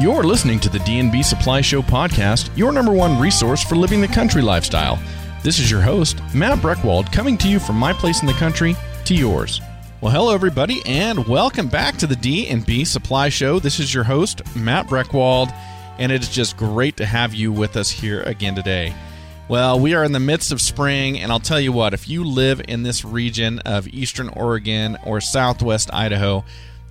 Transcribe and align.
You're 0.00 0.24
listening 0.24 0.58
to 0.58 0.68
the 0.68 0.80
D&B 0.80 1.22
Supply 1.22 1.60
Show 1.60 1.80
podcast, 1.80 2.50
your 2.56 2.72
number 2.72 2.90
one 2.90 3.16
resource 3.20 3.62
for 3.62 3.76
living 3.76 4.00
the 4.00 4.08
country 4.08 4.42
lifestyle. 4.42 4.98
This 5.44 5.60
is 5.60 5.70
your 5.70 5.82
host, 5.82 6.18
Matt 6.34 6.58
Breckwald, 6.58 7.12
coming 7.12 7.38
to 7.38 7.48
you 7.48 7.60
from 7.60 7.76
my 7.76 7.92
place 7.92 8.20
in 8.20 8.26
the 8.26 8.32
country 8.32 8.74
to 9.04 9.14
yours. 9.14 9.60
Well, 10.00 10.10
hello 10.10 10.34
everybody, 10.34 10.82
and 10.84 11.24
welcome 11.28 11.68
back 11.68 11.96
to 11.98 12.08
the 12.08 12.16
D&B 12.16 12.84
Supply 12.84 13.28
Show. 13.28 13.60
This 13.60 13.78
is 13.78 13.94
your 13.94 14.02
host, 14.02 14.42
Matt 14.56 14.88
Breckwald, 14.88 15.54
and 16.00 16.10
it 16.10 16.22
is 16.22 16.28
just 16.28 16.56
great 16.56 16.96
to 16.96 17.06
have 17.06 17.32
you 17.32 17.52
with 17.52 17.76
us 17.76 17.88
here 17.88 18.22
again 18.22 18.56
today. 18.56 18.92
Well, 19.46 19.78
we 19.78 19.94
are 19.94 20.02
in 20.02 20.10
the 20.10 20.18
midst 20.18 20.50
of 20.50 20.60
spring, 20.60 21.20
and 21.20 21.30
I'll 21.30 21.38
tell 21.38 21.60
you 21.60 21.70
what, 21.70 21.94
if 21.94 22.08
you 22.08 22.24
live 22.24 22.60
in 22.66 22.82
this 22.82 23.04
region 23.04 23.60
of 23.60 23.86
eastern 23.86 24.28
Oregon 24.30 24.98
or 25.04 25.20
southwest 25.20 25.94
Idaho, 25.94 26.44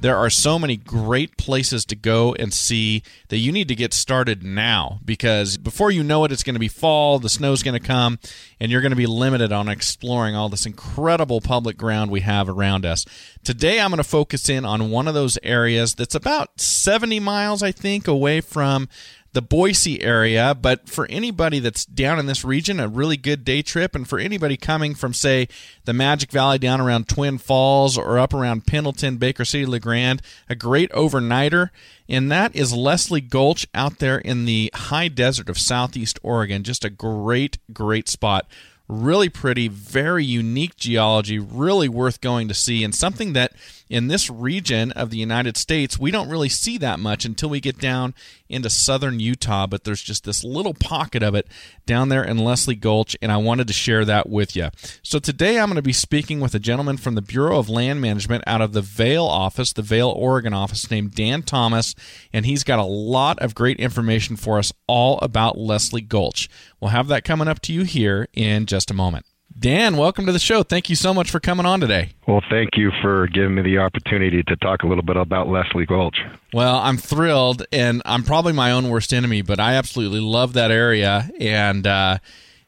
there 0.03 0.17
are 0.17 0.29
so 0.29 0.59
many 0.59 0.75
great 0.75 1.37
places 1.37 1.85
to 1.85 1.95
go 1.95 2.33
and 2.33 2.53
see 2.53 3.01
that 3.29 3.37
you 3.37 3.53
need 3.53 3.69
to 3.69 3.73
get 3.73 3.93
started 3.93 4.43
now 4.43 4.99
because 5.05 5.55
before 5.57 5.91
you 5.91 6.03
know 6.03 6.25
it, 6.25 6.31
it's 6.31 6.43
going 6.43 6.55
to 6.55 6.59
be 6.59 6.67
fall, 6.67 7.19
the 7.19 7.29
snow's 7.29 7.63
going 7.63 7.79
to 7.79 7.87
come, 7.87 8.19
and 8.59 8.69
you're 8.69 8.81
going 8.81 8.91
to 8.91 8.97
be 8.97 9.05
limited 9.05 9.53
on 9.53 9.69
exploring 9.69 10.35
all 10.35 10.49
this 10.49 10.65
incredible 10.65 11.39
public 11.39 11.77
ground 11.77 12.11
we 12.11 12.19
have 12.19 12.49
around 12.49 12.85
us. 12.85 13.05
Today, 13.45 13.79
I'm 13.79 13.91
going 13.91 13.97
to 13.97 14.03
focus 14.03 14.49
in 14.49 14.65
on 14.65 14.91
one 14.91 15.07
of 15.07 15.13
those 15.13 15.39
areas 15.41 15.95
that's 15.95 16.15
about 16.15 16.59
70 16.59 17.21
miles, 17.21 17.63
I 17.63 17.71
think, 17.71 18.05
away 18.05 18.41
from 18.41 18.89
the 19.33 19.41
Boise 19.41 20.01
area, 20.01 20.55
but 20.59 20.87
for 20.87 21.07
anybody 21.09 21.59
that's 21.59 21.85
down 21.85 22.19
in 22.19 22.27
this 22.27 22.45
region, 22.45 22.79
a 22.79 22.87
really 22.87 23.17
good 23.17 23.43
day 23.43 23.61
trip. 23.61 23.95
And 23.95 24.07
for 24.07 24.19
anybody 24.19 24.57
coming 24.57 24.93
from, 24.93 25.13
say, 25.13 25.47
the 25.85 25.93
Magic 25.93 26.31
Valley 26.31 26.59
down 26.59 26.79
around 26.79 27.09
Twin 27.09 27.39
Falls 27.39 27.97
or 27.97 28.19
up 28.19 28.33
around 28.33 28.67
Pendleton, 28.67 29.17
Baker 29.17 29.43
City, 29.43 29.65
La 29.65 29.79
Grande, 29.79 30.21
a 30.47 30.55
great 30.55 30.91
overnighter. 30.91 31.71
And 32.07 32.31
that 32.31 32.55
is 32.55 32.73
Leslie 32.73 33.21
Gulch 33.21 33.65
out 33.73 33.99
there 33.99 34.19
in 34.19 34.45
the 34.45 34.69
high 34.73 35.07
desert 35.07 35.49
of 35.49 35.57
southeast 35.57 36.19
Oregon. 36.21 36.63
Just 36.63 36.85
a 36.85 36.89
great, 36.89 37.57
great 37.73 38.07
spot 38.07 38.47
really 38.87 39.29
pretty, 39.29 39.67
very 39.67 40.25
unique 40.25 40.75
geology, 40.75 41.39
really 41.39 41.87
worth 41.87 42.21
going 42.21 42.47
to 42.47 42.53
see, 42.53 42.83
and 42.83 42.93
something 42.93 43.33
that 43.33 43.53
in 43.89 44.07
this 44.07 44.29
region 44.29 44.91
of 44.91 45.09
the 45.09 45.17
United 45.17 45.57
States, 45.57 45.97
we 45.97 46.11
don't 46.11 46.29
really 46.29 46.49
see 46.49 46.77
that 46.77 46.99
much 46.99 47.25
until 47.25 47.49
we 47.49 47.59
get 47.59 47.79
down 47.79 48.13
into 48.53 48.69
southern 48.69 49.19
Utah, 49.19 49.67
but 49.67 49.83
there's 49.83 50.01
just 50.01 50.23
this 50.23 50.43
little 50.43 50.73
pocket 50.73 51.23
of 51.23 51.35
it 51.35 51.47
down 51.85 52.09
there 52.09 52.23
in 52.23 52.37
Leslie 52.37 52.75
Gulch, 52.75 53.15
and 53.21 53.31
I 53.31 53.37
wanted 53.37 53.67
to 53.67 53.73
share 53.73 54.05
that 54.05 54.29
with 54.29 54.55
you. 54.55 54.69
So 55.01 55.19
today 55.19 55.59
I'm 55.59 55.67
going 55.67 55.75
to 55.75 55.81
be 55.81 55.93
speaking 55.93 56.39
with 56.39 56.55
a 56.55 56.59
gentleman 56.59 56.97
from 56.97 57.15
the 57.15 57.21
Bureau 57.21 57.57
of 57.57 57.69
Land 57.69 58.01
Management 58.01 58.43
out 58.47 58.61
of 58.61 58.73
the 58.73 58.81
Vale 58.81 59.25
office, 59.25 59.73
the 59.73 59.81
Vale, 59.81 60.09
Oregon 60.09 60.53
office, 60.53 60.89
named 60.89 61.13
Dan 61.13 61.41
Thomas, 61.41 61.95
and 62.31 62.45
he's 62.45 62.63
got 62.63 62.79
a 62.79 62.83
lot 62.83 63.39
of 63.39 63.55
great 63.55 63.79
information 63.79 64.35
for 64.35 64.59
us 64.59 64.71
all 64.87 65.19
about 65.19 65.57
Leslie 65.57 66.01
Gulch. 66.01 66.49
We'll 66.79 66.91
have 66.91 67.07
that 67.07 67.23
coming 67.23 67.47
up 67.47 67.59
to 67.61 67.73
you 67.73 67.83
here 67.83 68.27
in 68.33 68.65
just 68.65 68.91
a 68.91 68.93
moment. 68.93 69.25
Dan, 69.57 69.97
welcome 69.97 70.25
to 70.25 70.31
the 70.31 70.39
show. 70.39 70.63
Thank 70.63 70.89
you 70.89 70.95
so 70.95 71.13
much 71.13 71.29
for 71.29 71.39
coming 71.39 71.65
on 71.65 71.79
today. 71.79 72.11
Well, 72.27 72.41
thank 72.49 72.71
you 72.75 72.91
for 73.01 73.27
giving 73.27 73.55
me 73.55 73.61
the 73.61 73.77
opportunity 73.77 74.43
to 74.43 74.55
talk 74.57 74.83
a 74.83 74.87
little 74.87 75.03
bit 75.03 75.15
about 75.15 75.47
Leslie 75.47 75.85
Gulch. 75.85 76.17
Well, 76.51 76.77
I'm 76.77 76.97
thrilled, 76.97 77.65
and 77.71 78.01
I'm 78.03 78.23
probably 78.23 78.53
my 78.53 78.71
own 78.71 78.89
worst 78.89 79.13
enemy, 79.13 79.41
but 79.41 79.59
I 79.59 79.75
absolutely 79.75 80.19
love 80.19 80.53
that 80.53 80.71
area, 80.71 81.29
and 81.39 81.85
uh, 81.85 82.17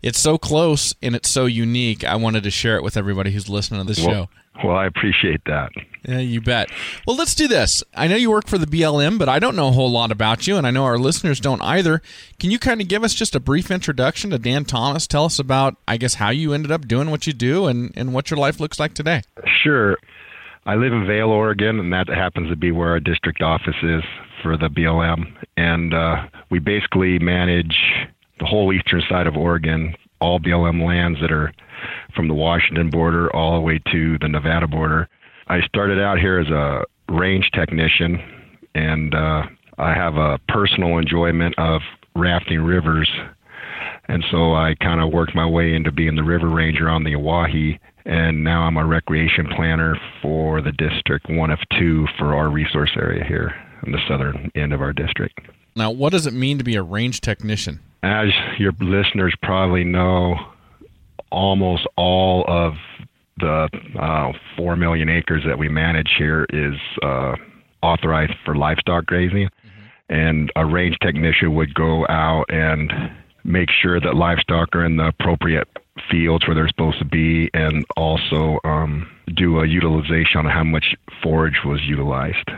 it's 0.02 0.20
so 0.20 0.38
close 0.38 0.94
and 1.02 1.16
it's 1.16 1.30
so 1.30 1.48
unique. 1.48 2.04
I 2.04 2.16
wanted 2.16 2.44
to 2.44 2.52
share 2.52 2.78
it 2.78 2.84
with 2.84 2.96
everybody 2.96 3.32
who's 3.32 3.50
listening 3.50 3.82
to 3.82 3.88
this 3.88 4.00
well, 4.00 4.10
show. 4.26 4.30
Well, 4.64 4.76
I 4.76 4.86
appreciate 4.86 5.42
that. 5.46 5.72
Yeah, 6.08 6.20
you 6.20 6.40
bet. 6.40 6.70
Well, 7.06 7.16
let's 7.16 7.36
do 7.36 7.48
this. 7.48 7.84
I 7.96 8.08
know 8.08 8.16
you 8.16 8.32
work 8.32 8.48
for 8.48 8.58
the 8.58 8.68
BLM, 8.68 9.18
but 9.18 9.28
I 9.28 9.40
don't 9.40 9.56
know 9.56 9.70
a 9.70 9.72
whole 9.72 9.92
lot 9.92 10.12
about 10.12 10.48
you, 10.48 10.56
and 10.56 10.66
I 10.66 10.72
know 10.72 10.86
our 10.86 10.98
listeners 10.98 11.40
don't 11.40 11.62
either. 11.62 12.02
Can 12.40 12.52
you 12.52 12.60
kind 12.60 12.80
of 12.80 12.88
give 12.88 13.04
us 13.04 13.14
just 13.14 13.36
a 13.36 13.40
brief 13.40 13.70
introduction 13.70 14.30
to 14.30 14.40
Dan 14.40 14.64
Thomas? 14.64 15.08
Tell 15.08 15.26
us 15.26 15.40
about, 15.40 15.76
I 15.88 15.98
guess, 15.98 16.16
how 16.16 16.30
you 16.30 16.54
ended 16.54 16.72
up 16.72 16.88
doing 16.88 17.10
what 17.10 17.28
you 17.28 17.34
do 17.34 17.68
and, 17.68 17.92
and 17.98 18.14
what 18.14 18.30
your 18.32 18.38
life 18.38 18.60
looks 18.60 18.80
like 18.80 18.94
today. 18.94 19.24
Sure. 19.64 19.98
I 20.66 20.76
live 20.76 20.94
in 20.94 21.06
Vale, 21.06 21.30
Oregon, 21.30 21.80
and 21.80 21.94
that 21.94 22.08
happens 22.08 22.50
to 22.50 22.56
be 22.56 22.72
where 22.72 22.90
our 22.90 23.00
district 23.00 23.42
office 23.42 23.76
is 23.84 24.04
for 24.42 24.58
the 24.58 24.68
BLM. 24.68 25.34
And 25.58 25.94
uh, 25.94 26.28
we 26.50 26.60
basically 26.60 27.20
manage 27.20 27.76
the 28.40 28.46
whole 28.46 28.74
eastern 28.74 29.04
side 29.08 29.28
of 29.28 29.36
Oregon, 29.36 29.96
all 30.20 30.40
BLM 30.40 30.84
lands 30.86 31.20
that 31.22 31.32
are 31.32 31.52
from 32.16 32.28
the 32.28 32.34
Washington 32.34 32.90
border 32.90 33.34
all 33.36 33.56
the 33.56 33.62
way 33.62 33.80
to 33.92 34.18
the 34.20 34.28
Nevada 34.28 34.68
border. 34.68 35.10
I 35.48 35.62
started 35.62 36.00
out 36.00 36.20
here 36.20 36.40
as 36.40 36.48
a 36.48 36.86
range 37.10 37.50
technician, 37.54 38.20
and 38.74 39.14
uh, 39.14 39.44
I 39.78 39.94
have 39.94 40.16
a 40.16 40.40
personal 40.48 40.98
enjoyment 40.98 41.56
of 41.58 41.82
rafting 42.16 42.62
rivers. 42.62 43.10
And 44.08 44.24
so 44.32 44.54
I 44.54 44.76
kind 44.82 45.02
of 45.02 45.12
worked 45.12 45.36
my 45.36 45.46
way 45.46 45.74
into 45.74 45.92
being 45.92 46.16
the 46.16 46.24
river 46.24 46.50
ranger 46.50 46.90
on 46.90 47.04
the 47.04 47.16
Owyhee, 47.16 47.80
and 48.06 48.44
now 48.44 48.64
I'm 48.64 48.78
a 48.78 48.86
recreation 48.86 49.48
planner 49.56 49.96
for 50.22 50.62
the 50.62 50.72
district, 50.72 51.30
one 51.30 51.50
of 51.50 51.60
two 51.78 52.08
for 52.18 52.36
our 52.36 52.50
resource 52.50 52.92
area 52.96 53.24
here 53.24 53.56
in 53.86 53.92
the 53.92 54.00
southern 54.08 54.52
end 54.56 54.74
of 54.74 54.82
our 54.82 54.94
district. 54.94 55.40
Now, 55.76 55.92
what 55.92 56.12
does 56.12 56.26
it 56.26 56.34
mean 56.34 56.58
to 56.58 56.64
be 56.64 56.76
a 56.76 56.84
range 56.84 57.22
technician? 57.22 57.80
As 58.04 58.30
your 58.58 58.72
listeners 58.80 59.36
probably 59.42 59.84
know, 59.84 60.36
almost 61.36 61.86
all 61.98 62.46
of 62.48 62.74
the 63.38 63.70
uh, 64.00 64.32
four 64.56 64.76
million 64.78 65.10
acres 65.10 65.44
that 65.46 65.60
we 65.60 65.68
manage 65.68 66.10
here 66.18 66.46
is 66.50 66.76
uh, 67.04 67.36
authorized 67.84 68.34
for 68.46 68.56
livestock 68.56 69.06
grazing, 69.06 69.50
mm-hmm. 69.50 70.14
and 70.14 70.52
a 70.56 70.66
range 70.66 70.98
technician 71.02 71.54
would 71.54 71.74
go 71.74 72.08
out 72.08 72.46
and 72.50 72.92
make 73.44 73.70
sure 73.70 74.00
that 74.00 74.16
livestock 74.16 74.74
are 74.74 74.86
in 74.86 74.96
the 74.96 75.08
appropriate 75.08 75.68
fields 76.10 76.48
where 76.48 76.56
they're 76.56 76.70
supposed 76.70 77.00
to 77.00 77.06
be, 77.06 77.50
and 77.54 77.86
also 77.98 78.60
um, 78.64 79.08
do 79.36 79.60
a 79.60 79.68
utilization 79.68 80.38
on 80.38 80.46
how 80.46 80.64
much 80.64 80.96
forage 81.22 81.60
was 81.66 81.82
utilized. 81.84 82.50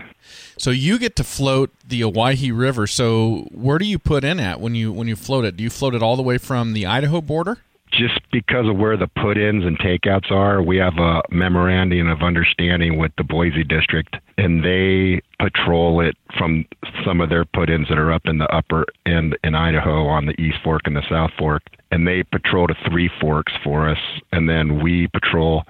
So 0.57 0.71
you 0.71 0.99
get 0.99 1.15
to 1.15 1.23
float 1.23 1.71
the 1.85 2.03
Owyhee 2.03 2.51
River. 2.51 2.85
So 2.87 3.47
where 3.51 3.77
do 3.79 3.85
you 3.85 3.97
put 3.99 4.23
in 4.23 4.39
at 4.39 4.59
when 4.59 4.75
you 4.75 4.91
when 4.91 5.07
you 5.07 5.15
float 5.15 5.45
it? 5.45 5.57
Do 5.57 5.63
you 5.63 5.69
float 5.69 5.95
it 5.95 6.03
all 6.03 6.15
the 6.15 6.23
way 6.23 6.37
from 6.37 6.73
the 6.73 6.85
Idaho 6.85 7.21
border? 7.21 7.59
Just 7.91 8.19
because 8.31 8.67
of 8.67 8.77
where 8.77 8.97
the 8.97 9.07
put-ins 9.07 9.63
and 9.63 9.77
takeouts 9.79 10.31
are, 10.31 10.61
we 10.61 10.77
have 10.77 10.97
a 10.97 11.21
memorandum 11.29 12.07
of 12.07 12.21
understanding 12.21 12.97
with 12.97 13.11
the 13.17 13.23
Boise 13.23 13.63
district, 13.63 14.15
and 14.37 14.63
they 14.63 15.21
patrol 15.39 16.01
it 16.01 16.15
from 16.37 16.65
some 17.05 17.21
of 17.21 17.29
their 17.29 17.45
put-ins 17.45 17.87
that 17.89 17.97
are 17.97 18.11
up 18.11 18.23
in 18.25 18.37
the 18.37 18.47
upper 18.53 18.85
end 19.05 19.37
in 19.43 19.55
Idaho 19.55 20.07
on 20.07 20.25
the 20.25 20.39
East 20.41 20.57
Fork 20.63 20.81
and 20.85 20.95
the 20.95 21.09
South 21.09 21.31
Fork, 21.37 21.63
and 21.91 22.07
they 22.07 22.23
patrol 22.23 22.67
to 22.67 22.75
Three 22.89 23.09
Forks 23.21 23.53
for 23.63 23.89
us, 23.89 23.99
and 24.31 24.49
then 24.49 24.81
we 24.81 25.07
patrol 25.07 25.63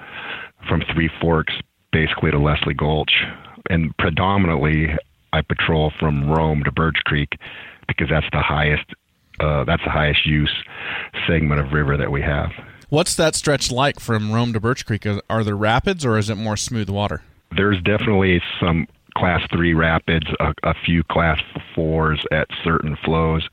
from 0.67 0.83
Three 0.94 1.09
Forks 1.22 1.53
basically 1.91 2.31
to 2.31 2.39
Leslie 2.39 2.73
Gulch, 2.73 3.13
and 3.69 3.95
predominantly 3.97 4.88
I 5.33 5.41
patrol 5.41 5.91
from 6.00 6.29
Rome 6.29 6.63
to 6.63 6.72
Birch 6.72 6.97
Creek 7.06 7.38
because 7.88 8.07
that's 8.09 8.27
the 8.31 8.41
highest 8.41 8.85
uh, 9.40 9.64
that's 9.64 9.84
the 9.84 9.92
highest 9.92 10.25
use 10.25 10.53
segment 11.28 11.62
of 11.62 11.72
river 11.72 11.98
that 11.98 12.12
we 12.12 12.22
have. 12.22 12.52
What's 12.90 13.16
that 13.16 13.36
stretch 13.36 13.72
like 13.72 14.00
from 14.00 14.31
Rome 14.31 14.53
to 14.53 14.59
Birch 14.59 14.86
Creek? 14.86 15.06
Are 15.30 15.44
there 15.44 15.58
rapids 15.58 16.06
or 16.06 16.18
is 16.18 16.30
it 16.30 16.36
more 16.36 16.56
smooth 16.56 16.90
water? 16.90 17.22
There's 17.56 17.81
definitely 17.81 18.42
some 18.59 18.88
class 19.18 19.42
three 19.52 19.74
rapids, 19.74 20.28
a, 20.40 20.53
a 20.64 20.74
few 20.86 21.03
class 21.03 21.40
fours 21.75 22.24
at 22.31 22.48
certain 22.64 22.98
flows. 23.03 23.48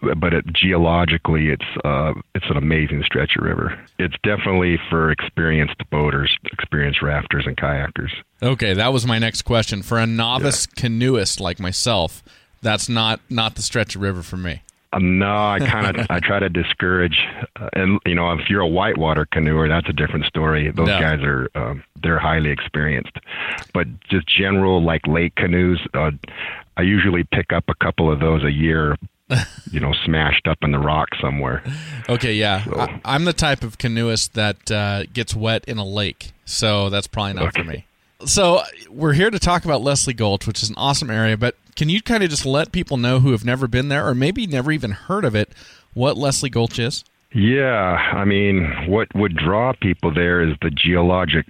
But 0.00 0.32
it, 0.32 0.46
geologically, 0.52 1.48
it's 1.48 1.64
uh, 1.84 2.12
it's 2.32 2.48
an 2.48 2.56
amazing 2.56 3.02
stretch 3.04 3.34
of 3.36 3.42
river. 3.42 3.76
It's 3.98 4.14
definitely 4.22 4.78
for 4.88 5.10
experienced 5.10 5.74
boaters, 5.90 6.30
experienced 6.52 7.02
rafters, 7.02 7.48
and 7.48 7.56
kayakers. 7.56 8.12
Okay, 8.40 8.74
that 8.74 8.92
was 8.92 9.04
my 9.04 9.18
next 9.18 9.42
question. 9.42 9.82
For 9.82 9.98
a 9.98 10.06
novice 10.06 10.68
yeah. 10.68 10.82
canoeist 10.82 11.40
like 11.40 11.58
myself, 11.58 12.22
that's 12.62 12.88
not 12.88 13.18
not 13.28 13.56
the 13.56 13.62
stretch 13.62 13.96
of 13.96 14.02
river 14.02 14.22
for 14.22 14.36
me. 14.36 14.62
Um, 14.92 15.18
no, 15.18 15.26
I 15.26 15.58
kind 15.58 15.98
of 15.98 16.06
I 16.08 16.18
try 16.22 16.38
to 16.38 16.48
discourage, 16.48 17.18
uh, 17.60 17.68
and 17.74 18.00
you 18.06 18.14
know, 18.14 18.32
if 18.32 18.48
you're 18.48 18.62
a 18.62 18.68
whitewater 18.68 19.26
canoeer, 19.26 19.68
that's 19.68 19.88
a 19.88 19.92
different 19.92 20.24
story. 20.24 20.70
Those 20.70 20.88
no. 20.88 20.98
guys 20.98 21.20
are 21.22 21.50
um, 21.54 21.84
they're 22.02 22.18
highly 22.18 22.50
experienced, 22.50 23.12
but 23.74 23.86
just 24.08 24.26
general 24.26 24.82
like 24.82 25.06
lake 25.06 25.34
canoes, 25.34 25.80
uh, 25.92 26.12
I 26.76 26.82
usually 26.82 27.24
pick 27.24 27.52
up 27.52 27.64
a 27.68 27.74
couple 27.74 28.10
of 28.10 28.20
those 28.20 28.44
a 28.44 28.52
year. 28.52 28.96
you 29.70 29.78
know, 29.78 29.92
smashed 30.06 30.48
up 30.48 30.56
in 30.62 30.70
the 30.70 30.78
rock 30.78 31.10
somewhere. 31.20 31.62
Okay, 32.08 32.32
yeah, 32.32 32.64
so. 32.64 32.80
I, 33.04 33.14
am 33.14 33.26
the 33.26 33.34
type 33.34 33.62
of 33.62 33.76
canoeist 33.76 34.32
that 34.32 34.70
uh, 34.70 35.04
gets 35.12 35.36
wet 35.36 35.66
in 35.66 35.76
a 35.76 35.84
lake, 35.84 36.32
so 36.46 36.88
that's 36.88 37.06
probably 37.06 37.34
not 37.34 37.48
okay. 37.48 37.62
for 37.62 37.68
me. 37.68 37.84
So 38.24 38.62
we're 38.90 39.12
here 39.12 39.30
to 39.30 39.38
talk 39.38 39.66
about 39.66 39.82
Leslie 39.82 40.14
Gulch, 40.14 40.46
which 40.46 40.62
is 40.62 40.70
an 40.70 40.76
awesome 40.78 41.10
area, 41.10 41.36
but 41.36 41.56
can 41.78 41.88
you 41.88 42.02
kind 42.02 42.24
of 42.24 42.28
just 42.28 42.44
let 42.44 42.72
people 42.72 42.96
know 42.96 43.20
who 43.20 43.30
have 43.30 43.44
never 43.44 43.68
been 43.68 43.88
there 43.88 44.04
or 44.04 44.12
maybe 44.12 44.48
never 44.48 44.72
even 44.72 44.90
heard 44.90 45.24
of 45.24 45.36
it 45.36 45.52
what 45.94 46.18
Leslie 46.18 46.50
Gulch 46.50 46.76
is? 46.76 47.04
Yeah, 47.32 47.94
I 48.12 48.24
mean, 48.24 48.88
what 48.88 49.06
would 49.14 49.36
draw 49.36 49.72
people 49.80 50.12
there 50.12 50.40
is 50.42 50.56
the 50.60 50.70
geologic 50.70 51.46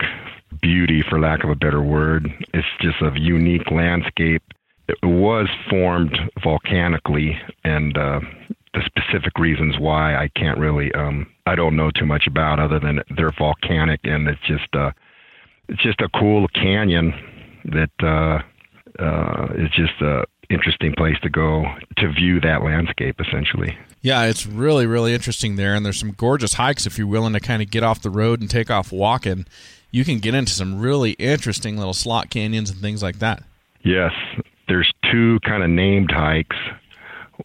beauty, 0.60 1.02
for 1.08 1.18
lack 1.18 1.44
of 1.44 1.50
a 1.50 1.54
better 1.54 1.80
word. 1.80 2.28
It's 2.52 2.66
just 2.82 3.00
a 3.00 3.18
unique 3.18 3.70
landscape. 3.70 4.42
it 4.86 4.98
was 5.02 5.48
formed 5.70 6.18
volcanically, 6.42 7.40
and 7.64 7.96
uh, 7.96 8.20
the 8.74 8.82
specific 8.84 9.38
reasons 9.38 9.78
why 9.78 10.14
I 10.14 10.28
can't 10.36 10.58
really 10.58 10.92
um, 10.92 11.26
I 11.46 11.54
don't 11.54 11.74
know 11.74 11.90
too 11.90 12.04
much 12.04 12.26
about 12.26 12.60
other 12.60 12.78
than 12.78 13.00
they're 13.16 13.32
volcanic 13.32 14.00
and 14.04 14.28
it's 14.28 14.46
just 14.46 14.68
uh, 14.74 14.90
it's 15.70 15.82
just 15.82 16.02
a 16.02 16.08
cool 16.10 16.48
canyon 16.48 17.14
that 17.64 17.90
uh, 18.06 18.42
uh, 18.98 19.48
is 19.54 19.70
just 19.70 20.00
a 20.00 20.24
interesting 20.50 20.94
place 20.94 21.16
to 21.22 21.28
go 21.28 21.64
to 21.98 22.10
view 22.10 22.40
that 22.40 22.62
landscape 22.62 23.20
essentially. 23.20 23.76
Yeah, 24.00 24.24
it's 24.24 24.46
really 24.46 24.86
really 24.86 25.14
interesting 25.14 25.56
there, 25.56 25.74
and 25.74 25.84
there's 25.84 25.98
some 25.98 26.12
gorgeous 26.12 26.54
hikes 26.54 26.86
if 26.86 26.98
you're 26.98 27.06
willing 27.06 27.32
to 27.34 27.40
kind 27.40 27.62
of 27.62 27.70
get 27.70 27.82
off 27.82 28.02
the 28.02 28.10
road 28.10 28.40
and 28.40 28.48
take 28.48 28.70
off 28.70 28.92
walking. 28.92 29.46
You 29.90 30.04
can 30.04 30.18
get 30.18 30.34
into 30.34 30.52
some 30.52 30.80
really 30.80 31.12
interesting 31.12 31.76
little 31.76 31.94
slot 31.94 32.30
canyons 32.30 32.70
and 32.70 32.80
things 32.80 33.02
like 33.02 33.18
that. 33.20 33.42
Yes, 33.82 34.12
there's 34.68 34.92
two 35.10 35.40
kind 35.40 35.62
of 35.62 35.70
named 35.70 36.10
hikes. 36.10 36.56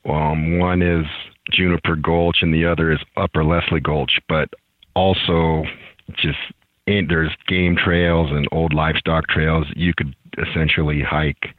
Um, 0.05 0.59
one 0.59 0.81
is 0.81 1.05
Juniper 1.51 1.95
Gulch 1.95 2.37
and 2.41 2.53
the 2.53 2.65
other 2.65 2.91
is 2.91 2.99
Upper 3.15 3.43
Leslie 3.43 3.79
Gulch, 3.79 4.19
but 4.27 4.49
also 4.95 5.63
just 6.15 6.39
there's 6.85 7.31
game 7.47 7.75
trails 7.75 8.29
and 8.31 8.47
old 8.51 8.73
livestock 8.73 9.27
trails. 9.27 9.65
You 9.75 9.93
could 9.95 10.15
essentially 10.37 11.01
hike 11.01 11.55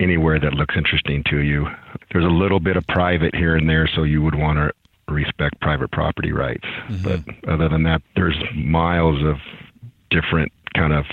anywhere 0.00 0.38
that 0.40 0.54
looks 0.54 0.74
interesting 0.76 1.22
to 1.30 1.38
you. 1.38 1.66
There's 2.12 2.24
a 2.24 2.28
little 2.28 2.60
bit 2.60 2.76
of 2.76 2.86
private 2.86 3.34
here 3.34 3.56
and 3.56 3.68
there, 3.68 3.88
so 3.94 4.02
you 4.02 4.22
would 4.22 4.34
want 4.34 4.58
to 4.58 4.72
respect 5.12 5.60
private 5.60 5.90
property 5.90 6.32
rights. 6.32 6.64
Mm-hmm. 6.64 7.02
But 7.02 7.50
other 7.52 7.68
than 7.68 7.84
that, 7.84 8.02
there's 8.16 8.36
miles 8.54 9.22
of 9.24 9.36
different 10.10 10.52
kind 10.74 10.92
of 10.92 11.04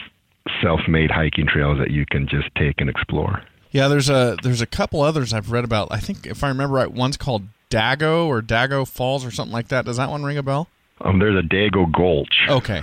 self-made 0.61 1.11
hiking 1.11 1.47
trails 1.47 1.77
that 1.79 1.91
you 1.91 2.05
can 2.05 2.27
just 2.27 2.49
take 2.55 2.75
and 2.79 2.89
explore. 2.89 3.43
Yeah, 3.71 3.87
there's 3.87 4.09
a 4.09 4.35
there's 4.41 4.61
a 4.61 4.65
couple 4.65 5.01
others 5.01 5.31
I've 5.31 5.51
read 5.51 5.63
about. 5.63 5.89
I 5.91 5.99
think 5.99 6.25
if 6.25 6.43
I 6.43 6.47
remember 6.47 6.75
right, 6.75 6.91
one's 6.91 7.17
called 7.17 7.43
Dago 7.69 8.25
or 8.25 8.41
Dago 8.41 8.87
Falls 8.87 9.23
or 9.23 9.29
something 9.31 9.53
like 9.53 9.67
that. 9.67 9.85
Does 9.85 9.97
that 9.97 10.09
one 10.09 10.23
ring 10.23 10.37
a 10.37 10.43
bell? 10.43 10.67
Um, 11.01 11.19
there's 11.19 11.37
a 11.37 11.47
Dago 11.47 11.91
Gulch. 11.91 12.47
Okay. 12.49 12.81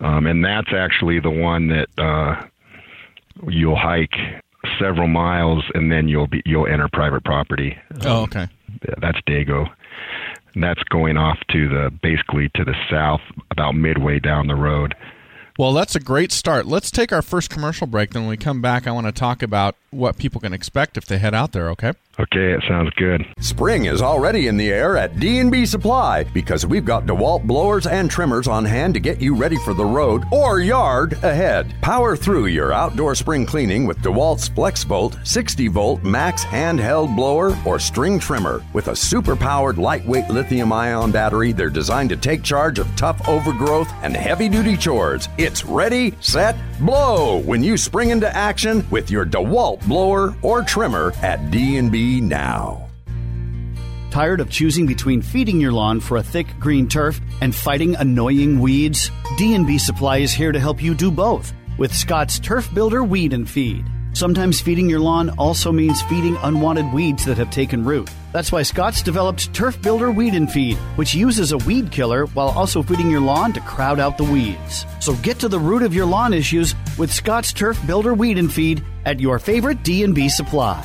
Um, 0.00 0.26
and 0.26 0.44
that's 0.44 0.72
actually 0.72 1.18
the 1.18 1.30
one 1.30 1.68
that 1.68 1.88
uh, 1.98 2.46
you'll 3.46 3.76
hike 3.76 4.14
several 4.78 5.08
miles 5.08 5.64
and 5.74 5.90
then 5.90 6.08
you'll 6.08 6.26
be 6.26 6.42
you'll 6.44 6.66
enter 6.66 6.88
private 6.92 7.24
property. 7.24 7.76
Um, 7.92 8.00
oh, 8.04 8.22
okay. 8.22 8.48
Yeah, 8.86 8.94
that's 9.00 9.20
Dago. 9.28 9.68
And 10.54 10.62
that's 10.62 10.82
going 10.84 11.16
off 11.16 11.38
to 11.52 11.68
the 11.68 11.90
basically 12.02 12.50
to 12.54 12.64
the 12.64 12.74
south, 12.90 13.20
about 13.50 13.74
midway 13.74 14.18
down 14.18 14.46
the 14.46 14.54
road. 14.54 14.94
Well, 15.58 15.72
that's 15.72 15.96
a 15.96 16.00
great 16.00 16.30
start. 16.30 16.66
Let's 16.66 16.90
take 16.90 17.12
our 17.12 17.22
first 17.22 17.50
commercial 17.50 17.88
break. 17.88 18.10
Then 18.10 18.22
when 18.22 18.30
we 18.30 18.36
come 18.36 18.62
back, 18.62 18.86
I 18.86 18.92
want 18.92 19.06
to 19.06 19.12
talk 19.12 19.42
about 19.42 19.74
what 19.90 20.18
people 20.18 20.40
can 20.40 20.52
expect 20.52 20.96
if 20.96 21.06
they 21.06 21.18
head 21.18 21.34
out 21.34 21.52
there. 21.52 21.70
Okay. 21.70 21.92
Okay, 22.20 22.52
it 22.52 22.64
sounds 22.66 22.90
good. 22.96 23.24
Spring 23.38 23.84
is 23.84 24.02
already 24.02 24.48
in 24.48 24.56
the 24.56 24.72
air 24.72 24.96
at 24.96 25.20
D&B 25.20 25.64
Supply 25.66 26.24
because 26.24 26.66
we've 26.66 26.84
got 26.84 27.06
DeWalt 27.06 27.46
blowers 27.46 27.86
and 27.86 28.10
trimmers 28.10 28.48
on 28.48 28.64
hand 28.64 28.94
to 28.94 29.00
get 29.00 29.20
you 29.20 29.36
ready 29.36 29.56
for 29.58 29.72
the 29.72 29.84
road 29.84 30.24
or 30.32 30.58
yard 30.58 31.12
ahead. 31.22 31.72
Power 31.80 32.16
through 32.16 32.46
your 32.46 32.72
outdoor 32.72 33.14
spring 33.14 33.46
cleaning 33.46 33.86
with 33.86 33.98
DeWalt's 33.98 34.48
FlexVolt 34.48 35.24
60 35.24 35.68
volt 35.68 36.02
max 36.02 36.44
handheld 36.44 37.14
blower 37.14 37.56
or 37.64 37.78
string 37.78 38.18
trimmer 38.18 38.64
with 38.72 38.88
a 38.88 38.96
super 38.96 39.36
powered 39.36 39.78
lightweight 39.78 40.28
lithium 40.28 40.72
ion 40.72 41.12
battery. 41.12 41.52
They're 41.52 41.70
designed 41.70 42.10
to 42.10 42.16
take 42.16 42.42
charge 42.42 42.80
of 42.80 42.94
tough 42.96 43.28
overgrowth 43.28 43.92
and 44.02 44.16
heavy 44.16 44.48
duty 44.48 44.76
chores. 44.76 45.28
It's 45.38 45.64
ready, 45.64 46.14
set, 46.20 46.56
blow 46.78 47.38
when 47.38 47.62
you 47.62 47.76
spring 47.76 48.10
into 48.10 48.34
action 48.34 48.84
with 48.90 49.10
your 49.10 49.26
DeWalt 49.26 49.86
blower 49.86 50.34
or 50.42 50.62
trimmer 50.62 51.12
at 51.22 51.50
D&B 51.50 52.20
now. 52.20 52.88
Tired 54.10 54.40
of 54.40 54.50
choosing 54.50 54.86
between 54.86 55.20
feeding 55.22 55.60
your 55.60 55.72
lawn 55.72 56.00
for 56.00 56.16
a 56.16 56.22
thick 56.22 56.46
green 56.58 56.88
turf 56.88 57.20
and 57.40 57.54
fighting 57.54 57.94
annoying 57.96 58.58
weeds? 58.58 59.10
D&B 59.36 59.78
Supply 59.78 60.18
is 60.18 60.32
here 60.32 60.52
to 60.52 60.60
help 60.60 60.82
you 60.82 60.94
do 60.94 61.10
both 61.10 61.52
with 61.78 61.94
Scott's 61.94 62.38
Turf 62.38 62.72
Builder 62.74 63.04
Weed 63.04 63.32
and 63.32 63.48
Feed. 63.48 63.84
Sometimes 64.18 64.60
feeding 64.60 64.90
your 64.90 64.98
lawn 64.98 65.30
also 65.38 65.70
means 65.70 66.02
feeding 66.02 66.36
unwanted 66.42 66.92
weeds 66.92 67.24
that 67.24 67.38
have 67.38 67.52
taken 67.52 67.84
root. 67.84 68.10
That's 68.32 68.50
why 68.50 68.62
Scott's 68.64 69.00
developed 69.00 69.54
Turf 69.54 69.80
Builder 69.80 70.10
Weed 70.10 70.34
and 70.34 70.50
Feed, 70.50 70.76
which 70.96 71.14
uses 71.14 71.52
a 71.52 71.58
weed 71.58 71.92
killer 71.92 72.26
while 72.26 72.48
also 72.48 72.82
feeding 72.82 73.12
your 73.12 73.20
lawn 73.20 73.52
to 73.52 73.60
crowd 73.60 74.00
out 74.00 74.18
the 74.18 74.24
weeds. 74.24 74.84
So 74.98 75.14
get 75.22 75.38
to 75.38 75.48
the 75.48 75.60
root 75.60 75.84
of 75.84 75.94
your 75.94 76.04
lawn 76.04 76.34
issues 76.34 76.74
with 76.98 77.14
Scott's 77.14 77.52
Turf 77.52 77.78
Builder 77.86 78.12
Weed 78.12 78.38
and 78.38 78.52
Feed 78.52 78.82
at 79.04 79.20
your 79.20 79.38
favorite 79.38 79.84
D&B 79.84 80.28
Supply. 80.30 80.84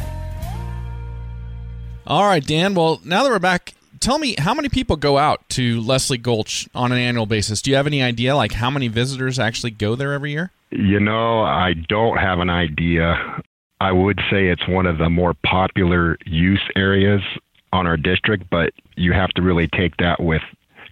All 2.06 2.25
right, 2.25 2.45
Dan. 2.45 2.75
Well, 2.75 3.01
now 3.03 3.24
that 3.24 3.31
we're 3.31 3.39
back, 3.39 3.74
tell 4.03 4.19
me 4.19 4.35
how 4.38 4.53
many 4.53 4.69
people 4.69 4.95
go 4.97 5.17
out 5.17 5.47
to 5.50 5.81
Leslie 5.81 6.17
Gulch 6.17 6.67
on 6.75 6.91
an 6.91 6.97
annual 6.97 7.25
basis? 7.25 7.61
Do 7.61 7.71
you 7.71 7.77
have 7.77 7.88
any 7.88 8.03
idea, 8.03 8.35
like 8.35 8.51
how 8.51 8.69
many 8.69 8.89
visitors 8.89 9.39
actually 9.39 9.71
go 9.71 9.95
there 9.95 10.13
every 10.13 10.31
year? 10.31 10.51
You 10.71 11.00
know, 11.00 11.41
I 11.41 11.73
don't 11.73 12.17
have 12.17 12.39
an 12.39 12.50
idea. 12.50 13.41
I 13.79 13.91
would 13.91 14.19
say 14.29 14.50
it's 14.50 14.67
one 14.67 14.85
of 14.85 14.97
the 14.97 15.09
more 15.09 15.33
popular 15.45 16.17
use 16.25 16.61
areas 16.75 17.21
on 17.71 17.88
our 17.88 17.97
district, 17.97 18.50
but 18.50 18.73
you 18.95 19.13
have 19.13 19.29
to 19.31 19.41
really 19.41 19.67
take 19.67 19.97
that 19.97 20.21
with 20.21 20.41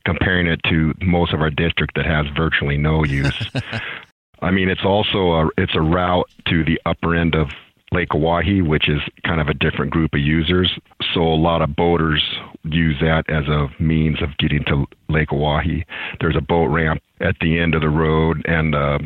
comparing 0.05 0.47
it 0.47 0.61
to 0.69 0.93
most 1.01 1.33
of 1.33 1.41
our 1.41 1.51
district 1.51 1.95
that 1.95 2.05
has 2.05 2.25
virtually 2.35 2.77
no 2.77 3.03
use. 3.03 3.51
I 4.41 4.49
mean, 4.51 4.69
it's 4.69 4.83
also 4.83 5.33
a 5.33 5.49
it's 5.57 5.75
a 5.75 5.81
route 5.81 6.29
to 6.47 6.63
the 6.63 6.81
upper 6.85 7.15
end 7.15 7.35
of 7.35 7.49
Lake 7.93 8.15
Owyhee, 8.15 8.61
which 8.61 8.87
is 8.87 9.01
kind 9.25 9.41
of 9.41 9.47
a 9.47 9.53
different 9.53 9.91
group 9.91 10.13
of 10.13 10.21
users. 10.21 10.71
So 11.13 11.21
a 11.21 11.35
lot 11.35 11.61
of 11.61 11.75
boaters 11.75 12.23
use 12.63 12.97
that 13.01 13.29
as 13.29 13.47
a 13.47 13.67
means 13.81 14.21
of 14.21 14.37
getting 14.37 14.63
to 14.65 14.85
Lake 15.09 15.33
Owyhee. 15.33 15.85
There's 16.19 16.37
a 16.37 16.41
boat 16.41 16.67
ramp 16.67 17.01
at 17.19 17.35
the 17.41 17.59
end 17.59 17.75
of 17.75 17.81
the 17.81 17.89
road 17.89 18.45
and 18.45 18.73
a 18.73 18.99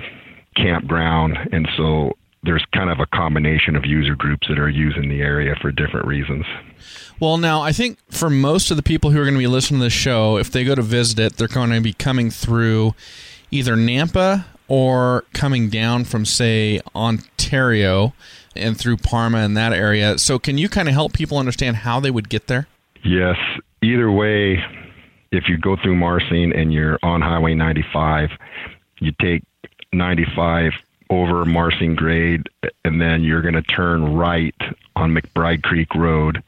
campground, 0.56 1.38
and 1.52 1.68
so 1.76 2.14
there's 2.44 2.64
kind 2.74 2.92
of 2.92 3.00
a 3.00 3.08
combination 3.08 3.76
of 3.76 3.86
user 3.86 4.16
groups 4.16 4.48
that 4.48 4.60
are 4.60 4.70
using 4.70 5.10
the 5.10 5.22
area 5.22 5.56
for 5.60 5.72
different 5.72 6.06
reasons. 6.06 6.46
Well, 7.20 7.38
now 7.38 7.62
I 7.62 7.72
think 7.72 7.98
for 8.12 8.30
most 8.30 8.70
of 8.70 8.78
the 8.78 8.84
people 8.84 9.10
who 9.10 9.20
are 9.20 9.24
going 9.24 9.34
to 9.34 9.40
be 9.40 9.48
listening 9.48 9.80
to 9.80 9.86
the 9.86 9.90
show, 9.90 10.38
if 10.38 10.52
they 10.52 10.64
go 10.64 10.76
to 10.76 10.84
visit 10.84 11.18
it, 11.18 11.38
they're 11.38 11.48
going 11.48 11.72
to 11.72 11.82
be 11.82 11.94
coming 11.94 12.30
through 12.30 12.94
either 13.50 13.76
Nampa 13.76 14.46
or 14.68 15.24
coming 15.34 15.70
down 15.70 16.04
from, 16.04 16.26
say, 16.26 16.82
Ontario 16.96 18.14
and 18.56 18.78
through 18.78 18.98
Parma 18.98 19.40
and 19.40 19.56
that 19.58 19.74
area. 19.74 20.18
So, 20.18 20.40
can 20.40 20.58
you 20.58 20.70
kind 20.70 20.88
of 20.88 20.94
help 20.94 21.14
people 21.14 21.38
understand 21.38 21.78
how 21.78 22.00
they 22.00 22.12
would 22.12 22.30
get 22.30 22.48
there? 22.48 22.68
Yes. 23.04 23.38
Either 23.82 24.12
way, 24.12 24.64
if 25.32 25.48
you 25.48 25.58
go 25.58 25.76
through 25.76 25.96
Marsing 25.96 26.54
and 26.54 26.74
you're 26.74 26.98
on 27.04 27.22
Highway 27.22 27.54
95, 27.54 28.30
you 29.00 29.12
take 29.22 29.44
95 29.94 30.74
over 31.10 31.46
Marsing 31.46 31.96
Grade, 31.96 32.50
and 32.84 33.00
then 33.00 33.24
you're 33.24 33.42
going 33.42 33.54
to 33.54 33.62
turn 33.62 34.16
right 34.16 34.56
on 34.96 35.14
McBride 35.14 35.62
Creek 35.62 35.94
Road. 35.94 36.42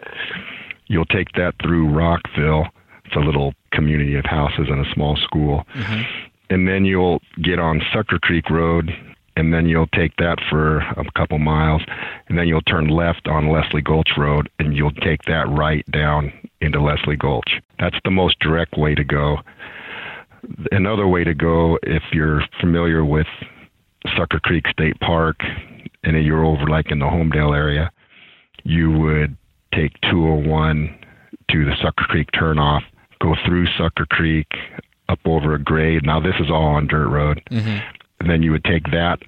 You'll 0.87 1.05
take 1.05 1.31
that 1.33 1.55
through 1.61 1.89
Rockville. 1.89 2.67
It's 3.05 3.15
a 3.15 3.19
little 3.19 3.53
community 3.71 4.15
of 4.15 4.25
houses 4.25 4.67
and 4.69 4.85
a 4.85 4.93
small 4.93 5.15
school. 5.17 5.65
Mm-hmm. 5.75 6.01
And 6.49 6.67
then 6.67 6.85
you'll 6.85 7.21
get 7.41 7.59
on 7.59 7.81
Succor 7.93 8.19
Creek 8.19 8.49
Road 8.49 8.95
and 9.37 9.53
then 9.53 9.67
you'll 9.67 9.87
take 9.93 10.15
that 10.17 10.39
for 10.49 10.79
a 10.79 11.05
couple 11.15 11.37
miles, 11.37 11.83
and 12.27 12.37
then 12.37 12.47
you'll 12.47 12.61
turn 12.63 12.87
left 12.87 13.27
on 13.27 13.49
Leslie 13.49 13.83
Gulch 13.83 14.09
Road, 14.17 14.49
and 14.57 14.75
you'll 14.75 14.91
take 14.91 15.21
that 15.25 15.47
right 15.47 15.85
down 15.91 16.33
into 16.59 16.81
Leslie 16.81 17.15
Gulch. 17.15 17.61
That's 17.79 17.99
the 18.03 18.09
most 18.09 18.39
direct 18.39 18.77
way 18.77 18.95
to 18.95 19.03
go. 19.03 19.37
Another 20.71 21.07
way 21.07 21.23
to 21.23 21.35
go, 21.35 21.77
if 21.83 22.01
you're 22.11 22.41
familiar 22.59 23.05
with 23.05 23.27
Succor 24.17 24.39
Creek 24.39 24.67
State 24.69 24.99
Park, 25.01 25.37
and 26.03 26.25
you're 26.25 26.43
over 26.43 26.65
like 26.65 26.89
in 26.89 26.97
the 26.97 27.05
Homedale 27.05 27.55
area, 27.55 27.91
you 28.63 28.91
would 28.91 29.37
take 29.71 30.01
201 30.01 30.97
to 31.51 31.63
the 31.63 31.75
Succor 31.79 32.05
Creek 32.05 32.31
turnoff, 32.31 32.81
go 33.21 33.35
through 33.45 33.67
Succor 33.77 34.07
Creek, 34.09 34.47
up 35.09 35.19
over 35.25 35.53
a 35.53 35.59
grade. 35.59 36.03
Now 36.03 36.19
this 36.19 36.35
is 36.39 36.49
all 36.49 36.65
on 36.65 36.87
dirt 36.87 37.07
road. 37.07 37.39
Mm-hmm 37.51 37.96
and 38.19 38.29
then 38.29 38.43
you 38.43 38.51
would 38.51 38.63
take 38.63 38.83
that 38.91 39.19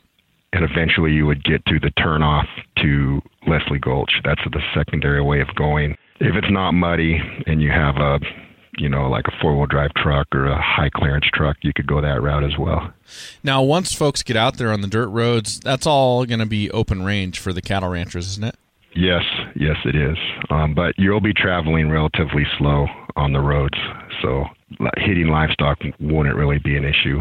and 0.53 0.63
eventually 0.63 1.12
you 1.12 1.25
would 1.25 1.43
get 1.43 1.63
to 1.65 1.79
the 1.79 1.91
turnoff 1.91 2.48
to 2.77 3.22
Leslie 3.48 3.79
Gulch. 3.79 4.12
That's 4.24 4.41
the 4.51 4.62
secondary 4.74 5.22
way 5.22 5.41
of 5.41 5.53
going. 5.55 5.96
If 6.19 6.36
it's 6.36 6.51
not 6.51 6.72
muddy 6.72 7.19
and 7.46 7.62
you 7.62 7.69
have 7.72 7.98
a 7.98 8.19
you 8.77 8.88
know, 8.88 9.10
like 9.10 9.25
a 9.27 9.31
four 9.41 9.58
wheel 9.58 9.65
drive 9.65 9.93
truck 9.96 10.27
or 10.34 10.46
a 10.46 10.62
high 10.62 10.89
clearance 10.89 11.25
truck, 11.34 11.58
you 11.62 11.74
could 11.74 11.88
go 11.88 12.00
that 12.00 12.22
route 12.22 12.43
as 12.43 12.58
well. 12.58 12.93
Now, 13.43 13.62
once 13.62 13.93
folks 13.93 14.24
get 14.24 14.38
out 14.38 14.58
there 14.58 14.72
on 14.72 14.81
the 14.81 14.88
dirt 14.88 15.10
roads, 15.10 15.60
that's 15.60 15.86
all 15.86 16.25
going 16.25 16.39
to 16.39 16.46
be 16.46 16.72
open 16.72 17.03
range 17.03 17.39
for 17.39 17.51
the 17.51 17.62
cattle 17.62 17.89
ranchers, 17.89 18.27
isn't 18.27 18.46
it? 18.46 18.55
Yes, 18.96 19.24
yes, 19.55 19.75
it 19.86 19.96
is. 19.96 20.17
Um, 20.50 20.74
but 20.74 20.96
you'll 20.98 21.19
be 21.19 21.34
traveling 21.34 21.89
relatively 21.89 22.46
slow 22.58 22.88
on 23.15 23.34
the 23.34 23.39
roads, 23.39 23.77
so 24.22 24.46
hitting 24.98 25.27
livestock 25.27 25.79
wouldn't 26.00 26.36
really 26.36 26.60
be 26.60 26.77
an 26.77 26.86
issue. 26.86 27.19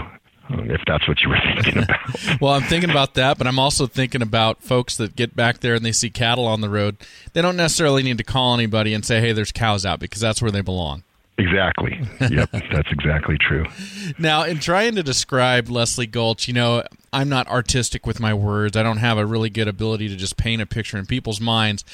If 0.50 0.80
that's 0.86 1.06
what 1.06 1.20
you 1.22 1.28
were 1.28 1.40
thinking 1.54 1.82
about. 1.82 2.00
well, 2.40 2.52
I'm 2.54 2.62
thinking 2.62 2.90
about 2.90 3.14
that, 3.14 3.38
but 3.38 3.46
I'm 3.46 3.58
also 3.58 3.86
thinking 3.86 4.22
about 4.22 4.62
folks 4.62 4.96
that 4.96 5.16
get 5.16 5.36
back 5.36 5.60
there 5.60 5.74
and 5.74 5.84
they 5.84 5.92
see 5.92 6.10
cattle 6.10 6.46
on 6.46 6.60
the 6.60 6.70
road. 6.70 6.96
They 7.32 7.42
don't 7.42 7.56
necessarily 7.56 8.02
need 8.02 8.18
to 8.18 8.24
call 8.24 8.54
anybody 8.54 8.94
and 8.94 9.04
say, 9.04 9.20
"Hey, 9.20 9.32
there's 9.32 9.52
cows 9.52 9.84
out," 9.84 10.00
because 10.00 10.20
that's 10.20 10.40
where 10.40 10.50
they 10.50 10.60
belong. 10.60 11.02
Exactly. 11.38 12.00
Yep, 12.20 12.50
that's 12.72 12.90
exactly 12.90 13.38
true. 13.38 13.64
Now, 14.18 14.42
in 14.42 14.58
trying 14.58 14.96
to 14.96 15.04
describe 15.04 15.68
Leslie 15.68 16.06
Gulch, 16.06 16.48
you 16.48 16.54
know, 16.54 16.82
I'm 17.12 17.28
not 17.28 17.46
artistic 17.48 18.06
with 18.06 18.18
my 18.18 18.34
words. 18.34 18.76
I 18.76 18.82
don't 18.82 18.96
have 18.96 19.18
a 19.18 19.24
really 19.24 19.48
good 19.48 19.68
ability 19.68 20.08
to 20.08 20.16
just 20.16 20.36
paint 20.36 20.60
a 20.60 20.66
picture 20.66 20.98
in 20.98 21.06
people's 21.06 21.40
minds. 21.40 21.84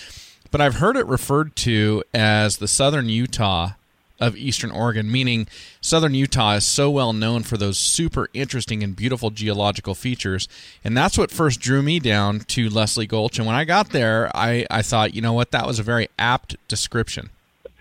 But 0.51 0.61
I've 0.61 0.77
heard 0.77 0.97
it 0.97 1.07
referred 1.07 1.57
to 1.57 2.03
as 2.15 2.57
the 2.57 2.69
southern 2.69 3.09
Utah 3.09 3.73
of 4.21 4.37
eastern 4.37 4.71
Oregon, 4.71 5.11
meaning 5.11 5.47
southern 5.81 6.15
Utah 6.15 6.55
is 6.55 6.65
so 6.65 6.91
well 6.91 7.13
known 7.13 7.43
for 7.43 7.57
those 7.57 7.79
super 7.79 8.29
interesting 8.33 8.83
and 8.83 8.95
beautiful 8.95 9.31
geological 9.31 9.95
features. 9.95 10.49
And 10.85 10.97
that's 10.97 11.19
what 11.19 11.31
first 11.31 11.61
drew 11.61 11.83
me 11.83 11.99
down 11.99 12.41
to 12.41 12.69
Leslie 12.69 13.07
Gulch. 13.07 13.39
And 13.39 13.47
when 13.47 13.57
I 13.57 13.65
got 13.65 13.91
there, 13.91 14.31
I, 14.35 14.67
I 14.71 14.83
thought, 14.83 15.15
you 15.15 15.21
know 15.21 15.33
what, 15.33 15.51
that 15.51 15.67
was 15.67 15.79
a 15.79 15.83
very 15.83 16.09
apt 16.19 16.57
description. 16.69 17.31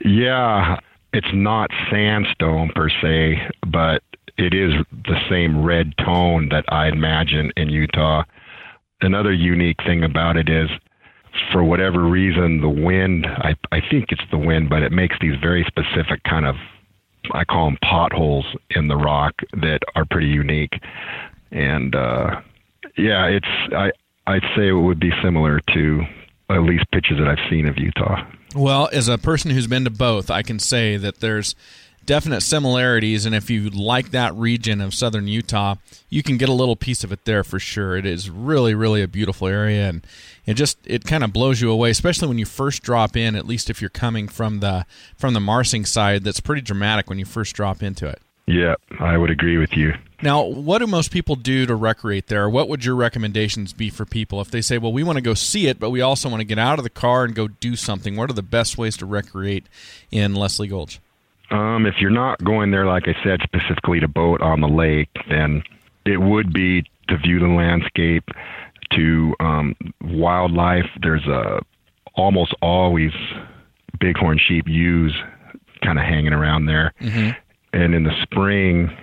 Yeah, 0.04 0.80
it's 1.13 1.34
not 1.34 1.70
sandstone 1.92 2.72
per 2.75 2.90
se, 2.90 3.40
but 3.68 4.02
it 4.38 4.54
is 4.54 4.74
the 4.92 5.20
same 5.30 5.63
red 5.63 5.94
tone 5.98 6.50
that 6.50 6.66
I 6.70 6.88
imagine 6.88 7.52
in 7.56 7.70
Utah. 7.70 8.24
Another 9.02 9.32
unique 9.32 9.78
thing 9.86 10.04
about 10.04 10.38
it 10.38 10.50
is, 10.50 10.70
for 11.52 11.63
whatever 11.63 12.02
reason, 12.04 12.62
the 12.62 12.70
wind, 12.70 13.25
I, 13.25 13.56
I 13.72 13.82
think 13.90 14.12
it's 14.12 14.24
the 14.32 14.38
wind, 14.38 14.70
but 14.70 14.84
it 14.84 14.92
makes 14.92 15.16
these 15.20 15.36
very 15.40 15.66
specific 15.66 16.24
kind 16.24 16.46
of, 16.46 16.56
I 17.32 17.44
call 17.44 17.66
them 17.66 17.78
potholes 17.84 18.46
in 18.70 18.88
the 18.88 18.98
rock 18.98 19.34
that 19.54 19.80
are 19.96 20.06
pretty 20.06 20.28
unique. 20.28 20.82
And, 21.52 21.96
uh, 21.96 22.42
yeah, 22.98 23.25
it's, 23.25 23.48
I, 23.75 23.92
I'd 24.28 24.44
say 24.56 24.68
it 24.70 24.74
would 24.74 25.00
be 25.00 25.12
similar 25.22 25.60
to 25.74 26.04
at 26.50 26.62
least 26.62 26.86
pictures 26.92 27.18
that 27.20 27.28
I've 27.28 27.50
seen 27.50 27.68
of 27.68 27.78
Utah. 27.78 28.25
Well, 28.56 28.90
as 28.92 29.08
a 29.08 29.18
person 29.18 29.52
who's 29.52 29.68
been 29.68 29.84
to 29.86 29.90
both, 29.90 30.30
I 30.30 30.44
can 30.44 30.60
say 30.60 30.98
that 30.98 31.20
there's 31.20 31.56
definite 32.06 32.42
similarities 32.42 33.26
and 33.26 33.34
if 33.34 33.50
you 33.50 33.70
like 33.70 34.12
that 34.12 34.34
region 34.36 34.82
of 34.82 34.94
southern 34.94 35.28
Utah, 35.28 35.76
you 36.10 36.24
can 36.24 36.38
get 36.38 36.50
a 36.50 36.54
little 36.54 36.76
piece 36.76 37.04
of 37.04 37.12
it 37.12 37.26
there 37.26 37.44
for 37.44 37.60
sure. 37.60 37.98
It 37.98 38.06
is 38.06 38.30
really 38.30 38.74
really 38.74 39.02
a 39.02 39.08
beautiful 39.08 39.48
area 39.48 39.90
and 39.90 40.06
it 40.46 40.56
just 40.56 40.78
it 40.86 41.06
kind 41.06 41.24
of 41.24 41.32
blows 41.32 41.62
you 41.62 41.72
away, 41.72 41.90
especially 41.90 42.28
when 42.28 42.38
you 42.38 42.46
first 42.46 42.84
drop 42.84 43.16
in, 43.16 43.36
at 43.36 43.48
least 43.48 43.70
if 43.70 43.82
you're 43.82 43.90
coming 43.90 44.28
from 44.28 44.60
the 44.60 44.86
from 45.18 45.34
the 45.34 45.40
Marsing 45.40 45.86
side, 45.86 46.24
that's 46.24 46.40
pretty 46.40 46.62
dramatic 46.62 47.10
when 47.10 47.20
you 47.20 47.26
first 47.26 47.56
drop 47.56 47.82
into 47.82 48.08
it. 48.08 48.22
Yeah, 48.46 48.76
I 49.00 49.18
would 49.18 49.30
agree 49.30 49.58
with 49.58 49.78
you. 49.78 49.94
Now, 50.22 50.44
what 50.44 50.80
do 50.80 50.88
most 50.88 51.12
people 51.12 51.36
do 51.36 51.66
to 51.66 51.76
recreate 51.76 52.28
there? 52.28 52.50
What 52.50 52.68
would 52.68 52.84
your 52.84 52.96
recommendations 52.96 53.72
be 53.72 53.90
for 53.90 54.06
people 54.06 54.42
if 54.42 54.52
they 54.52 54.62
say, 54.62 54.78
"Well, 54.78 54.92
we 54.92 55.04
want 55.04 55.18
to 55.18 55.22
go 55.22 55.34
see 55.34 55.68
it, 55.68 55.80
but 55.80 55.92
we 55.92 56.02
also 56.02 56.28
want 56.28 56.42
to 56.42 56.46
get 56.46 56.60
out 56.60 56.78
of 56.78 56.84
the 56.84 56.90
car 56.90 57.24
and 57.24 57.34
go 57.34 57.48
do 57.48 57.76
something"? 57.78 58.18
What 58.18 58.30
are 58.30 58.34
the 58.34 58.42
best 58.42 58.78
ways 58.78 58.98
to 58.98 59.06
recreate 59.06 59.66
in 60.12 60.36
Leslie 60.36 60.68
Gulch? 60.68 61.00
Um, 61.54 61.86
if 61.86 61.96
you're 62.00 62.10
not 62.10 62.44
going 62.44 62.72
there, 62.72 62.86
like 62.86 63.08
I 63.08 63.16
said, 63.24 63.42
specifically 63.44 64.00
to 64.00 64.08
boat 64.08 64.42
on 64.42 64.62
the 64.62 64.68
lake, 64.68 65.10
then 65.30 65.64
it 66.06 66.18
would 66.18 66.52
be 66.52 66.84
to 67.08 67.18
view 67.18 67.40
the 67.40 67.48
landscape, 67.48 68.30
to 68.94 69.36
um, 69.40 69.76
wildlife. 70.02 70.90
There's 71.02 71.26
a 71.28 71.62
almost 72.16 72.54
always 72.62 73.12
bighorn 74.00 74.40
sheep 74.40 74.68
ewes 74.68 75.16
kind 75.84 76.00
of 76.00 76.06
hanging 76.06 76.34
around 76.34 76.66
there. 76.66 76.94
Mm-hmm 77.00 77.40
and 77.74 77.96
in 77.96 78.04
the 78.04 78.14
spring, 78.22 78.96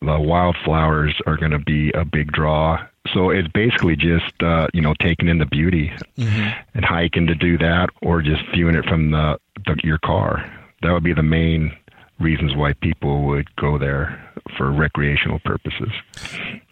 the 0.00 0.18
wildflowers 0.18 1.14
are 1.26 1.36
going 1.36 1.50
to 1.50 1.58
be 1.58 1.90
a 1.92 2.04
big 2.04 2.32
draw. 2.32 2.78
So 3.12 3.30
it's 3.30 3.48
basically 3.48 3.96
just 3.96 4.32
uh, 4.42 4.68
you 4.72 4.80
know 4.80 4.94
taking 5.00 5.28
in 5.28 5.38
the 5.38 5.46
beauty 5.46 5.92
mm-hmm. 6.16 6.58
and 6.74 6.84
hiking 6.84 7.26
to 7.26 7.34
do 7.34 7.58
that, 7.58 7.90
or 8.00 8.22
just 8.22 8.42
viewing 8.54 8.76
it 8.76 8.86
from 8.86 9.10
the, 9.10 9.38
the 9.66 9.76
your 9.84 9.98
car. 9.98 10.50
That 10.82 10.92
would 10.92 11.04
be 11.04 11.12
the 11.12 11.22
main 11.22 11.76
reasons 12.20 12.54
why 12.54 12.72
people 12.74 13.24
would 13.24 13.54
go 13.56 13.78
there 13.78 14.20
for 14.56 14.70
recreational 14.70 15.38
purposes. 15.40 15.90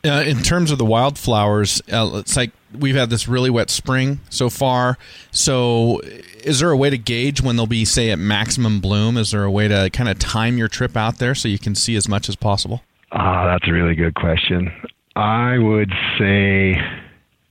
Uh, 0.05 0.25
in 0.27 0.39
terms 0.39 0.71
of 0.71 0.79
the 0.79 0.85
wildflowers, 0.85 1.83
uh, 1.93 2.11
it's 2.15 2.37
like 2.37 2.53
we've 2.79 2.95
had 2.95 3.11
this 3.11 3.29
really 3.29 3.51
wet 3.51 3.71
spring 3.71 4.21
so 4.31 4.49
far. 4.49 4.99
So, 5.31 6.01
is 6.45 6.61
there 6.61 6.71
a 6.71 6.77
way 6.77 6.91
to 6.91 6.99
gauge 6.99 7.43
when 7.43 7.57
they'll 7.57 7.67
be, 7.67 7.85
say, 7.85 8.11
at 8.11 8.19
maximum 8.19 8.81
bloom? 8.81 9.17
Is 9.17 9.31
there 9.31 9.45
a 9.45 9.51
way 9.51 9.69
to 9.69 9.91
kind 9.93 10.09
of 10.09 10.19
time 10.19 10.59
your 10.59 10.69
trip 10.69 10.97
out 10.97 11.19
there 11.19 11.35
so 11.35 11.49
you 11.49 11.59
can 11.59 11.75
see 11.75 11.97
as 11.97 12.09
much 12.09 12.29
as 12.29 12.37
possible? 12.37 12.83
Ah, 13.13 13.47
that's 13.47 13.69
a 13.69 13.73
really 13.73 13.95
good 13.95 14.15
question. 14.15 14.73
I 15.17 15.59
would 15.59 15.93
say, 16.19 16.81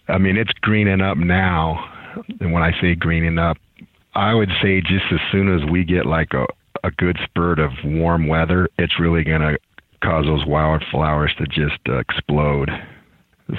I 0.07 0.17
mean, 0.17 0.37
it's 0.37 0.51
greening 0.61 1.01
up 1.01 1.17
now. 1.17 1.87
And 2.39 2.51
when 2.51 2.63
I 2.63 2.79
say 2.81 2.95
greening 2.95 3.37
up, 3.37 3.57
I 4.13 4.33
would 4.33 4.49
say 4.61 4.81
just 4.81 5.05
as 5.11 5.19
soon 5.31 5.53
as 5.53 5.69
we 5.69 5.83
get 5.83 6.05
like 6.05 6.33
a, 6.33 6.45
a 6.83 6.91
good 6.91 7.17
spurt 7.23 7.59
of 7.59 7.71
warm 7.83 8.27
weather, 8.27 8.69
it's 8.77 8.99
really 8.99 9.23
going 9.23 9.41
to 9.41 9.57
cause 10.03 10.25
those 10.25 10.45
wildflowers 10.45 11.33
to 11.37 11.45
just 11.45 11.79
uh, 11.87 11.97
explode. 11.97 12.69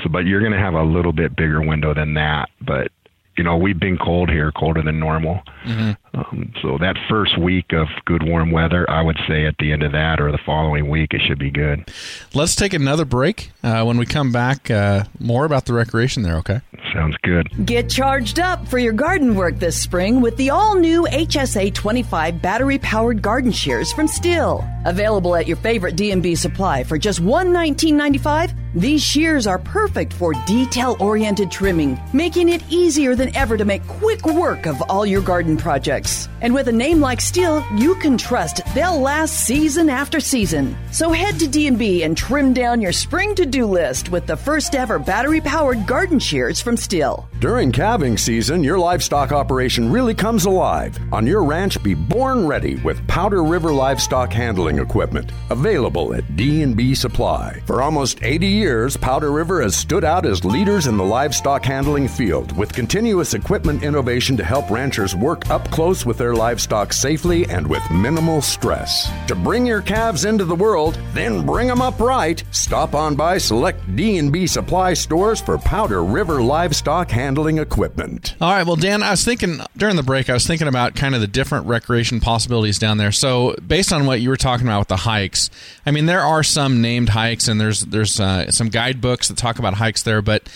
So, 0.03 0.09
but 0.11 0.27
you're 0.27 0.41
going 0.41 0.53
to 0.53 0.59
have 0.59 0.75
a 0.75 0.83
little 0.83 1.13
bit 1.13 1.37
bigger 1.37 1.61
window 1.61 1.95
than 1.95 2.15
that. 2.15 2.49
But 2.61 2.91
you 3.37 3.45
know, 3.45 3.57
we've 3.57 3.79
been 3.79 3.99
cold 3.99 4.29
here, 4.29 4.53
colder 4.53 4.83
than 4.83 4.99
normal. 4.99 5.43
Mm-hmm. 5.65 5.93
Um, 6.15 6.53
so 6.61 6.77
that 6.79 6.97
first 7.09 7.39
week 7.39 7.73
of 7.73 7.89
good 8.05 8.23
warm 8.23 8.51
weather, 8.51 8.89
I 8.91 9.01
would 9.03 9.19
say 9.27 9.47
at 9.47 9.57
the 9.59 9.73
end 9.73 9.83
of 9.83 9.93
that 9.93 10.21
or 10.21 10.31
the 10.31 10.39
following 10.45 10.91
week, 10.91 11.15
it 11.15 11.23
should 11.27 11.39
be 11.39 11.51
good. 11.51 11.91
Let's 12.35 12.55
take 12.55 12.75
another 12.75 13.05
break. 13.05 13.51
Uh, 13.63 13.85
when 13.85 13.97
we 13.97 14.05
come 14.05 14.31
back, 14.31 14.71
uh, 14.71 15.05
more 15.19 15.45
about 15.45 15.65
the 15.65 15.73
recreation 15.73 16.23
there. 16.23 16.37
Okay. 16.37 16.61
Sounds 16.93 17.17
good. 17.23 17.65
Get 17.65 17.89
charged 17.89 18.39
up 18.41 18.69
for 18.69 18.79
your 18.79 18.93
garden 18.93 19.35
work 19.35 19.59
this 19.59 19.81
spring 19.81 20.21
with 20.21 20.37
the 20.37 20.51
all 20.51 20.75
new 20.75 21.07
HSA 21.07 21.73
25 21.73 22.43
battery 22.43 22.79
powered 22.79 23.23
garden 23.23 23.53
shears 23.53 23.93
from 23.93 24.07
Stihl. 24.07 24.69
Available 24.85 25.35
at 25.35 25.47
your 25.47 25.57
favorite 25.59 25.97
D&B 25.97 26.35
supply 26.35 26.85
for 26.85 26.99
just 26.99 27.23
$119.95. 27.23 28.55
These 28.75 29.03
shears 29.03 29.47
are 29.47 29.59
perfect 29.59 30.13
for 30.13 30.35
detail 30.47 30.97
oriented 30.99 31.51
trimming, 31.51 32.01
making 32.13 32.49
it 32.49 32.63
easier 32.71 33.15
than 33.15 33.35
ever 33.37 33.57
to 33.57 33.65
make 33.65 33.87
quick 33.87 34.27
work 34.27 34.67
of 34.67 34.81
all 34.83 35.07
your 35.07 35.23
garden 35.23 35.57
projects. 35.57 36.02
And 36.41 36.53
with 36.53 36.69
a 36.69 36.73
name 36.73 37.01
like 37.01 37.21
Stihl, 37.21 37.63
you 37.79 37.95
can 37.97 38.19
trust 38.19 38.61
they'll 38.75 39.01
last 39.01 39.47
season 39.47 39.89
after 39.89 40.19
season. 40.19 40.77
So 40.91 41.13
head 41.13 41.39
to 41.39 41.49
D&B 41.49 42.03
and 42.03 42.17
trim 42.17 42.53
down 42.53 42.81
your 42.81 42.93
spring 42.93 43.35
to-do 43.35 43.67
list 43.67 44.11
with 44.11 44.27
the 44.27 44.37
first 44.37 44.75
ever 44.75 44.99
battery-powered 44.99 45.87
garden 45.87 46.19
shears 46.19 46.61
from 46.61 46.77
Stihl. 46.77 47.27
During 47.41 47.73
calving 47.73 48.17
season, 48.19 48.65
your 48.65 48.79
livestock 48.79 49.33
operation 49.33 49.91
really 49.91 50.15
comes 50.15 50.45
alive. 50.45 50.99
On 51.13 51.27
your 51.27 51.45
ranch, 51.45 51.83
be 51.83 51.95
born 51.95 52.47
ready 52.47 52.77
with 52.77 53.07
Powder 53.09 53.43
River 53.45 53.73
livestock 53.73 54.33
handling 54.33 54.79
equipment, 54.79 55.31
available 55.51 56.15
at 56.15 56.37
D&B 56.37 56.95
Supply. 56.95 57.61
For 57.67 57.83
almost 57.83 58.23
80 58.23 58.47
years, 58.47 58.63
years, 58.63 58.97
Powder 58.97 59.33
River 59.33 59.61
has 59.61 59.77
stood 59.77 60.05
out 60.05 60.25
as 60.25 60.45
leaders 60.45 60.87
in 60.87 60.97
the 60.97 61.05
livestock 61.05 61.65
handling 61.65 62.07
field 62.09 62.57
with 62.57 62.73
continuous 62.73 63.35
equipment 63.35 63.83
innovation 63.83 64.37
to 64.37 64.45
help 64.45 64.71
ranchers 64.71 65.15
work 65.15 65.51
up 65.51 65.69
close 65.71 65.92
with 66.07 66.17
their 66.17 66.35
livestock 66.35 66.93
safely 66.93 67.45
and 67.47 67.67
with 67.67 67.83
minimal 67.91 68.41
stress. 68.41 69.11
To 69.29 69.35
bring 69.35 69.67
your 69.67 69.83
calves 69.83 70.25
into 70.25 70.47
the 70.47 70.55
world, 70.55 70.99
then 71.13 71.45
bring 71.45 71.69
them 71.69 71.83
up 71.83 72.01
right. 72.01 72.43
Stop 72.51 72.95
on 72.95 73.15
by 73.15 73.37
select 73.37 73.95
D&B 73.95 74.47
supply 74.47 74.95
stores 74.95 75.41
for 75.41 75.59
Powder 75.59 76.03
River 76.03 76.41
livestock 76.43 77.11
handling 77.11 77.59
equipment. 77.59 78.35
All 78.41 78.51
right, 78.51 78.67
well 78.67 78.77
Dan, 78.77 79.03
I 79.03 79.11
was 79.11 79.25
thinking 79.25 79.61
during 79.77 79.97
the 79.97 80.03
break 80.03 80.31
I 80.31 80.33
was 80.33 80.47
thinking 80.47 80.69
about 80.69 80.95
kind 80.95 81.15
of 81.15 81.21
the 81.21 81.27
different 81.27 81.67
recreation 81.67 82.21
possibilities 82.21 82.79
down 82.79 82.97
there. 82.97 83.13
So, 83.13 83.55
based 83.67 83.93
on 83.93 84.07
what 84.07 84.21
you 84.21 84.31
were 84.31 84.37
talking 84.37 84.67
about 84.67 84.79
with 84.79 84.89
the 84.89 84.97
hikes, 84.97 85.51
I 85.85 85.91
mean 85.91 86.07
there 86.07 86.23
are 86.23 86.43
some 86.43 86.81
named 86.81 87.11
hikes 87.11 87.49
and 87.49 87.61
there's 87.61 87.83
there's 87.83 88.19
uh, 88.19 88.51
some 88.51 88.69
guidebooks 88.69 89.29
that 89.29 89.37
talk 89.37 89.59
about 89.59 89.75
hikes 89.75 90.03
there, 90.03 90.23
but 90.23 90.49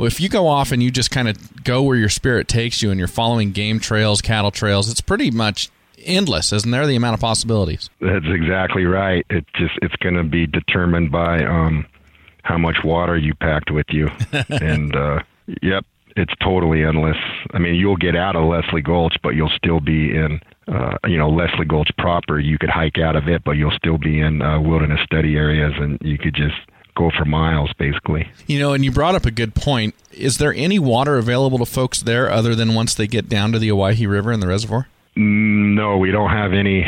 if 0.00 0.20
you 0.20 0.28
go 0.28 0.46
off 0.46 0.72
and 0.72 0.82
you 0.82 0.90
just 0.90 1.10
kind 1.10 1.28
of 1.28 1.64
go 1.64 1.82
where 1.82 1.96
your 1.96 2.08
spirit 2.08 2.48
takes 2.48 2.82
you 2.82 2.90
and 2.90 2.98
you're 2.98 3.08
following 3.08 3.52
game 3.52 3.78
trails, 3.78 4.20
cattle 4.20 4.50
trails, 4.50 4.90
it's 4.90 5.00
pretty 5.00 5.30
much 5.30 5.70
endless, 6.04 6.52
isn't 6.52 6.70
there? 6.70 6.86
The 6.86 6.96
amount 6.96 7.14
of 7.14 7.20
possibilities. 7.20 7.90
That's 8.00 8.26
exactly 8.26 8.84
right. 8.84 9.24
It 9.30 9.46
just 9.54 9.74
it's 9.82 9.96
going 9.96 10.16
to 10.16 10.24
be 10.24 10.46
determined 10.46 11.10
by 11.10 11.44
um, 11.44 11.86
how 12.42 12.58
much 12.58 12.78
water 12.84 13.16
you 13.16 13.34
packed 13.34 13.70
with 13.70 13.86
you, 13.90 14.08
and 14.48 14.94
uh, 14.94 15.20
yep, 15.62 15.84
it's 16.16 16.34
totally 16.42 16.84
endless. 16.84 17.16
I 17.52 17.58
mean, 17.58 17.74
you'll 17.74 17.96
get 17.96 18.16
out 18.16 18.36
of 18.36 18.44
Leslie 18.44 18.82
Gulch, 18.82 19.16
but 19.22 19.30
you'll 19.30 19.52
still 19.56 19.80
be 19.80 20.16
in, 20.16 20.40
uh, 20.68 20.96
you 21.06 21.18
know, 21.18 21.28
Leslie 21.28 21.66
Gulch 21.66 21.90
proper. 21.98 22.38
You 22.38 22.58
could 22.58 22.70
hike 22.70 22.98
out 22.98 23.16
of 23.16 23.28
it, 23.28 23.42
but 23.44 23.52
you'll 23.52 23.72
still 23.72 23.98
be 23.98 24.20
in 24.20 24.42
uh, 24.42 24.60
wilderness 24.60 25.00
study 25.04 25.36
areas, 25.36 25.72
and 25.78 25.98
you 26.02 26.18
could 26.18 26.34
just 26.34 26.56
go 26.94 27.10
for 27.10 27.24
miles, 27.24 27.72
basically. 27.74 28.30
You 28.46 28.58
know, 28.58 28.72
and 28.72 28.84
you 28.84 28.90
brought 28.90 29.14
up 29.14 29.26
a 29.26 29.30
good 29.30 29.54
point. 29.54 29.94
Is 30.12 30.38
there 30.38 30.54
any 30.54 30.78
water 30.78 31.16
available 31.16 31.58
to 31.58 31.66
folks 31.66 32.02
there 32.02 32.30
other 32.30 32.54
than 32.54 32.74
once 32.74 32.94
they 32.94 33.06
get 33.06 33.28
down 33.28 33.52
to 33.52 33.58
the 33.58 33.70
Owyhee 33.70 34.06
River 34.06 34.32
and 34.32 34.42
the 34.42 34.46
reservoir? 34.48 34.88
Mm, 35.16 35.74
no, 35.74 35.98
we 35.98 36.10
don't 36.10 36.30
have 36.30 36.52
any 36.52 36.84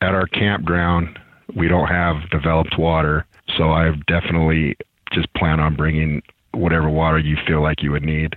at 0.00 0.14
our 0.14 0.26
campground. 0.26 1.18
We 1.54 1.68
don't 1.68 1.88
have 1.88 2.28
developed 2.30 2.78
water. 2.78 3.24
so 3.56 3.70
I 3.70 3.92
definitely 4.08 4.76
just 5.12 5.32
plan 5.34 5.60
on 5.60 5.76
bringing 5.76 6.22
whatever 6.52 6.88
water 6.88 7.18
you 7.18 7.36
feel 7.46 7.62
like 7.62 7.82
you 7.82 7.92
would 7.92 8.02
need. 8.02 8.36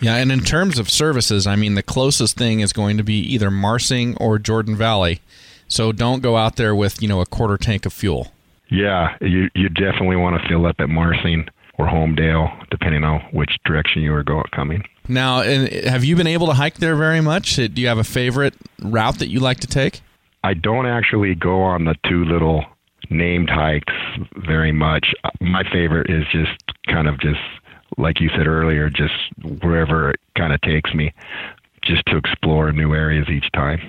Yeah, 0.00 0.16
and 0.16 0.32
in 0.32 0.40
terms 0.40 0.78
of 0.78 0.88
services, 0.88 1.46
I 1.46 1.56
mean, 1.56 1.74
the 1.74 1.82
closest 1.82 2.36
thing 2.36 2.60
is 2.60 2.72
going 2.72 2.96
to 2.96 3.02
be 3.02 3.20
either 3.34 3.50
Marsing 3.50 4.16
or 4.16 4.38
Jordan 4.38 4.74
Valley. 4.74 5.20
So 5.68 5.92
don't 5.92 6.20
go 6.22 6.36
out 6.36 6.56
there 6.56 6.74
with 6.74 7.00
you 7.02 7.08
know 7.08 7.20
a 7.20 7.26
quarter 7.26 7.56
tank 7.56 7.86
of 7.86 7.92
fuel. 7.92 8.32
Yeah, 8.70 9.16
you 9.20 9.48
you 9.54 9.68
definitely 9.68 10.16
want 10.16 10.40
to 10.40 10.48
fill 10.48 10.66
up 10.66 10.76
at 10.78 10.88
Marsing 10.88 11.48
or 11.78 11.86
Homedale, 11.86 12.68
depending 12.70 13.04
on 13.04 13.20
which 13.32 13.56
direction 13.64 14.02
you 14.02 14.14
are 14.14 14.22
going 14.22 14.44
coming. 14.54 14.84
Now, 15.08 15.42
have 15.42 16.04
you 16.04 16.14
been 16.14 16.26
able 16.26 16.46
to 16.46 16.52
hike 16.52 16.76
there 16.76 16.94
very 16.94 17.20
much? 17.20 17.56
Do 17.56 17.72
you 17.74 17.88
have 17.88 17.98
a 17.98 18.04
favorite 18.04 18.54
route 18.80 19.18
that 19.18 19.28
you 19.28 19.40
like 19.40 19.60
to 19.60 19.66
take? 19.66 20.02
I 20.44 20.54
don't 20.54 20.86
actually 20.86 21.34
go 21.34 21.62
on 21.62 21.84
the 21.84 21.96
two 22.06 22.24
little 22.24 22.64
named 23.08 23.50
hikes 23.50 23.92
very 24.36 24.72
much. 24.72 25.12
My 25.40 25.64
favorite 25.72 26.08
is 26.10 26.24
just 26.30 26.52
kind 26.86 27.08
of 27.08 27.18
just 27.18 27.40
like 27.98 28.20
you 28.20 28.30
said 28.36 28.46
earlier, 28.46 28.88
just 28.88 29.14
wherever 29.62 30.10
it 30.10 30.20
kind 30.36 30.52
of 30.52 30.60
takes 30.60 30.94
me, 30.94 31.12
just 31.82 32.04
to 32.06 32.16
explore 32.16 32.72
new 32.72 32.94
areas 32.94 33.28
each 33.28 33.50
time. 33.52 33.80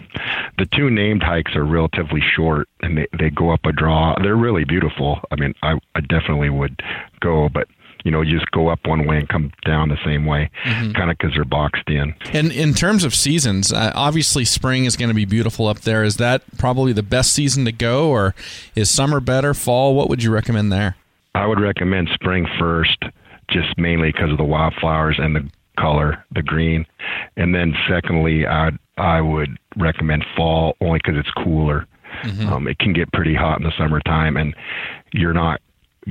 The 0.58 0.66
two 0.66 0.90
named 0.90 1.24
hikes 1.24 1.56
are 1.56 1.66
relatively 1.66 2.22
short 2.22 2.70
and 2.82 2.98
they, 2.98 3.08
they 3.18 3.30
go 3.30 3.52
up 3.52 3.66
a 3.66 3.72
draw. 3.72 4.16
They're 4.22 4.36
really 4.36 4.64
beautiful. 4.64 5.22
I 5.32 5.36
mean, 5.36 5.54
I, 5.62 5.80
I 5.96 6.02
definitely 6.02 6.50
would 6.50 6.82
go, 7.20 7.50
but 7.50 7.68
you 8.04 8.12
know, 8.12 8.22
you 8.22 8.40
just 8.40 8.50
go 8.52 8.70
up 8.70 8.80
one 8.88 9.06
way 9.06 9.18
and 9.18 9.30
come 9.30 9.52
down 9.64 9.90
the 9.90 9.98
same 10.04 10.26
way, 10.26 10.50
mm-hmm. 10.64 10.92
kind 10.94 11.12
of 11.12 11.18
because 11.18 11.36
they're 11.36 11.46
boxed 11.46 11.88
in. 11.88 12.16
And 12.34 12.52
in 12.52 12.74
terms 12.74 13.04
of 13.04 13.14
seasons, 13.14 13.72
uh, 13.72 13.92
obviously 13.94 14.44
spring 14.46 14.86
is 14.86 14.98
going 14.98 15.10
to 15.10 15.16
be 15.16 15.26
beautiful 15.26 15.68
up 15.68 15.82
there. 15.82 16.04
Is 16.04 16.18
that 16.18 16.42
probably 16.58 16.94
the 16.94 17.04
best 17.04 17.34
season 17.34 17.66
to 17.66 17.72
go, 17.72 18.10
or 18.10 18.34
is 18.76 18.90
summer 18.90 19.20
better? 19.20 19.54
Fall? 19.54 19.94
What 19.94 20.10
would 20.10 20.24
you 20.24 20.32
recommend 20.32 20.72
there? 20.72 20.96
I 21.36 21.46
would 21.46 21.60
recommend 21.60 22.10
spring 22.14 22.48
first, 22.60 23.04
just 23.50 23.78
mainly 23.78 24.12
because 24.12 24.32
of 24.32 24.38
the 24.38 24.44
wildflowers 24.44 25.18
and 25.20 25.36
the 25.36 25.50
color, 25.78 26.24
the 26.34 26.42
green, 26.42 26.86
and 27.38 27.54
then 27.56 27.76
secondly, 27.90 28.46
I 28.48 28.72
I 28.98 29.22
would 29.22 29.58
recommend 29.78 30.26
fall 30.36 30.76
only 30.82 31.00
because 31.04 31.18
it's 31.18 31.32
cooler. 31.44 31.88
Mm-hmm. 32.24 32.50
Um, 32.50 32.68
it 32.68 32.78
can 32.80 32.94
get 32.94 33.12
pretty 33.14 33.34
hot 33.34 33.60
in 33.60 33.64
the 33.64 33.72
summertime, 33.78 34.38
and 34.38 34.54
you're 35.14 35.34
not 35.34 35.62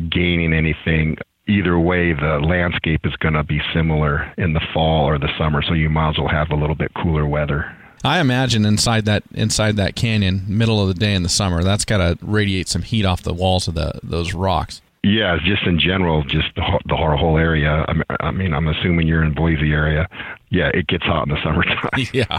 gaining 0.09 0.53
anything 0.53 1.19
either 1.51 1.79
way, 1.79 2.13
the 2.13 2.41
landscape 2.43 3.05
is 3.05 3.15
going 3.17 3.35
to 3.35 3.43
be 3.43 3.61
similar 3.75 4.33
in 4.39 4.53
the 4.53 4.61
fall 4.73 5.07
or 5.07 5.19
the 5.19 5.31
summer, 5.37 5.63
so 5.63 5.75
you 5.75 5.91
might 5.91 6.11
as 6.11 6.19
well 6.19 6.29
have 6.29 6.51
a 6.51 6.55
little 6.55 6.77
bit 6.77 6.93
cooler 6.95 7.27
weather. 7.27 7.77
I 8.03 8.21
imagine 8.21 8.65
inside 8.65 9.05
that 9.05 9.25
inside 9.35 9.77
that 9.77 9.95
canyon, 9.95 10.45
middle 10.49 10.81
of 10.81 10.89
the 10.89 10.95
day 10.95 11.13
in 11.13 11.23
the 11.23 11.29
summer, 11.29 11.63
that's 11.63 11.85
got 11.85 11.99
to 11.99 12.19
radiate 12.25 12.67
some 12.67 12.83
heat 12.83 13.05
off 13.05 13.23
the 13.23 13.35
walls 13.35 13.69
of 13.69 13.75
the 13.75 14.01
those 14.03 14.33
rocks. 14.33 14.81
Yeah, 15.03 15.39
just 15.43 15.63
in 15.63 15.81
general, 15.81 16.23
just 16.25 16.55
the, 16.57 16.81
the 16.87 16.97
whole 16.97 17.39
area. 17.39 17.87
I 18.21 18.31
mean, 18.33 18.53
I'm 18.53 18.69
assuming 18.69 19.07
you're 19.07 19.25
in 19.25 19.33
Boise 19.33 19.73
area. 19.73 20.07
Yeah, 20.51 20.71
it 20.75 20.89
gets 20.89 21.05
hot 21.05 21.27
in 21.27 21.35
the 21.35 21.43
summertime. 21.43 22.07
yeah, 22.13 22.39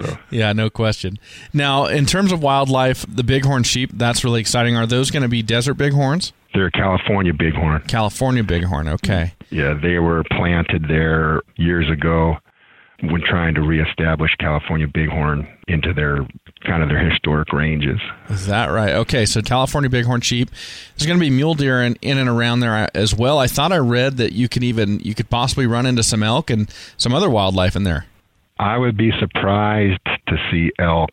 so. 0.00 0.18
yeah, 0.30 0.52
no 0.54 0.70
question. 0.70 1.18
Now, 1.52 1.86
in 1.86 2.06
terms 2.06 2.32
of 2.32 2.42
wildlife, 2.42 3.04
the 3.06 3.22
bighorn 3.22 3.64
sheep, 3.64 3.90
that's 3.92 4.24
really 4.24 4.40
exciting. 4.40 4.76
Are 4.76 4.86
those 4.86 5.10
going 5.10 5.24
to 5.24 5.28
be 5.28 5.42
desert 5.42 5.74
bighorns? 5.74 6.32
They're 6.54 6.70
California 6.70 7.34
bighorn. 7.34 7.82
California 7.82 8.44
bighorn. 8.44 8.88
Okay. 8.88 9.34
Yeah, 9.50 9.74
they 9.74 9.98
were 9.98 10.24
planted 10.30 10.86
there 10.88 11.42
years 11.56 11.90
ago 11.90 12.38
when 13.02 13.20
trying 13.20 13.54
to 13.54 13.62
reestablish 13.62 14.34
California 14.36 14.88
bighorn 14.88 15.46
into 15.68 15.92
their 15.92 16.26
kind 16.60 16.82
of 16.82 16.88
their 16.88 16.98
historic 16.98 17.52
ranges. 17.52 18.00
Is 18.28 18.46
that 18.46 18.66
right? 18.66 18.94
Okay, 18.94 19.26
so 19.26 19.40
California 19.42 19.88
bighorn 19.88 20.20
sheep. 20.20 20.50
There's 20.96 21.06
going 21.06 21.18
to 21.18 21.24
be 21.24 21.30
mule 21.30 21.54
deer 21.54 21.82
in, 21.82 21.96
in 22.02 22.18
and 22.18 22.28
around 22.28 22.60
there 22.60 22.74
uh, 22.74 22.88
as 22.94 23.14
well. 23.14 23.38
I 23.38 23.46
thought 23.46 23.72
I 23.72 23.78
read 23.78 24.18
that 24.18 24.32
you 24.32 24.48
could 24.48 24.62
even 24.62 25.00
you 25.00 25.14
could 25.14 25.30
possibly 25.30 25.66
run 25.66 25.86
into 25.86 26.02
some 26.02 26.22
elk 26.22 26.50
and 26.50 26.72
some 26.96 27.14
other 27.14 27.30
wildlife 27.30 27.76
in 27.76 27.84
there. 27.84 28.06
I 28.58 28.76
would 28.76 28.96
be 28.96 29.10
surprised 29.18 30.04
to 30.04 30.36
see 30.50 30.70
elk. 30.78 31.10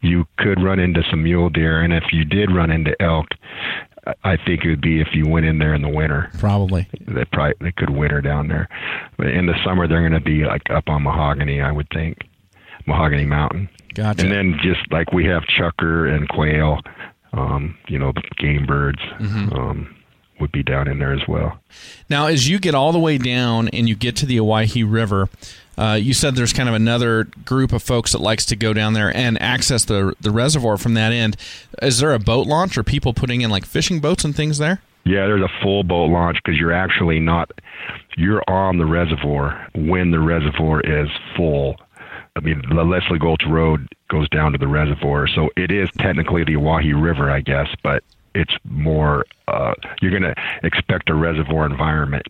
You 0.00 0.26
could 0.38 0.62
run 0.62 0.80
into 0.80 1.02
some 1.10 1.22
mule 1.22 1.50
deer, 1.50 1.82
and 1.82 1.92
if 1.92 2.04
you 2.10 2.24
did 2.24 2.50
run 2.50 2.70
into 2.70 3.00
elk, 3.00 3.28
I 4.24 4.36
think 4.36 4.64
it 4.64 4.70
would 4.70 4.80
be 4.80 5.00
if 5.00 5.08
you 5.12 5.28
went 5.28 5.46
in 5.46 5.58
there 5.58 5.74
in 5.74 5.82
the 5.82 5.88
winter. 5.88 6.30
Probably. 6.38 6.88
They 7.06 7.24
probably 7.26 7.54
they 7.60 7.72
could 7.72 7.90
winter 7.90 8.20
down 8.20 8.48
there. 8.48 8.68
But 9.16 9.28
in 9.28 9.46
the 9.46 9.54
summer 9.64 9.86
they're 9.86 10.00
going 10.00 10.12
to 10.12 10.20
be 10.20 10.44
like 10.44 10.62
up 10.70 10.88
on 10.88 11.02
Mahogany, 11.02 11.60
I 11.60 11.70
would 11.70 11.88
think. 11.92 12.18
Mahogany 12.86 13.26
Mountain. 13.26 13.68
Gotcha. 13.94 14.22
And 14.22 14.32
then 14.32 14.58
just 14.62 14.80
like 14.92 15.12
we 15.12 15.24
have 15.26 15.42
chukar 15.44 16.14
and 16.14 16.28
quail, 16.28 16.80
um, 17.32 17.76
you 17.88 17.98
know, 17.98 18.12
the 18.12 18.22
game 18.38 18.66
birds. 18.66 19.00
Mm-hmm. 19.18 19.52
Um, 19.52 19.96
would 20.40 20.50
be 20.50 20.62
down 20.62 20.88
in 20.88 20.98
there 20.98 21.12
as 21.12 21.26
well. 21.28 21.60
Now, 22.08 22.26
as 22.26 22.48
you 22.48 22.58
get 22.58 22.74
all 22.74 22.92
the 22.92 22.98
way 22.98 23.18
down 23.18 23.68
and 23.68 23.88
you 23.88 23.94
get 23.94 24.16
to 24.16 24.26
the 24.26 24.40
Owyhee 24.40 24.84
River, 24.84 25.28
uh, 25.76 25.98
you 26.00 26.14
said 26.14 26.34
there's 26.34 26.52
kind 26.52 26.68
of 26.68 26.74
another 26.74 27.24
group 27.44 27.72
of 27.72 27.82
folks 27.82 28.12
that 28.12 28.20
likes 28.20 28.44
to 28.46 28.56
go 28.56 28.72
down 28.72 28.94
there 28.94 29.14
and 29.14 29.40
access 29.40 29.84
the 29.84 30.14
the 30.20 30.30
reservoir 30.30 30.76
from 30.76 30.94
that 30.94 31.12
end. 31.12 31.36
Is 31.80 32.00
there 32.00 32.12
a 32.12 32.18
boat 32.18 32.46
launch 32.46 32.76
or 32.76 32.82
people 32.82 33.14
putting 33.14 33.42
in 33.42 33.50
like 33.50 33.64
fishing 33.64 34.00
boats 34.00 34.24
and 34.24 34.34
things 34.34 34.58
there? 34.58 34.82
Yeah, 35.04 35.26
there's 35.26 35.42
a 35.42 35.62
full 35.62 35.82
boat 35.82 36.10
launch 36.10 36.38
because 36.44 36.58
you're 36.58 36.72
actually 36.72 37.20
not 37.20 37.50
you're 38.16 38.42
on 38.48 38.78
the 38.78 38.84
reservoir 38.84 39.68
when 39.74 40.10
the 40.10 40.20
reservoir 40.20 40.80
is 40.80 41.08
full. 41.36 41.76
I 42.36 42.40
mean, 42.40 42.62
the 42.68 42.84
Leslie 42.84 43.18
Gulch 43.18 43.42
Road 43.46 43.88
goes 44.08 44.28
down 44.28 44.52
to 44.52 44.58
the 44.58 44.68
reservoir, 44.68 45.28
so 45.28 45.50
it 45.56 45.70
is 45.70 45.88
technically 45.98 46.44
the 46.44 46.56
Owyhee 46.56 46.92
River, 46.92 47.30
I 47.30 47.40
guess, 47.40 47.68
but 47.82 48.02
it's 48.34 48.54
more 48.64 49.24
uh, 49.48 49.74
you're 50.00 50.10
going 50.10 50.22
to 50.22 50.34
expect 50.62 51.10
a 51.10 51.14
reservoir 51.14 51.66
environment. 51.66 52.26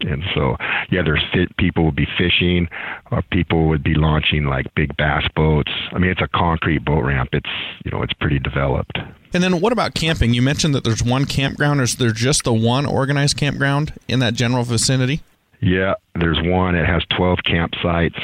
And 0.00 0.24
so, 0.34 0.56
yeah, 0.90 1.02
there's 1.04 1.22
fit, 1.32 1.56
people 1.58 1.84
would 1.84 1.94
be 1.94 2.08
fishing, 2.18 2.68
or 3.12 3.22
people 3.30 3.68
would 3.68 3.84
be 3.84 3.94
launching 3.94 4.46
like 4.46 4.74
big 4.74 4.96
bass 4.96 5.24
boats. 5.36 5.70
I 5.92 5.98
mean, 5.98 6.10
it's 6.10 6.20
a 6.20 6.28
concrete 6.28 6.84
boat 6.84 7.04
ramp. 7.04 7.30
It's 7.32 7.50
you 7.84 7.90
know, 7.90 8.02
it's 8.02 8.12
pretty 8.14 8.40
developed. 8.40 8.98
And 9.32 9.42
then, 9.44 9.60
what 9.60 9.72
about 9.72 9.94
camping? 9.94 10.34
You 10.34 10.42
mentioned 10.42 10.74
that 10.74 10.82
there's 10.82 11.04
one 11.04 11.24
campground. 11.24 11.80
Is 11.80 11.96
there 11.96 12.10
just 12.10 12.44
the 12.44 12.52
one 12.52 12.84
organized 12.84 13.36
campground 13.36 13.92
in 14.08 14.18
that 14.18 14.34
general 14.34 14.64
vicinity? 14.64 15.22
Yeah, 15.62 15.94
there's 16.18 16.40
one. 16.42 16.74
It 16.74 16.86
has 16.86 17.04
12 17.16 17.38
campsites 17.46 18.18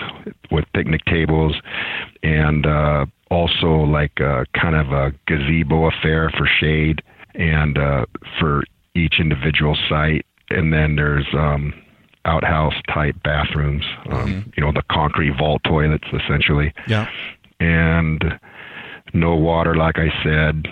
with 0.51 0.65
picnic 0.75 1.05
tables 1.05 1.55
and 2.25 2.67
uh, 2.67 3.07
also 3.31 3.69
like 3.69 4.19
a, 4.19 4.45
kind 4.61 4.75
of 4.75 4.93
a 4.93 5.13
gazebo 5.29 5.87
affair 5.89 6.31
for 6.37 6.47
shade 6.47 7.01
and 7.37 7.79
uh, 7.79 8.07
for 8.41 8.65
each 8.97 9.21
individual 9.21 9.77
site. 9.89 10.27
And 10.51 10.73
then 10.73 10.97
there's 10.97 11.27
um, 11.33 11.73
outhouse 12.25 12.75
type 12.93 13.15
bathrooms, 13.23 13.85
um, 14.11 14.27
mm-hmm. 14.27 14.51
you 14.57 14.65
know, 14.65 14.73
the 14.73 14.83
concrete 14.91 15.37
vault 15.39 15.63
toilets 15.65 16.09
essentially. 16.13 16.75
Yeah. 16.89 17.09
And 17.61 18.25
no 19.15 19.37
water, 19.37 19.77
like 19.77 19.97
I 19.99 20.09
said. 20.25 20.67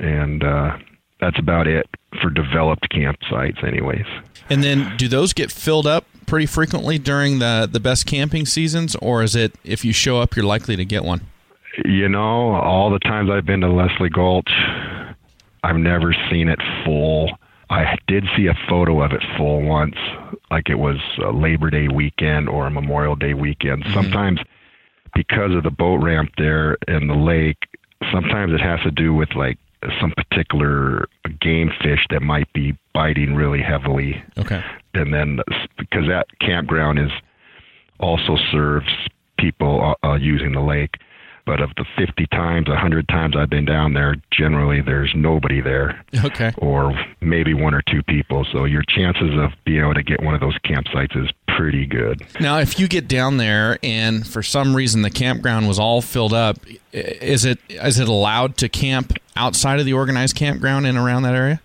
And 0.00 0.44
uh, 0.44 0.76
that's 1.20 1.38
about 1.38 1.66
it 1.66 1.88
for 2.20 2.30
developed 2.30 2.88
campsites, 2.90 3.62
anyways. 3.64 4.06
And 4.48 4.64
then 4.64 4.96
do 4.96 5.06
those 5.06 5.32
get 5.32 5.52
filled 5.52 5.86
up 5.86 6.06
pretty 6.26 6.46
frequently 6.46 6.98
during 6.98 7.38
the, 7.38 7.68
the 7.70 7.80
best 7.80 8.06
camping 8.06 8.46
seasons, 8.46 8.96
or 8.96 9.22
is 9.22 9.36
it 9.36 9.54
if 9.64 9.84
you 9.84 9.92
show 9.92 10.20
up, 10.20 10.36
you're 10.36 10.44
likely 10.44 10.76
to 10.76 10.84
get 10.84 11.04
one? 11.04 11.20
You 11.84 12.08
know, 12.08 12.54
all 12.54 12.90
the 12.90 12.98
times 12.98 13.30
I've 13.30 13.46
been 13.46 13.60
to 13.60 13.68
Leslie 13.68 14.10
Gulch, 14.10 14.50
I've 15.62 15.76
never 15.76 16.14
seen 16.30 16.48
it 16.48 16.58
full. 16.84 17.30
I 17.68 17.96
did 18.08 18.24
see 18.36 18.46
a 18.46 18.54
photo 18.68 19.02
of 19.02 19.12
it 19.12 19.22
full 19.36 19.62
once, 19.62 19.94
like 20.50 20.68
it 20.68 20.74
was 20.74 20.96
a 21.24 21.30
Labor 21.30 21.70
Day 21.70 21.86
weekend 21.86 22.48
or 22.48 22.66
a 22.66 22.70
Memorial 22.70 23.14
Day 23.14 23.34
weekend. 23.34 23.84
Mm-hmm. 23.84 23.94
Sometimes, 23.94 24.40
because 25.14 25.54
of 25.54 25.62
the 25.62 25.70
boat 25.70 26.02
ramp 26.02 26.30
there 26.36 26.76
and 26.88 27.08
the 27.08 27.14
lake, 27.14 27.58
sometimes 28.12 28.52
it 28.52 28.60
has 28.60 28.80
to 28.80 28.90
do 28.90 29.14
with 29.14 29.34
like 29.36 29.58
some 30.00 30.12
particular 30.12 31.08
game 31.40 31.70
fish 31.82 32.06
that 32.10 32.20
might 32.20 32.52
be 32.52 32.76
biting 32.92 33.34
really 33.34 33.62
heavily. 33.62 34.22
Okay. 34.38 34.62
And 34.94 35.12
then 35.14 35.40
because 35.78 36.06
that 36.08 36.26
campground 36.40 36.98
is 36.98 37.10
also 37.98 38.36
serves 38.50 38.88
people 39.38 39.94
uh, 40.02 40.06
uh 40.06 40.14
using 40.16 40.52
the 40.52 40.60
lake 40.60 40.96
but 41.46 41.60
of 41.60 41.70
the 41.76 41.84
50 41.98 42.26
times, 42.28 42.68
100 42.68 43.08
times 43.08 43.34
I've 43.36 43.50
been 43.50 43.64
down 43.64 43.94
there, 43.94 44.14
generally 44.30 44.80
there's 44.80 45.10
nobody 45.16 45.60
there. 45.60 46.04
Okay. 46.24 46.52
Or 46.58 46.92
maybe 47.20 47.54
one 47.54 47.74
or 47.74 47.82
two 47.82 48.02
people. 48.04 48.46
So 48.52 48.66
your 48.66 48.84
chances 48.86 49.30
of 49.36 49.50
being 49.64 49.80
able 49.80 49.94
to 49.94 50.02
get 50.02 50.22
one 50.22 50.34
of 50.34 50.40
those 50.40 50.56
campsites 50.58 51.16
is 51.20 51.30
pretty 51.56 51.86
good. 51.86 52.22
Now, 52.40 52.58
if 52.58 52.78
you 52.78 52.88
get 52.88 53.08
down 53.08 53.36
there 53.36 53.78
and 53.82 54.26
for 54.26 54.42
some 54.42 54.74
reason 54.74 55.02
the 55.02 55.10
campground 55.10 55.68
was 55.68 55.78
all 55.78 56.02
filled 56.02 56.32
up, 56.32 56.58
is 56.92 57.44
it 57.44 57.58
is 57.68 57.98
it 57.98 58.08
allowed 58.08 58.56
to 58.58 58.68
camp 58.68 59.12
outside 59.36 59.80
of 59.80 59.86
the 59.86 59.92
organized 59.92 60.36
campground 60.36 60.86
and 60.86 60.98
around 60.98 61.22
that 61.22 61.34
area? 61.34 61.60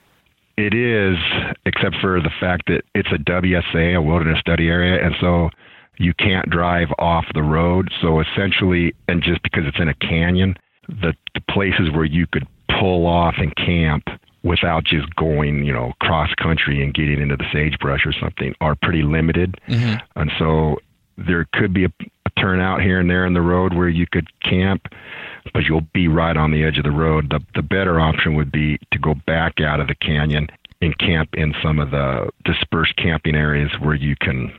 It 0.58 0.74
is, 0.74 1.18
except 1.66 1.98
for 2.00 2.22
the 2.22 2.32
fact 2.40 2.68
that 2.68 2.84
it's 2.94 3.10
a 3.12 3.18
WSA, 3.18 3.98
a 3.98 4.02
wilderness 4.02 4.40
study 4.40 4.70
area, 4.70 5.06
and 5.06 5.14
so 5.20 5.50
you 5.98 6.14
can't 6.14 6.50
drive 6.50 6.88
off 6.98 7.26
the 7.34 7.44
road. 7.44 7.92
So 8.02 8.22
essentially, 8.22 8.94
and 9.08 9.22
just 9.22 9.42
because 9.44 9.66
it's 9.66 9.80
in 9.80 9.90
a 9.90 9.94
canyon, 9.96 10.56
the, 10.88 11.14
the 11.34 11.42
places 11.50 11.92
where 11.92 12.06
you 12.06 12.26
could 12.28 12.48
pull 12.80 13.06
off 13.06 13.36
and 13.38 13.56
camp 13.56 14.04
without 14.46 14.84
just 14.84 15.14
going, 15.16 15.66
you 15.66 15.74
know, 15.74 15.92
cross 16.00 16.30
country 16.36 16.82
and 16.84 16.94
getting 16.94 17.20
into 17.20 17.36
the 17.36 17.46
sagebrush 17.52 18.06
or 18.06 18.14
something 18.14 18.54
are 18.62 18.76
pretty 18.76 19.02
limited. 19.02 19.60
Mm-hmm. 19.68 19.96
And 20.16 20.32
so 20.38 20.78
there 21.18 21.48
could 21.52 21.74
be 21.74 21.86
a, 21.86 21.90
a 22.26 22.30
turnout 22.40 22.82
here 22.82 23.00
and 23.00 23.10
there 23.10 23.26
in 23.26 23.34
the 23.34 23.42
road 23.42 23.74
where 23.74 23.90
you 23.90 24.06
could 24.10 24.28
camp, 24.42 24.88
but 25.52 25.64
you'll 25.64 25.88
be 25.94 26.08
right 26.08 26.38
on 26.38 26.52
the 26.52 26.64
edge 26.64 26.78
of 26.78 26.84
the 26.84 26.92
road. 26.92 27.32
The, 27.32 27.44
the 27.56 27.64
better 27.64 28.00
option 28.00 28.36
would 28.36 28.52
be 28.52 28.78
to 28.92 29.00
go 29.00 29.16
back 29.26 29.60
out 29.60 29.80
of 29.80 29.88
the 29.88 29.96
canyon 29.96 30.48
and 30.80 30.96
camp 31.00 31.30
in 31.34 31.56
some 31.64 31.80
of 31.80 31.90
the 31.90 32.30
dispersed 32.44 32.96
camping 32.98 33.36
areas 33.36 33.72
where 33.82 33.96
you 33.96 34.16
can 34.16 34.54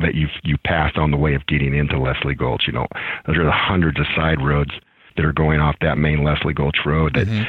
that 0.00 0.14
you've 0.14 0.30
you 0.42 0.56
passed 0.64 0.96
on 0.96 1.10
the 1.10 1.16
way 1.18 1.34
of 1.34 1.46
getting 1.46 1.74
into 1.74 1.98
Leslie 1.98 2.34
Gulch. 2.34 2.64
You 2.66 2.72
know, 2.72 2.86
those 3.26 3.36
are 3.36 3.44
the 3.44 3.52
hundreds 3.52 4.00
of 4.00 4.06
side 4.16 4.42
roads 4.42 4.72
that 5.16 5.24
are 5.24 5.32
going 5.32 5.60
off 5.60 5.76
that 5.80 5.98
main 5.98 6.24
Leslie 6.24 6.54
Gulch 6.54 6.78
road 6.86 7.14
that 7.14 7.26
mm-hmm. 7.26 7.42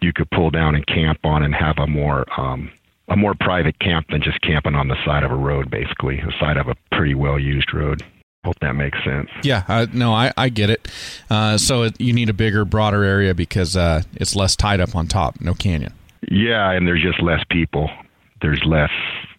You 0.00 0.12
could 0.12 0.30
pull 0.30 0.50
down 0.50 0.74
and 0.74 0.86
camp 0.86 1.18
on 1.24 1.42
and 1.42 1.54
have 1.54 1.78
a 1.78 1.86
more 1.86 2.24
um, 2.40 2.70
a 3.08 3.16
more 3.16 3.34
private 3.34 3.78
camp 3.78 4.08
than 4.10 4.22
just 4.22 4.40
camping 4.42 4.74
on 4.74 4.88
the 4.88 4.96
side 5.04 5.22
of 5.22 5.30
a 5.30 5.36
road, 5.36 5.70
basically, 5.70 6.20
the 6.20 6.32
side 6.38 6.56
of 6.56 6.68
a 6.68 6.74
pretty 6.92 7.14
well 7.14 7.38
used 7.38 7.72
road. 7.72 8.02
Hope 8.44 8.58
that 8.60 8.74
makes 8.74 9.02
sense. 9.04 9.28
Yeah, 9.42 9.64
uh, 9.66 9.86
no, 9.92 10.12
I, 10.12 10.32
I 10.36 10.48
get 10.48 10.70
it. 10.70 10.88
Uh, 11.28 11.58
so 11.58 11.82
it, 11.82 12.00
you 12.00 12.12
need 12.12 12.28
a 12.28 12.32
bigger, 12.32 12.64
broader 12.64 13.02
area 13.02 13.34
because 13.34 13.76
uh, 13.76 14.02
it's 14.14 14.36
less 14.36 14.54
tied 14.54 14.80
up 14.80 14.94
on 14.94 15.06
top, 15.06 15.40
no 15.40 15.54
canyon. 15.54 15.92
Yeah, 16.30 16.70
and 16.70 16.86
there's 16.86 17.02
just 17.02 17.20
less 17.20 17.42
people. 17.50 17.90
There's 18.40 18.62
less 18.64 18.90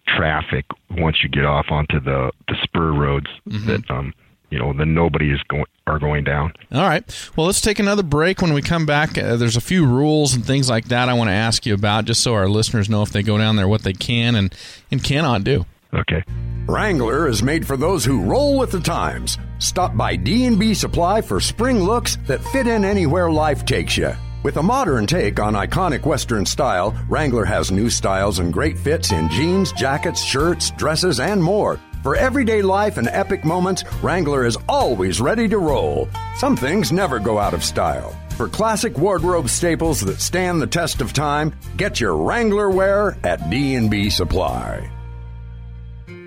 traffic 0.06 0.66
once 0.90 1.22
you 1.22 1.28
get 1.28 1.44
off 1.44 1.66
onto 1.70 2.00
the 2.00 2.32
the 2.48 2.56
spur 2.62 2.92
roads 2.92 3.28
mm-hmm. 3.48 3.66
that 3.66 3.90
um 3.90 4.12
you 4.50 4.58
know 4.58 4.72
then 4.72 4.94
nobody 4.94 5.30
is 5.30 5.40
going 5.48 5.64
are 5.86 5.98
going 5.98 6.24
down. 6.24 6.52
All 6.72 6.82
right. 6.82 7.04
Well, 7.36 7.46
let's 7.46 7.60
take 7.60 7.78
another 7.78 8.02
break. 8.02 8.42
When 8.42 8.52
we 8.52 8.62
come 8.62 8.86
back, 8.86 9.18
uh, 9.18 9.36
there's 9.36 9.56
a 9.56 9.60
few 9.60 9.86
rules 9.86 10.34
and 10.34 10.44
things 10.44 10.70
like 10.70 10.86
that 10.86 11.08
I 11.08 11.14
want 11.14 11.28
to 11.28 11.34
ask 11.34 11.66
you 11.66 11.74
about, 11.74 12.04
just 12.04 12.22
so 12.22 12.34
our 12.34 12.48
listeners 12.48 12.88
know 12.88 13.02
if 13.02 13.10
they 13.10 13.22
go 13.22 13.38
down 13.38 13.56
there 13.56 13.68
what 13.68 13.82
they 13.82 13.92
can 13.92 14.34
and 14.34 14.54
and 14.90 15.02
cannot 15.02 15.44
do. 15.44 15.66
Okay. 15.92 16.22
Wrangler 16.68 17.26
is 17.26 17.42
made 17.42 17.66
for 17.66 17.76
those 17.76 18.04
who 18.04 18.22
roll 18.22 18.56
with 18.56 18.70
the 18.70 18.78
times. 18.80 19.38
Stop 19.58 19.96
by 19.96 20.14
D&B 20.14 20.72
Supply 20.74 21.20
for 21.20 21.40
spring 21.40 21.80
looks 21.80 22.16
that 22.28 22.44
fit 22.44 22.68
in 22.68 22.84
anywhere 22.84 23.28
life 23.28 23.64
takes 23.64 23.96
you. 23.96 24.12
With 24.44 24.56
a 24.56 24.62
modern 24.62 25.06
take 25.06 25.40
on 25.40 25.54
iconic 25.54 26.06
Western 26.06 26.46
style, 26.46 26.96
Wrangler 27.08 27.44
has 27.44 27.72
new 27.72 27.90
styles 27.90 28.38
and 28.38 28.52
great 28.52 28.78
fits 28.78 29.10
in 29.10 29.28
jeans, 29.30 29.72
jackets, 29.72 30.22
shirts, 30.22 30.70
dresses, 30.70 31.18
and 31.18 31.42
more. 31.42 31.80
For 32.02 32.16
everyday 32.16 32.62
life 32.62 32.96
and 32.96 33.08
epic 33.08 33.44
moments, 33.44 33.84
Wrangler 34.02 34.46
is 34.46 34.56
always 34.66 35.20
ready 35.20 35.46
to 35.48 35.58
roll. 35.58 36.08
Some 36.36 36.56
things 36.56 36.90
never 36.90 37.18
go 37.18 37.38
out 37.38 37.52
of 37.52 37.62
style. 37.62 38.16
For 38.38 38.48
classic 38.48 38.96
wardrobe 38.96 39.50
staples 39.50 40.00
that 40.00 40.22
stand 40.22 40.62
the 40.62 40.66
test 40.66 41.02
of 41.02 41.12
time, 41.12 41.52
get 41.76 42.00
your 42.00 42.16
Wrangler 42.16 42.70
wear 42.70 43.18
at 43.22 43.50
D&B 43.50 44.08
Supply. 44.08 44.90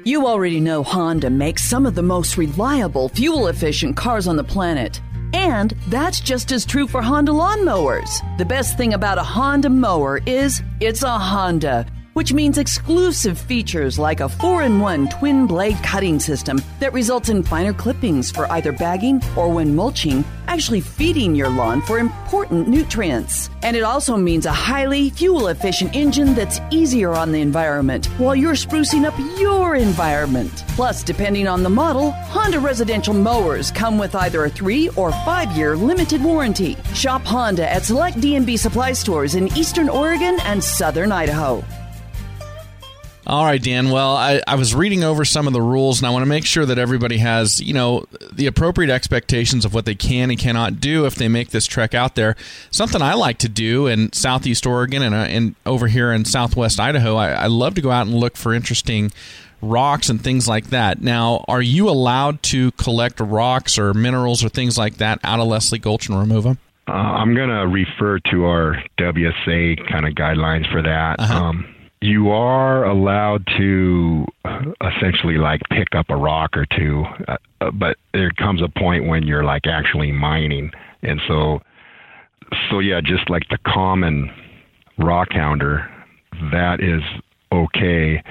You 0.04 0.28
already 0.28 0.60
know 0.60 0.84
Honda 0.84 1.32
makes 1.32 1.64
some 1.64 1.88
of 1.88 1.96
the 1.96 2.04
most 2.04 2.38
reliable, 2.38 3.10
fuel 3.10 3.48
efficient 3.48 3.98
cars 3.98 4.28
on 4.28 4.36
the 4.36 4.44
planet. 4.44 5.02
And 5.34 5.72
that's 5.88 6.20
just 6.20 6.52
as 6.52 6.66
true 6.66 6.86
for 6.86 7.02
Honda 7.02 7.32
lawnmowers. 7.32 8.22
The 8.38 8.46
best 8.46 8.78
thing 8.78 8.94
about 8.94 9.18
a 9.18 9.24
Honda 9.24 9.72
mower 9.72 10.22
is 10.28 10.62
it's 10.80 11.02
a 11.02 11.18
Honda 11.18 11.88
which 12.14 12.34
means 12.34 12.58
exclusive 12.58 13.38
features 13.38 14.00
like 14.00 14.20
a 14.20 14.30
4 14.30 14.64
in 14.64 14.80
1 14.80 15.10
twin 15.10 15.48
blade 15.48 15.78
cutting 15.84 16.20
system 16.20 16.62
that 16.80 16.94
results 16.94 17.30
in 17.30 17.44
finer 17.44 17.74
clippings 17.74 18.32
for 18.32 18.52
either 18.52 18.72
bagging 18.72 19.22
or 19.36 19.52
when 19.52 19.76
mulching, 19.76 20.24
actually 20.48 20.82
feeding 20.82 21.36
your 21.36 21.50
lawn 21.50 21.82
for 21.82 22.00
important 22.00 22.68
nutrients. 22.68 23.50
And 23.64 23.76
it 23.76 23.84
also 23.84 24.16
means 24.18 24.46
a 24.46 24.52
highly 24.52 25.10
fuel 25.10 25.48
efficient 25.48 25.96
engine 25.96 26.34
that's 26.36 26.60
easier 26.72 27.12
on 27.14 27.32
the 27.32 27.42
environment 27.42 28.06
while 28.18 28.36
you're 28.36 28.54
sprucing 28.54 29.06
up 29.06 29.18
your 29.40 29.76
environment. 29.76 30.64
Plus, 30.70 31.04
depending 31.04 31.48
on 31.48 31.64
the 31.64 31.70
model, 31.70 32.12
Honda 32.12 32.60
residential 32.60 33.14
mowers 33.14 33.72
come 33.72 33.98
with 33.98 34.16
either 34.16 34.46
a 34.46 34.50
3 34.50 34.90
or 34.90 35.12
5 35.12 35.58
year 35.58 35.76
limited 35.76 36.24
warranty. 36.24 36.78
Shop 36.94 37.24
Honda 37.24 37.70
at 37.72 37.84
select 37.84 38.20
D&B 38.22 38.58
supply 38.58 38.94
stores 38.94 39.36
in 39.36 39.48
eastern 39.58 39.90
Oregon 39.90 40.38
and 40.42 40.64
southern 40.64 41.12
Idaho. 41.12 41.64
All 43.26 43.46
right, 43.46 43.62
Dan. 43.62 43.90
Well, 43.90 44.18
I, 44.18 44.42
I 44.46 44.56
was 44.56 44.76
reading 44.76 45.04
over 45.04 45.24
some 45.24 45.48
of 45.48 45.54
the 45.54 45.62
rules, 45.62 46.00
and 46.00 46.08
I 46.08 46.10
want 46.10 46.24
to 46.24 46.30
make 46.30 46.46
sure 46.46 46.66
that 46.66 46.78
everybody 46.78 47.18
has, 47.20 47.62
you 47.62 47.74
know, 47.74 48.06
the 48.34 48.48
appropriate 48.48 48.92
expectations 48.92 49.64
of 49.64 49.74
what 49.74 49.86
they 49.86 49.96
can 49.96 50.30
and 50.30 50.38
cannot 50.38 50.82
do 50.82 51.06
if 51.06 51.16
they 51.16 51.30
make 51.30 51.52
this 51.52 51.66
trek 51.66 51.94
out 51.94 52.16
there. 52.16 52.36
Something 52.70 53.02
I 53.02 53.14
like 53.14 53.38
to 53.40 53.50
do 53.50 53.88
in 53.88 54.12
Southeast 54.12 54.66
Oregon 54.66 55.02
and, 55.02 55.16
uh, 55.16 55.20
and 55.20 55.56
over 55.66 55.88
here 55.88 56.12
in 56.12 56.26
Southwest 56.26 56.82
Idaho, 56.82 57.16
I, 57.16 57.30
I 57.32 57.48
love 57.48 57.76
to 57.76 57.82
go 57.82 57.92
out 57.92 58.08
and 58.08 58.16
look 58.16 58.36
for 58.36 58.54
interesting 58.54 59.12
rocks 59.62 60.10
and 60.10 60.22
things 60.22 60.46
like 60.46 60.66
that. 60.72 61.02
Now, 61.02 61.46
are 61.48 61.62
you 61.62 61.90
allowed 61.90 62.44
to 62.44 62.72
collect 62.72 63.22
rocks 63.22 63.78
or 63.80 63.94
minerals 63.94 64.44
or 64.44 64.50
things 64.50 64.78
like 64.78 64.98
that 64.98 65.20
out 65.24 65.40
of 65.40 65.48
Leslie 65.48 65.80
Gulch 65.80 66.10
and 66.10 66.20
remove 66.20 66.44
them? 66.44 66.58
Uh, 66.88 66.92
I'm 66.92 67.34
going 67.34 67.48
to 67.48 67.66
refer 67.66 68.20
to 68.32 68.46
our 68.46 68.84
WSA 69.00 69.90
kind 69.90 70.06
of 70.06 70.14
guidelines 70.16 70.70
for 70.70 70.82
that. 70.82 71.16
Uh-huh. 71.20 71.34
Um, 71.34 71.73
you 72.04 72.32
are 72.32 72.84
allowed 72.84 73.48
to 73.58 74.26
essentially 74.82 75.38
like 75.38 75.62
pick 75.70 75.96
up 75.96 76.08
a 76.10 76.16
rock 76.16 76.58
or 76.58 76.66
two, 76.78 77.06
uh, 77.30 77.72
but 77.72 77.96
there 78.14 78.32
comes 78.32 78.62
a 78.62 78.68
point 78.68 79.08
when 79.08 79.24
you're 79.24 79.46
like 79.46 79.68
actually 79.68 80.12
mining, 80.12 80.70
and 81.02 81.22
so, 81.30 81.62
so 82.70 82.80
yeah, 82.80 83.00
just 83.00 83.30
like 83.30 83.44
the 83.50 83.58
common 83.66 84.30
rock 84.98 85.30
hounder, 85.32 85.90
that 86.52 86.82
is 86.82 87.02
okay. 87.54 88.22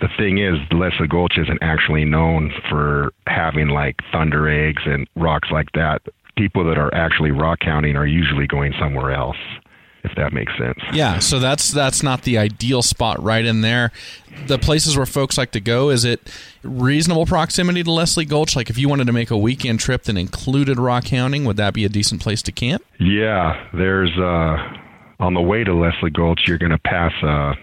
The 0.00 0.08
thing 0.18 0.38
is, 0.38 0.54
Leslie 0.72 1.06
Gulch 1.06 1.38
isn't 1.38 1.62
actually 1.62 2.04
known 2.04 2.52
for 2.68 3.12
having 3.28 3.68
like 3.68 4.00
thunder 4.10 4.48
eggs 4.48 4.82
and 4.84 5.06
rocks 5.14 5.48
like 5.52 5.68
that. 5.74 6.02
People 6.36 6.64
that 6.64 6.76
are 6.76 6.92
actually 6.92 7.30
rock 7.30 7.58
hounding 7.62 7.94
are 7.94 8.06
usually 8.06 8.48
going 8.48 8.72
somewhere 8.80 9.12
else 9.12 9.36
if 10.04 10.14
that 10.16 10.32
makes 10.32 10.52
sense. 10.58 10.78
Yeah, 10.92 11.18
so 11.18 11.38
that's 11.38 11.70
that's 11.70 12.02
not 12.02 12.22
the 12.22 12.38
ideal 12.38 12.82
spot 12.82 13.22
right 13.22 13.44
in 13.44 13.60
there. 13.60 13.92
The 14.46 14.58
places 14.58 14.96
where 14.96 15.06
folks 15.06 15.38
like 15.38 15.52
to 15.52 15.60
go 15.60 15.90
is 15.90 16.04
it 16.04 16.28
reasonable 16.62 17.26
proximity 17.26 17.82
to 17.82 17.90
Leslie 17.90 18.24
Gulch? 18.24 18.56
Like 18.56 18.70
if 18.70 18.78
you 18.78 18.88
wanted 18.88 19.06
to 19.06 19.12
make 19.12 19.30
a 19.30 19.36
weekend 19.36 19.80
trip 19.80 20.04
that 20.04 20.16
included 20.16 20.78
rock 20.78 21.08
hounding, 21.08 21.44
would 21.44 21.56
that 21.56 21.74
be 21.74 21.84
a 21.84 21.88
decent 21.88 22.20
place 22.20 22.42
to 22.42 22.52
camp? 22.52 22.84
Yeah, 22.98 23.68
there's 23.72 24.16
uh, 24.18 24.56
on 25.20 25.34
the 25.34 25.40
way 25.40 25.64
to 25.64 25.74
Leslie 25.74 26.10
Gulch, 26.10 26.42
you're 26.46 26.58
going 26.58 26.72
to 26.72 26.78
pass 26.78 27.12
a, 27.22 27.54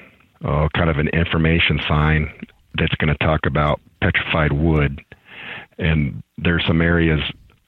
a 0.48 0.70
kind 0.76 0.90
of 0.90 0.98
an 0.98 1.10
information 1.10 1.80
sign 1.88 2.32
that's 2.76 2.96
going 2.96 3.14
to 3.14 3.26
talk 3.26 3.46
about 3.46 3.82
petrified 4.02 4.54
wood, 4.54 5.04
and 5.78 6.24
there's 6.38 6.66
some 6.66 6.82
areas 6.82 7.20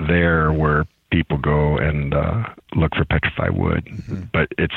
there 0.08 0.54
where 0.54 0.86
people 1.12 1.38
go 1.38 1.78
and 1.78 2.14
uh, 2.14 2.44
look 2.76 2.96
for 2.96 3.06
petrified 3.06 3.58
wood. 3.58 3.86
Mm-hmm. 3.86 4.22
But 4.34 4.48
it's 4.58 4.74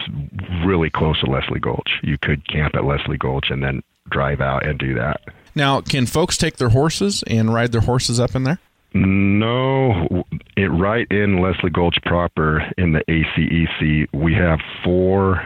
really 0.65 0.91
close 0.91 1.21
to 1.21 1.27
Leslie 1.31 1.61
Gulch. 1.61 2.01
You 2.03 2.19
could 2.19 2.47
camp 2.49 2.75
at 2.75 2.85
Leslie 2.85 3.19
Gulch 3.19 3.51
and 3.51 3.63
then 3.63 3.83
drive 4.11 4.41
out 4.41 4.67
and 4.67 4.79
do 4.79 4.95
that. 4.95 5.23
Now, 5.55 5.81
can 5.81 6.07
folks 6.07 6.37
take 6.37 6.57
their 6.57 6.71
horses 6.71 7.23
and 7.27 7.55
ride 7.55 7.73
their 7.73 7.81
horses 7.81 8.19
up 8.19 8.35
in 8.35 8.45
there? 8.45 8.59
No, 8.93 10.25
it 10.57 10.71
right 10.71 11.07
in 11.11 11.41
Leslie 11.41 11.71
Gulch 11.71 11.97
proper 12.05 12.61
in 12.79 12.93
the 12.93 13.03
ACEC. 13.09 14.09
We 14.13 14.35
have 14.35 14.61
four, 14.85 15.37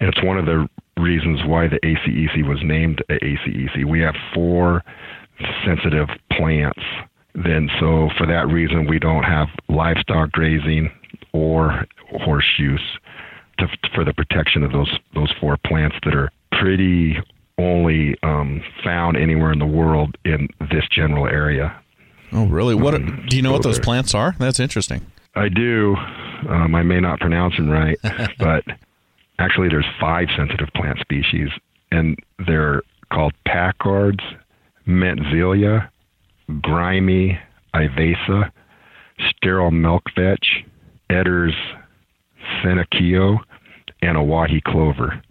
and 0.00 0.08
it's 0.08 0.22
one 0.22 0.38
of 0.38 0.46
the 0.46 0.68
reasons 0.98 1.40
why 1.44 1.68
the 1.68 1.78
ACEC 1.80 2.48
was 2.48 2.60
named 2.62 3.02
ACEC. 3.10 3.84
We 3.84 4.00
have 4.00 4.14
four 4.32 4.82
sensitive 5.66 6.08
plants 6.30 6.80
then 7.34 7.70
so 7.80 8.10
for 8.18 8.26
that 8.26 8.46
reason 8.48 8.86
we 8.86 8.98
don't 8.98 9.24
have 9.24 9.48
livestock 9.68 10.30
grazing 10.32 10.90
or 11.32 11.86
horse 12.20 12.58
use 12.58 12.98
to, 13.58 13.66
for 13.94 14.04
the 14.04 14.12
protection 14.12 14.62
of 14.62 14.72
those 14.72 14.98
those 15.14 15.32
four 15.40 15.56
plants 15.66 15.96
that 16.04 16.14
are 16.14 16.30
pretty 16.52 17.16
only 17.58 18.16
um, 18.22 18.62
found 18.82 19.16
anywhere 19.16 19.52
in 19.52 19.58
the 19.58 19.66
world 19.66 20.16
in 20.24 20.48
this 20.70 20.84
general 20.90 21.26
area. 21.26 21.78
Oh, 22.32 22.46
really? 22.46 22.74
What 22.74 22.94
um, 22.94 23.26
do 23.28 23.36
you 23.36 23.42
know? 23.42 23.50
So 23.50 23.52
what 23.54 23.62
those 23.62 23.78
plants 23.78 24.14
are? 24.14 24.34
That's 24.38 24.60
interesting. 24.60 25.06
I 25.34 25.48
do. 25.48 25.96
Um, 26.48 26.74
I 26.74 26.82
may 26.82 27.00
not 27.00 27.20
pronounce 27.20 27.56
them 27.56 27.70
right, 27.70 27.98
but 28.38 28.64
actually, 29.38 29.68
there's 29.68 29.86
five 30.00 30.28
sensitive 30.36 30.68
plant 30.74 30.98
species, 31.00 31.48
and 31.90 32.18
they're 32.46 32.82
called 33.12 33.34
Packard's, 33.46 34.24
Mentzelia, 34.86 35.88
grimy 36.60 37.38
ivesia, 37.74 38.50
sterile 39.30 39.70
milk 39.70 40.04
vetch, 40.16 40.64
Ertter's 41.10 41.54
Senecio, 42.62 43.38
and 44.00 44.16
Owyhee 44.16 44.60
clover. 44.60 45.22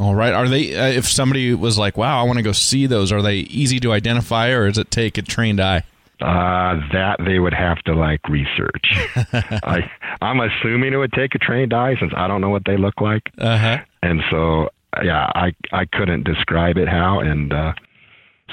All 0.00 0.14
right. 0.14 0.32
Are 0.32 0.48
they? 0.48 0.76
Uh, 0.76 0.86
if 0.86 1.06
somebody 1.08 1.54
was 1.54 1.76
like, 1.76 1.96
"Wow, 1.96 2.20
I 2.20 2.22
want 2.22 2.38
to 2.38 2.42
go 2.42 2.52
see 2.52 2.86
those," 2.86 3.10
are 3.10 3.22
they 3.22 3.38
easy 3.38 3.80
to 3.80 3.92
identify, 3.92 4.48
or 4.50 4.68
does 4.68 4.78
it 4.78 4.90
take 4.90 5.18
a 5.18 5.22
trained 5.22 5.60
eye? 5.60 5.82
Uh, 6.20 6.80
that 6.92 7.16
they 7.24 7.38
would 7.38 7.54
have 7.54 7.78
to 7.82 7.94
like 7.94 8.28
research. 8.28 8.92
I 9.32 9.90
I'm 10.20 10.40
assuming 10.40 10.92
it 10.92 10.96
would 10.96 11.12
take 11.12 11.34
a 11.34 11.38
trained 11.38 11.72
eye 11.72 11.96
since 11.98 12.12
I 12.16 12.28
don't 12.28 12.40
know 12.40 12.50
what 12.50 12.64
they 12.64 12.76
look 12.76 13.00
like. 13.00 13.30
Uh 13.38 13.58
huh. 13.58 13.78
And 14.02 14.22
so, 14.30 14.70
yeah, 15.02 15.30
I 15.34 15.52
I 15.72 15.84
couldn't 15.84 16.24
describe 16.24 16.76
it 16.76 16.88
how, 16.88 17.20
and 17.20 17.52
uh, 17.52 17.72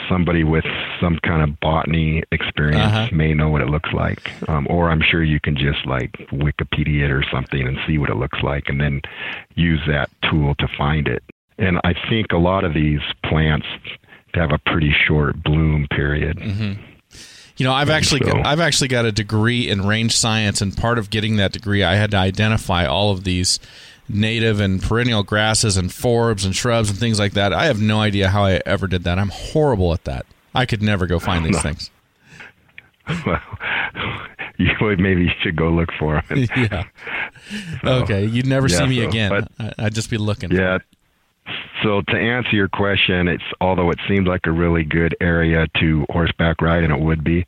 somebody 0.10 0.44
with 0.44 0.66
some 1.00 1.20
kind 1.24 1.42
of 1.42 1.60
botany 1.60 2.24
experience 2.32 2.94
Uh-huh. 2.94 3.10
may 3.12 3.34
know 3.34 3.50
what 3.50 3.62
it 3.62 3.70
looks 3.70 3.92
like. 3.94 4.32
Um, 4.50 4.68
or 4.70 4.90
I'm 4.90 5.02
sure 5.02 5.24
you 5.24 5.40
can 5.40 5.56
just 5.56 5.86
like 5.86 6.12
Wikipedia 6.32 7.06
it 7.06 7.12
or 7.12 7.24
something 7.32 7.68
and 7.68 7.78
see 7.88 7.98
what 7.98 8.10
it 8.10 8.18
looks 8.18 8.40
like, 8.44 8.70
and 8.70 8.80
then 8.80 9.02
use 9.56 9.82
that 9.88 10.10
tool 10.30 10.56
to 10.56 10.68
find 10.78 11.08
it. 11.08 11.24
And 11.58 11.80
I 11.84 11.94
think 12.10 12.32
a 12.32 12.38
lot 12.38 12.64
of 12.64 12.74
these 12.74 13.00
plants 13.24 13.68
have 14.34 14.52
a 14.52 14.58
pretty 14.58 14.92
short 15.08 15.42
bloom 15.44 15.88
period. 15.90 16.40
You 17.58 17.64
know, 17.66 17.72
I've 17.74 17.90
actually 17.90 18.20
so. 18.26 18.34
got, 18.34 18.46
I've 18.46 18.60
actually 18.60 18.90
got 18.90 19.06
a 19.06 19.12
degree 19.14 19.70
in 19.70 19.88
range 19.88 20.16
science, 20.16 20.62
and 20.62 20.76
part 20.76 20.98
of 20.98 21.10
getting 21.10 21.38
that 21.38 21.54
degree, 21.54 21.84
I 21.84 21.96
had 21.96 22.12
to 22.12 22.18
identify 22.18 22.86
all 22.86 23.12
of 23.12 23.24
these 23.24 23.60
native 24.08 24.60
and 24.60 24.82
perennial 24.82 25.24
grasses 25.24 25.78
and 25.78 25.90
forbs 25.90 26.46
and 26.46 26.56
shrubs 26.56 26.90
and 26.90 26.98
things 27.00 27.20
like 27.20 27.34
that. 27.34 27.54
I 27.54 27.66
have 27.66 27.82
no 27.82 28.00
idea 28.02 28.30
how 28.30 28.44
I 28.46 28.62
ever 28.66 28.88
did 28.88 29.04
that. 29.04 29.18
I'm 29.20 29.30
horrible 29.30 29.94
at 29.94 30.04
that. 30.06 30.26
I 30.54 30.66
could 30.66 30.82
never 30.82 31.06
go 31.08 31.20
find 31.20 31.46
these 31.46 31.62
things. 31.62 31.90
well, 33.26 33.42
you 34.58 34.72
would 34.82 35.00
maybe 35.00 35.24
you 35.24 35.32
should 35.42 35.56
go 35.56 35.70
look 35.70 35.90
for 36.00 36.24
them. 36.30 36.38
yeah. 36.56 36.84
Okay, 37.84 38.26
you'd 38.26 38.46
never 38.48 38.68
Yeah, 38.68 38.78
see 38.80 38.86
me 38.88 39.02
so- 39.02 39.08
again. 39.10 39.48
but- 39.58 39.76
I'd 39.80 39.94
just 39.96 40.10
be 40.10 40.18
looking. 40.18 40.52
Yeah. 40.52 40.80
So 41.84 42.02
to 42.02 42.16
answer 42.18 42.56
your 42.56 42.70
question, 42.70 43.28
it's 43.28 43.44
although 43.62 43.92
it 43.92 44.00
seems 44.08 44.28
like 44.28 44.48
a 44.48 44.52
really 44.52 44.84
good 44.84 45.16
area 45.22 45.68
to 45.80 46.06
horseback 46.10 46.60
ride, 46.62 46.84
and 46.84 46.92
it 46.92 47.00
would 47.00 47.24
be 47.24 47.46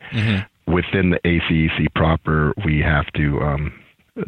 within 0.67 1.09
the 1.09 1.19
ACEC 1.25 1.87
proper, 1.95 2.53
we 2.63 2.79
have 2.81 3.07
to 3.13 3.41
um, 3.41 3.73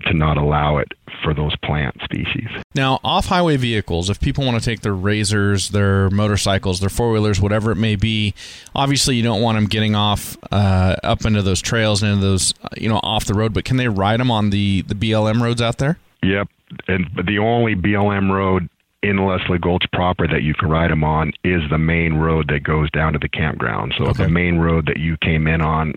to 0.08 0.14
not 0.14 0.38
allow 0.38 0.78
it 0.78 0.94
for 1.24 1.34
those 1.34 1.56
plant 1.58 1.96
species. 2.04 2.48
Now, 2.76 3.00
off-highway 3.04 3.58
vehicles, 3.58 4.10
if 4.10 4.20
people 4.20 4.46
want 4.46 4.58
to 4.62 4.64
take 4.64 4.82
their 4.82 4.94
razors, 4.94 5.70
their 5.70 6.10
motorcycles, 6.10 6.80
their 6.80 6.90
four-wheelers, 6.90 7.42
whatever 7.42 7.72
it 7.72 7.76
may 7.78 7.96
be, 7.96 8.34
obviously 8.76 9.16
you 9.16 9.24
don't 9.24 9.42
want 9.42 9.58
them 9.58 9.66
getting 9.66 9.96
off 9.96 10.38
uh, 10.52 10.96
up 11.04 11.26
into 11.26 11.42
those 11.42 11.62
trails 11.62 12.02
and 12.04 12.14
into 12.14 12.26
those, 12.26 12.54
you 12.78 12.88
know, 12.90 13.00
off 13.04 13.26
the 13.26 13.34
road. 13.34 13.54
But 13.54 13.66
can 13.66 13.78
they 13.78 13.88
ride 13.88 14.20
them 14.20 14.32
on 14.32 14.50
the 14.52 14.84
the 14.84 14.96
BLM 14.96 15.42
roads 15.42 15.62
out 15.62 15.78
there? 15.78 15.98
Yep, 16.24 16.48
and 16.88 17.10
the 17.26 17.40
only 17.40 17.76
BLM 17.76 18.30
road 18.32 18.70
in 19.02 19.26
Leslie 19.26 19.58
Gulch 19.60 19.86
proper 19.94 20.28
that 20.28 20.44
you 20.44 20.54
can 20.54 20.70
ride 20.70 20.92
them 20.92 21.04
on 21.06 21.32
is 21.46 21.62
the 21.70 21.78
main 21.78 22.16
road 22.16 22.50
that 22.50 22.64
goes 22.64 22.92
down 22.92 23.14
to 23.14 23.20
the 23.20 23.30
campground. 23.30 23.94
So 23.98 24.06
Okay. 24.08 24.24
the 24.24 24.30
main 24.30 24.58
road 24.58 24.86
that 24.88 24.98
you 24.98 25.16
came 25.18 25.48
in 25.48 25.62
on, 25.62 25.94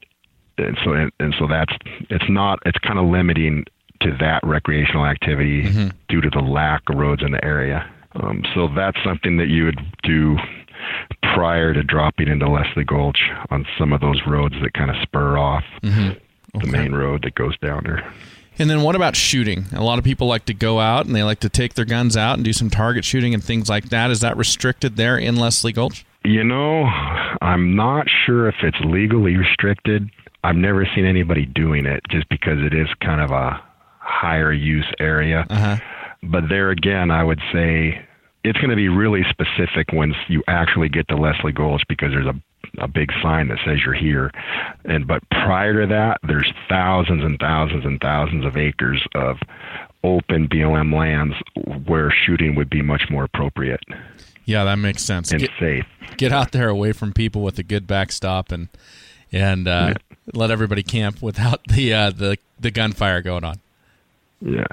and 0.58 0.78
so 0.84 0.92
and, 0.92 1.10
and 1.18 1.34
so 1.38 1.46
that's 1.48 1.72
it's 2.10 2.28
not 2.28 2.60
it's 2.64 2.78
kind 2.78 2.98
of 2.98 3.06
limiting 3.06 3.64
to 4.02 4.16
that 4.20 4.40
recreational 4.44 5.06
activity 5.06 5.62
due 6.08 6.20
to 6.20 6.30
the 6.30 6.40
lack 6.40 6.82
of 6.88 6.96
roads 6.96 7.22
in 7.22 7.32
the 7.32 7.44
area. 7.44 7.88
Um, 8.14 8.44
so 8.54 8.68
that's 8.68 8.98
something 9.04 9.38
that 9.38 9.48
you 9.48 9.64
would 9.64 9.80
do 10.02 10.36
prior 11.34 11.72
to 11.72 11.82
dropping 11.82 12.28
into 12.28 12.48
Leslie 12.48 12.84
Gulch 12.84 13.20
on 13.50 13.66
some 13.78 13.92
of 13.92 14.00
those 14.00 14.20
roads 14.26 14.54
that 14.62 14.74
kind 14.74 14.90
of 14.90 14.96
spur 15.02 15.38
off 15.38 15.64
the 15.82 16.66
main 16.66 16.92
road 16.92 17.22
that 17.22 17.34
goes 17.34 17.56
down 17.58 17.82
there. 17.84 18.12
And 18.58 18.68
then 18.68 18.82
what 18.82 18.94
about 18.94 19.16
shooting? 19.16 19.64
A 19.72 19.82
lot 19.82 19.98
of 19.98 20.04
people 20.04 20.26
like 20.26 20.44
to 20.46 20.54
go 20.54 20.78
out 20.78 21.06
and 21.06 21.14
they 21.14 21.22
like 21.22 21.40
to 21.40 21.48
take 21.48 21.74
their 21.74 21.86
guns 21.86 22.16
out 22.16 22.34
and 22.34 22.44
do 22.44 22.52
some 22.52 22.68
target 22.68 23.04
shooting 23.04 23.32
and 23.32 23.42
things 23.42 23.68
like 23.68 23.88
that. 23.88 24.10
Is 24.10 24.20
that 24.20 24.36
restricted 24.36 24.96
there 24.96 25.16
in 25.16 25.36
Leslie 25.36 25.72
Gulch? 25.72 26.04
You 26.24 26.44
know, 26.44 26.84
I'm 27.40 27.74
not 27.74 28.06
sure 28.26 28.48
if 28.48 28.56
it's 28.62 28.78
legally 28.84 29.36
restricted. 29.36 30.10
I've 30.44 30.56
never 30.56 30.86
seen 30.94 31.06
anybody 31.06 31.46
doing 31.46 31.86
it 31.86 32.02
just 32.10 32.28
because 32.28 32.58
it 32.60 32.74
is 32.74 32.88
kind 33.00 33.20
of 33.20 33.30
a 33.30 33.62
higher 34.02 34.52
use 34.52 34.86
area. 34.98 35.46
Uh-huh. 35.48 35.76
But 36.22 36.48
there 36.48 36.70
again, 36.70 37.10
I 37.10 37.24
would 37.24 37.40
say 37.52 38.04
it's 38.44 38.58
going 38.58 38.70
to 38.70 38.76
be 38.76 38.88
really 38.88 39.22
specific 39.30 39.92
once 39.92 40.14
you 40.28 40.42
actually 40.48 40.88
get 40.88 41.08
to 41.08 41.16
Leslie 41.16 41.52
Gulch 41.52 41.82
because 41.88 42.10
there's 42.12 42.26
a 42.26 42.34
a 42.78 42.88
big 42.88 43.10
sign 43.22 43.48
that 43.48 43.58
says 43.66 43.80
you're 43.84 43.92
here. 43.92 44.30
And 44.84 45.06
but 45.06 45.22
prior 45.30 45.82
to 45.82 45.86
that, 45.88 46.18
there's 46.26 46.50
thousands 46.68 47.22
and 47.22 47.38
thousands 47.38 47.84
and 47.84 48.00
thousands 48.00 48.46
of 48.46 48.56
acres 48.56 49.04
of 49.14 49.36
open 50.04 50.48
BLM 50.48 50.94
lands 50.94 51.34
where 51.86 52.10
shooting 52.24 52.54
would 52.54 52.70
be 52.70 52.80
much 52.82 53.02
more 53.10 53.24
appropriate 53.24 53.80
Yeah, 54.46 54.64
that 54.64 54.76
makes 54.76 55.02
sense. 55.02 55.30
and 55.32 55.40
Get, 55.40 55.50
safe. 55.60 55.84
get 56.16 56.32
out 56.32 56.52
there 56.52 56.68
away 56.68 56.92
from 56.92 57.12
people 57.12 57.42
with 57.42 57.58
a 57.58 57.62
good 57.62 57.86
backstop 57.86 58.50
and 58.52 58.68
and 59.32 59.68
uh, 59.68 59.94
let 60.32 60.50
everybody 60.50 60.82
camp 60.82 61.20
without 61.20 61.60
the 61.68 61.92
uh, 61.92 62.10
the 62.10 62.38
the 62.58 62.70
gunfire 62.70 63.20
going 63.22 63.44
on. 63.44 63.56
Yeah. 64.44 64.66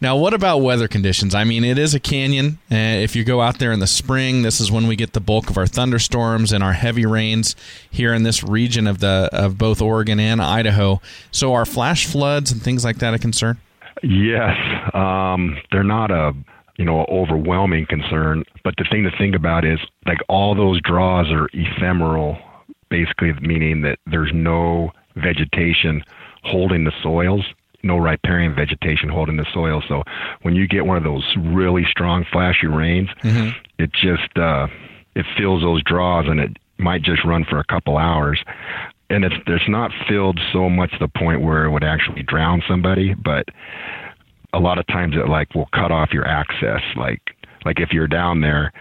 Now, 0.00 0.16
what 0.16 0.34
about 0.34 0.58
weather 0.58 0.88
conditions? 0.88 1.32
I 1.32 1.44
mean, 1.44 1.62
it 1.62 1.78
is 1.78 1.94
a 1.94 2.00
canyon. 2.00 2.58
Uh, 2.70 2.74
if 2.74 3.14
you 3.14 3.22
go 3.22 3.40
out 3.40 3.60
there 3.60 3.70
in 3.70 3.78
the 3.78 3.86
spring, 3.86 4.42
this 4.42 4.60
is 4.60 4.72
when 4.72 4.88
we 4.88 4.96
get 4.96 5.12
the 5.12 5.20
bulk 5.20 5.48
of 5.48 5.56
our 5.56 5.66
thunderstorms 5.68 6.50
and 6.50 6.64
our 6.64 6.72
heavy 6.72 7.06
rains 7.06 7.54
here 7.88 8.12
in 8.12 8.24
this 8.24 8.42
region 8.42 8.88
of 8.88 8.98
the 8.98 9.28
of 9.32 9.58
both 9.58 9.80
Oregon 9.80 10.18
and 10.18 10.42
Idaho. 10.42 11.00
So, 11.30 11.54
are 11.54 11.64
flash 11.64 12.06
floods 12.06 12.50
and 12.50 12.60
things 12.60 12.84
like 12.84 12.98
that 12.98 13.14
a 13.14 13.18
concern? 13.18 13.58
Yes, 14.02 14.56
um, 14.92 15.56
they're 15.70 15.84
not 15.84 16.10
a 16.10 16.32
you 16.76 16.84
know 16.84 17.04
overwhelming 17.04 17.86
concern, 17.86 18.42
but 18.64 18.74
the 18.76 18.84
thing 18.90 19.04
to 19.04 19.16
think 19.16 19.36
about 19.36 19.64
is 19.64 19.78
like 20.04 20.18
all 20.28 20.56
those 20.56 20.80
draws 20.82 21.30
are 21.30 21.48
ephemeral, 21.52 22.38
basically 22.90 23.32
meaning 23.34 23.82
that 23.82 24.00
there's 24.06 24.32
no 24.34 24.90
vegetation 25.14 26.02
holding 26.42 26.82
the 26.82 26.92
soils, 27.04 27.44
no 27.82 27.96
riparian 27.96 28.54
vegetation 28.54 29.08
holding 29.08 29.36
the 29.36 29.46
soil. 29.52 29.82
So 29.88 30.02
when 30.42 30.54
you 30.54 30.66
get 30.68 30.86
one 30.86 30.96
of 30.96 31.04
those 31.04 31.24
really 31.38 31.84
strong 31.90 32.24
flashy 32.32 32.66
rains, 32.66 33.08
it 33.78 33.92
just 33.92 34.36
uh, 34.36 34.66
it 35.14 35.26
fills 35.36 35.62
those 35.62 35.82
draws 35.82 36.26
and 36.28 36.40
it 36.40 36.56
might 36.78 37.02
just 37.02 37.24
run 37.24 37.44
for 37.44 37.58
a 37.58 37.64
couple 37.64 37.96
hours. 37.98 38.42
And 39.10 39.24
it's 39.24 39.34
it's 39.46 39.68
not 39.68 39.90
filled 40.08 40.40
so 40.52 40.70
much 40.70 40.92
to 40.92 40.98
the 40.98 41.08
point 41.08 41.42
where 41.42 41.64
it 41.64 41.70
would 41.70 41.84
actually 41.84 42.22
drown 42.22 42.62
somebody, 42.68 43.14
but 43.14 43.46
a 44.54 44.58
lot 44.58 44.78
of 44.78 44.86
times 44.86 45.14
it 45.16 45.28
like 45.28 45.54
will 45.54 45.68
cut 45.74 45.90
off 45.90 46.12
your 46.12 46.26
access. 46.26 46.82
Like 46.96 47.20
like 47.64 47.78
if 47.80 47.92
you're 47.92 48.08
down 48.08 48.40
there, 48.40 48.72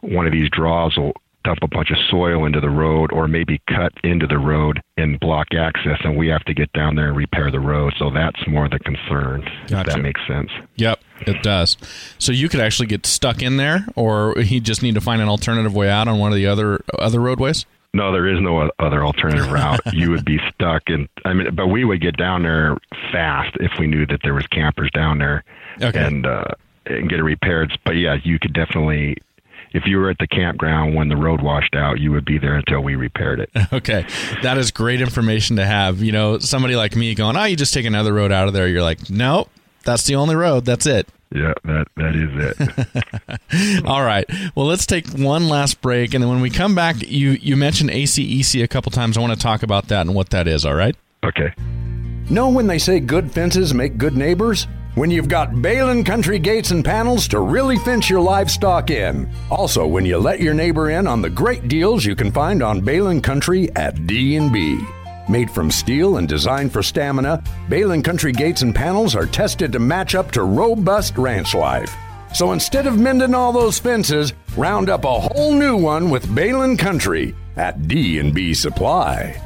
one 0.00 0.26
of 0.26 0.32
these 0.32 0.50
draws 0.50 0.96
will 0.96 1.14
dump 1.46 1.60
a 1.62 1.68
bunch 1.68 1.90
of 1.90 1.96
soil 2.10 2.44
into 2.44 2.60
the 2.60 2.68
road 2.68 3.12
or 3.12 3.28
maybe 3.28 3.60
cut 3.68 3.92
into 4.02 4.26
the 4.26 4.38
road 4.38 4.82
and 4.96 5.18
block 5.20 5.48
access 5.54 5.98
and 6.04 6.16
we 6.16 6.26
have 6.28 6.42
to 6.44 6.52
get 6.54 6.72
down 6.72 6.96
there 6.96 7.08
and 7.08 7.16
repair 7.16 7.50
the 7.50 7.60
road. 7.60 7.92
So 7.98 8.10
that's 8.10 8.46
more 8.48 8.68
the 8.68 8.78
concern. 8.80 9.42
If 9.64 9.70
Gotcha. 9.70 9.90
that 9.92 10.02
makes 10.02 10.20
sense. 10.26 10.50
Yep, 10.76 10.98
it 11.20 11.42
does. 11.42 11.76
So 12.18 12.32
you 12.32 12.48
could 12.48 12.60
actually 12.60 12.86
get 12.86 13.06
stuck 13.06 13.42
in 13.42 13.56
there, 13.58 13.86
or 13.94 14.34
you 14.38 14.60
just 14.60 14.82
need 14.82 14.94
to 14.96 15.00
find 15.00 15.22
an 15.22 15.28
alternative 15.28 15.74
way 15.74 15.88
out 15.88 16.08
on 16.08 16.18
one 16.18 16.32
of 16.32 16.36
the 16.36 16.46
other 16.46 16.80
other 16.98 17.20
roadways. 17.20 17.64
No, 17.94 18.12
there 18.12 18.26
is 18.26 18.40
no 18.42 18.68
other 18.78 19.04
alternative 19.04 19.50
route. 19.50 19.80
You 19.94 20.10
would 20.10 20.24
be 20.24 20.38
stuck 20.52 20.82
and 20.88 21.08
I 21.24 21.32
mean, 21.32 21.54
but 21.54 21.68
we 21.68 21.84
would 21.84 22.00
get 22.02 22.16
down 22.16 22.42
there 22.42 22.76
fast 23.12 23.56
if 23.60 23.70
we 23.78 23.86
knew 23.86 24.04
that 24.06 24.20
there 24.22 24.34
was 24.34 24.46
campers 24.48 24.90
down 24.92 25.18
there, 25.18 25.44
Okay. 25.80 26.04
and 26.04 26.26
uh, 26.26 26.44
and 26.86 27.08
get 27.08 27.20
it 27.20 27.22
repaired. 27.24 27.78
But 27.84 27.92
yeah, 27.96 28.16
you 28.24 28.38
could 28.38 28.52
definitely. 28.52 29.16
If 29.76 29.84
you 29.86 29.98
were 29.98 30.08
at 30.08 30.16
the 30.18 30.26
campground 30.26 30.94
when 30.94 31.08
the 31.08 31.16
road 31.16 31.42
washed 31.42 31.74
out, 31.74 32.00
you 32.00 32.10
would 32.12 32.24
be 32.24 32.38
there 32.38 32.54
until 32.54 32.80
we 32.80 32.96
repaired 32.96 33.40
it. 33.40 33.50
Okay, 33.72 34.06
that 34.42 34.56
is 34.56 34.70
great 34.70 35.02
information 35.02 35.56
to 35.56 35.66
have. 35.66 36.00
You 36.00 36.12
know, 36.12 36.38
somebody 36.38 36.76
like 36.76 36.96
me 36.96 37.14
going, 37.14 37.36
"Oh, 37.36 37.44
you 37.44 37.56
just 37.56 37.74
take 37.74 37.84
another 37.84 38.12
road 38.14 38.32
out 38.32 38.48
of 38.48 38.54
there." 38.54 38.68
You're 38.68 38.82
like, 38.82 39.10
"Nope, 39.10 39.50
that's 39.84 40.04
the 40.04 40.14
only 40.14 40.34
road. 40.34 40.64
That's 40.64 40.86
it." 40.86 41.08
yeah, 41.34 41.52
that 41.64 41.86
that 41.96 42.14
is 42.14 42.30
it. 43.58 43.84
All 43.86 44.02
right. 44.02 44.24
Well, 44.54 44.66
let's 44.66 44.86
take 44.86 45.06
one 45.08 45.48
last 45.48 45.80
break, 45.80 46.14
and 46.14 46.22
then 46.22 46.30
when 46.30 46.40
we 46.40 46.48
come 46.48 46.74
back, 46.74 46.96
you 47.02 47.32
you 47.32 47.56
mentioned 47.56 47.90
ACEC 47.90 48.62
a 48.62 48.68
couple 48.68 48.90
times. 48.92 49.18
I 49.18 49.20
want 49.20 49.34
to 49.34 49.38
talk 49.38 49.62
about 49.62 49.88
that 49.88 50.06
and 50.06 50.14
what 50.14 50.30
that 50.30 50.48
is. 50.48 50.64
All 50.64 50.74
right. 50.74 50.96
okay. 51.24 51.52
Know 52.30 52.48
when 52.48 52.66
they 52.66 52.78
say 52.78 52.98
good 52.98 53.30
fences 53.30 53.72
make 53.74 53.98
good 53.98 54.16
neighbors? 54.16 54.66
When 54.96 55.10
you've 55.10 55.28
got 55.28 55.50
Behlen 55.50 56.06
Country 56.06 56.38
gates 56.38 56.70
and 56.70 56.82
panels 56.82 57.28
to 57.28 57.40
really 57.40 57.76
fence 57.76 58.08
your 58.08 58.22
livestock 58.22 58.88
in. 58.88 59.28
Also, 59.50 59.86
when 59.86 60.06
you 60.06 60.16
let 60.16 60.40
your 60.40 60.54
neighbor 60.54 60.88
in 60.88 61.06
on 61.06 61.20
the 61.20 61.28
great 61.28 61.68
deals 61.68 62.02
you 62.02 62.16
can 62.16 62.32
find 62.32 62.62
on 62.62 62.80
Behlen 62.80 63.22
Country 63.22 63.68
at 63.76 64.06
D&B. 64.06 64.80
Made 65.28 65.50
from 65.50 65.70
steel 65.70 66.16
and 66.16 66.26
designed 66.26 66.72
for 66.72 66.82
stamina, 66.82 67.44
Behlen 67.68 68.02
Country 68.02 68.32
gates 68.32 68.62
and 68.62 68.74
panels 68.74 69.14
are 69.14 69.26
tested 69.26 69.70
to 69.72 69.78
match 69.78 70.14
up 70.14 70.30
to 70.30 70.44
robust 70.44 71.18
ranch 71.18 71.54
life. 71.54 71.94
So 72.32 72.52
instead 72.52 72.86
of 72.86 72.98
mending 72.98 73.34
all 73.34 73.52
those 73.52 73.78
fences, 73.78 74.32
round 74.56 74.88
up 74.88 75.04
a 75.04 75.20
whole 75.20 75.52
new 75.52 75.76
one 75.76 76.08
with 76.08 76.24
Behlen 76.28 76.78
Country 76.78 77.34
at 77.56 77.86
D&B 77.86 78.54
Supply. 78.54 79.42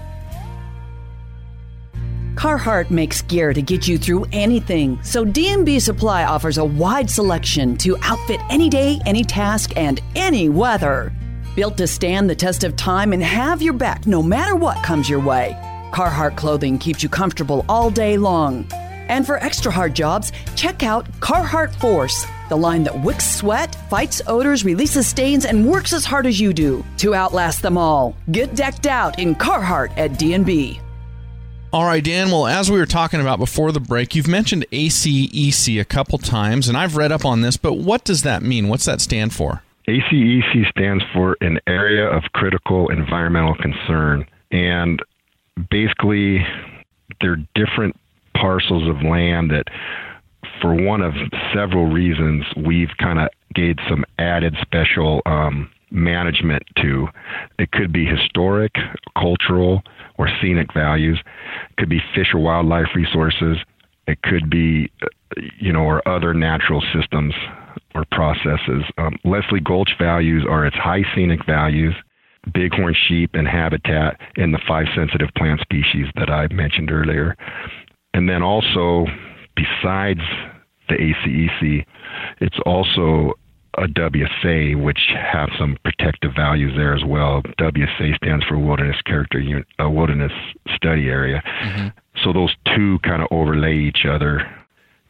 Carhartt 2.40 2.88
makes 2.88 3.20
gear 3.20 3.52
to 3.52 3.60
get 3.60 3.86
you 3.86 3.98
through 3.98 4.24
anything, 4.32 4.98
so 5.02 5.26
D&B 5.26 5.78
Supply 5.78 6.24
offers 6.24 6.56
a 6.56 6.64
wide 6.64 7.10
selection 7.10 7.76
to 7.76 7.98
outfit 8.00 8.40
any 8.48 8.70
day, 8.70 8.98
any 9.04 9.22
task, 9.22 9.76
and 9.76 10.00
any 10.14 10.48
weather. 10.48 11.12
Built 11.54 11.76
to 11.76 11.86
stand 11.86 12.30
the 12.30 12.34
test 12.34 12.64
of 12.64 12.76
time 12.76 13.12
and 13.12 13.22
have 13.22 13.60
your 13.60 13.74
back 13.74 14.06
no 14.06 14.22
matter 14.22 14.56
what 14.56 14.82
comes 14.82 15.06
your 15.06 15.20
way. 15.20 15.54
Carhartt 15.92 16.38
clothing 16.38 16.78
keeps 16.78 17.02
you 17.02 17.10
comfortable 17.10 17.66
all 17.68 17.90
day 17.90 18.16
long. 18.16 18.66
And 18.72 19.26
for 19.26 19.36
extra 19.36 19.70
hard 19.70 19.94
jobs, 19.94 20.32
check 20.56 20.82
out 20.82 21.04
Carhartt 21.20 21.74
Force. 21.74 22.24
The 22.48 22.56
line 22.56 22.84
that 22.84 23.02
wicks 23.02 23.30
sweat, 23.30 23.74
fights 23.90 24.22
odors, 24.26 24.64
releases 24.64 25.06
stains, 25.06 25.44
and 25.44 25.68
works 25.68 25.92
as 25.92 26.06
hard 26.06 26.24
as 26.24 26.40
you 26.40 26.54
do 26.54 26.86
to 27.00 27.14
outlast 27.14 27.60
them 27.60 27.76
all. 27.76 28.16
Get 28.32 28.54
decked 28.54 28.86
out 28.86 29.18
in 29.18 29.34
Carhartt 29.34 29.92
at 29.98 30.18
D&B. 30.18 30.80
All 31.72 31.84
right, 31.84 32.02
Dan. 32.02 32.32
Well, 32.32 32.48
as 32.48 32.68
we 32.68 32.78
were 32.78 32.86
talking 32.86 33.20
about 33.20 33.38
before 33.38 33.70
the 33.70 33.78
break, 33.78 34.16
you've 34.16 34.26
mentioned 34.26 34.66
ACEC 34.72 35.80
a 35.80 35.84
couple 35.84 36.18
times, 36.18 36.66
and 36.66 36.76
I've 36.76 36.96
read 36.96 37.12
up 37.12 37.24
on 37.24 37.42
this, 37.42 37.56
but 37.56 37.74
what 37.74 38.02
does 38.02 38.22
that 38.22 38.42
mean? 38.42 38.66
What's 38.66 38.86
that 38.86 39.00
stand 39.00 39.32
for? 39.32 39.62
ACEC 39.86 40.68
stands 40.68 41.04
for 41.12 41.36
an 41.40 41.60
area 41.68 42.08
of 42.08 42.24
critical 42.34 42.90
environmental 42.90 43.54
concern. 43.54 44.26
And 44.50 45.00
basically, 45.70 46.44
they're 47.20 47.38
different 47.54 47.94
parcels 48.34 48.88
of 48.88 49.02
land 49.02 49.52
that, 49.52 49.66
for 50.60 50.74
one 50.74 51.02
of 51.02 51.14
several 51.54 51.86
reasons, 51.86 52.46
we've 52.56 52.90
kind 52.98 53.20
of 53.20 53.28
gave 53.54 53.76
some 53.88 54.04
added 54.18 54.56
special 54.60 55.22
um, 55.24 55.70
management 55.92 56.64
to. 56.78 57.06
It 57.60 57.70
could 57.70 57.92
be 57.92 58.06
historic, 58.06 58.72
cultural, 59.16 59.84
or 60.20 60.28
scenic 60.42 60.70
values. 60.74 61.18
It 61.70 61.76
could 61.78 61.88
be 61.88 61.98
fish 62.14 62.34
or 62.34 62.40
wildlife 62.40 62.88
resources. 62.94 63.56
It 64.06 64.20
could 64.22 64.50
be, 64.50 64.92
uh, 65.02 65.06
you 65.58 65.72
know, 65.72 65.80
or 65.80 66.06
other 66.06 66.34
natural 66.34 66.82
systems 66.92 67.32
or 67.94 68.04
processes. 68.12 68.84
Um, 68.98 69.16
Leslie 69.24 69.60
Gulch 69.60 69.92
values 69.98 70.44
are 70.46 70.66
its 70.66 70.76
high 70.76 71.04
scenic 71.14 71.46
values, 71.46 71.94
bighorn 72.52 72.94
sheep 73.08 73.30
and 73.32 73.48
habitat, 73.48 74.20
and 74.36 74.52
the 74.52 74.60
five 74.68 74.88
sensitive 74.94 75.30
plant 75.38 75.60
species 75.60 76.06
that 76.16 76.28
I 76.28 76.52
mentioned 76.52 76.92
earlier. 76.92 77.34
And 78.12 78.28
then 78.28 78.42
also, 78.42 79.06
besides 79.56 80.20
the 80.90 80.96
ACEC, 80.96 81.86
it's 82.42 82.58
also 82.66 83.32
a 83.74 83.86
WSA, 83.86 84.82
which 84.82 84.98
have 85.14 85.48
some 85.58 85.76
protective 85.84 86.32
values 86.34 86.72
there 86.76 86.94
as 86.94 87.04
well. 87.04 87.42
WSA 87.58 88.16
stands 88.16 88.44
for 88.46 88.58
Wilderness 88.58 89.00
Character 89.02 89.38
Unit, 89.38 89.66
uh, 89.80 89.88
Wilderness 89.88 90.32
Study 90.74 91.08
Area. 91.08 91.42
Mm-hmm. 91.62 91.88
So 92.24 92.32
those 92.32 92.54
two 92.74 92.98
kind 93.00 93.22
of 93.22 93.28
overlay 93.30 93.76
each 93.76 94.04
other 94.04 94.48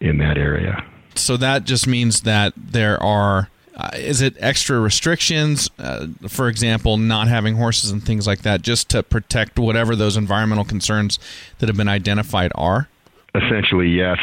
in 0.00 0.18
that 0.18 0.36
area. 0.36 0.84
So 1.14 1.36
that 1.38 1.64
just 1.64 1.86
means 1.86 2.22
that 2.22 2.52
there 2.56 3.02
are. 3.02 3.48
Uh, 3.76 3.90
is 3.94 4.20
it 4.20 4.36
extra 4.40 4.78
restrictions, 4.78 5.70
uh, 5.78 6.06
for 6.28 6.48
example, 6.48 6.98
not 6.98 7.28
having 7.28 7.54
horses 7.54 7.90
and 7.90 8.04
things 8.04 8.26
like 8.26 8.42
that, 8.42 8.60
just 8.60 8.90
to 8.90 9.02
protect 9.02 9.58
whatever 9.58 9.96
those 9.96 10.18
environmental 10.18 10.66
concerns 10.66 11.18
that 11.58 11.68
have 11.68 11.78
been 11.78 11.88
identified 11.88 12.52
are? 12.56 12.88
Essentially, 13.34 13.88
yes 13.88 14.18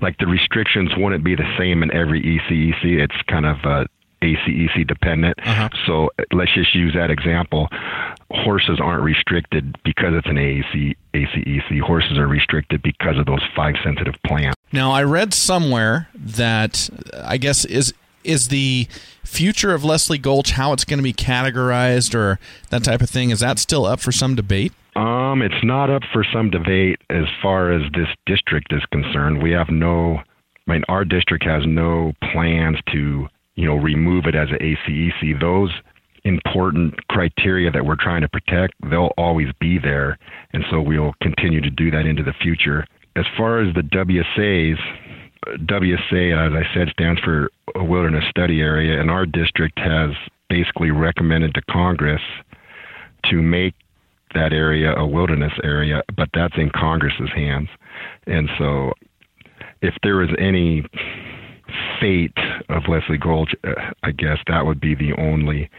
like 0.00 0.18
the 0.18 0.26
restrictions 0.26 0.90
wouldn't 0.96 1.24
be 1.24 1.34
the 1.34 1.48
same 1.58 1.82
in 1.82 1.92
every 1.92 2.22
ACEC. 2.22 3.02
It's 3.02 3.22
kind 3.28 3.46
of 3.46 3.56
uh, 3.64 3.84
ACEC 4.22 4.86
dependent. 4.86 5.38
Uh-huh. 5.44 5.68
So 5.86 6.10
let's 6.32 6.52
just 6.54 6.74
use 6.74 6.94
that 6.94 7.10
example. 7.10 7.68
Horses 8.30 8.78
aren't 8.80 9.02
restricted 9.02 9.76
because 9.84 10.14
it's 10.14 10.26
an 10.26 10.36
AEC, 10.36 10.96
ACEC. 11.14 11.80
Horses 11.80 12.18
are 12.18 12.26
restricted 12.26 12.82
because 12.82 13.18
of 13.18 13.26
those 13.26 13.42
five 13.56 13.74
sensitive 13.82 14.14
plants. 14.26 14.56
Now, 14.72 14.92
I 14.92 15.02
read 15.02 15.34
somewhere 15.34 16.08
that 16.14 16.88
I 17.24 17.36
guess 17.36 17.64
is 17.64 17.92
is 18.22 18.48
the 18.48 18.86
future 19.24 19.72
of 19.72 19.82
Leslie 19.82 20.18
Gulch 20.18 20.50
how 20.50 20.74
it's 20.74 20.84
going 20.84 20.98
to 20.98 21.02
be 21.02 21.14
categorized 21.14 22.14
or 22.14 22.38
that 22.68 22.84
type 22.84 23.00
of 23.00 23.08
thing 23.08 23.30
is 23.30 23.40
that 23.40 23.58
still 23.58 23.86
up 23.86 23.98
for 23.98 24.12
some 24.12 24.34
debate? 24.34 24.72
Um, 24.96 25.42
it's 25.42 25.62
not 25.62 25.90
up 25.90 26.02
for 26.12 26.24
some 26.32 26.50
debate 26.50 27.00
as 27.10 27.24
far 27.40 27.72
as 27.72 27.82
this 27.92 28.08
district 28.26 28.72
is 28.72 28.82
concerned. 28.92 29.42
We 29.42 29.52
have 29.52 29.68
no, 29.70 30.18
I 30.66 30.72
mean, 30.72 30.82
our 30.88 31.04
district 31.04 31.44
has 31.44 31.62
no 31.66 32.12
plans 32.32 32.78
to, 32.92 33.28
you 33.54 33.66
know, 33.66 33.76
remove 33.76 34.26
it 34.26 34.34
as 34.34 34.48
an 34.50 34.58
ACEC. 34.58 35.40
Those 35.40 35.70
important 36.24 37.06
criteria 37.08 37.70
that 37.70 37.84
we're 37.84 37.96
trying 37.96 38.22
to 38.22 38.28
protect, 38.28 38.74
they'll 38.90 39.12
always 39.16 39.48
be 39.60 39.78
there. 39.78 40.18
And 40.52 40.64
so 40.70 40.80
we'll 40.80 41.14
continue 41.22 41.60
to 41.60 41.70
do 41.70 41.90
that 41.90 42.06
into 42.06 42.22
the 42.22 42.34
future. 42.42 42.86
As 43.16 43.24
far 43.36 43.60
as 43.60 43.74
the 43.74 43.82
WSAs, 43.82 44.78
WSA, 45.66 46.46
as 46.46 46.52
I 46.52 46.74
said, 46.74 46.88
stands 46.90 47.20
for 47.20 47.50
a 47.74 47.84
Wilderness 47.84 48.24
Study 48.28 48.60
Area, 48.60 49.00
and 49.00 49.10
our 49.10 49.24
district 49.24 49.78
has 49.78 50.10
basically 50.48 50.90
recommended 50.90 51.54
to 51.54 51.62
Congress 51.62 52.22
to 53.24 53.40
make 53.40 53.74
that 54.34 54.52
area 54.52 54.94
a 54.96 55.06
wilderness 55.06 55.52
area, 55.62 56.02
but 56.16 56.28
that's 56.34 56.56
in 56.56 56.70
Congress's 56.70 57.30
hands. 57.34 57.68
And 58.26 58.48
so, 58.58 58.92
if 59.82 59.94
there 60.02 60.16
was 60.16 60.30
any 60.38 60.84
fate 62.00 62.36
of 62.68 62.88
Leslie 62.88 63.18
Gulch, 63.18 63.54
I 64.02 64.10
guess 64.12 64.38
that 64.46 64.66
would 64.66 64.80
be 64.80 64.94
the 64.94 65.12
only, 65.18 65.70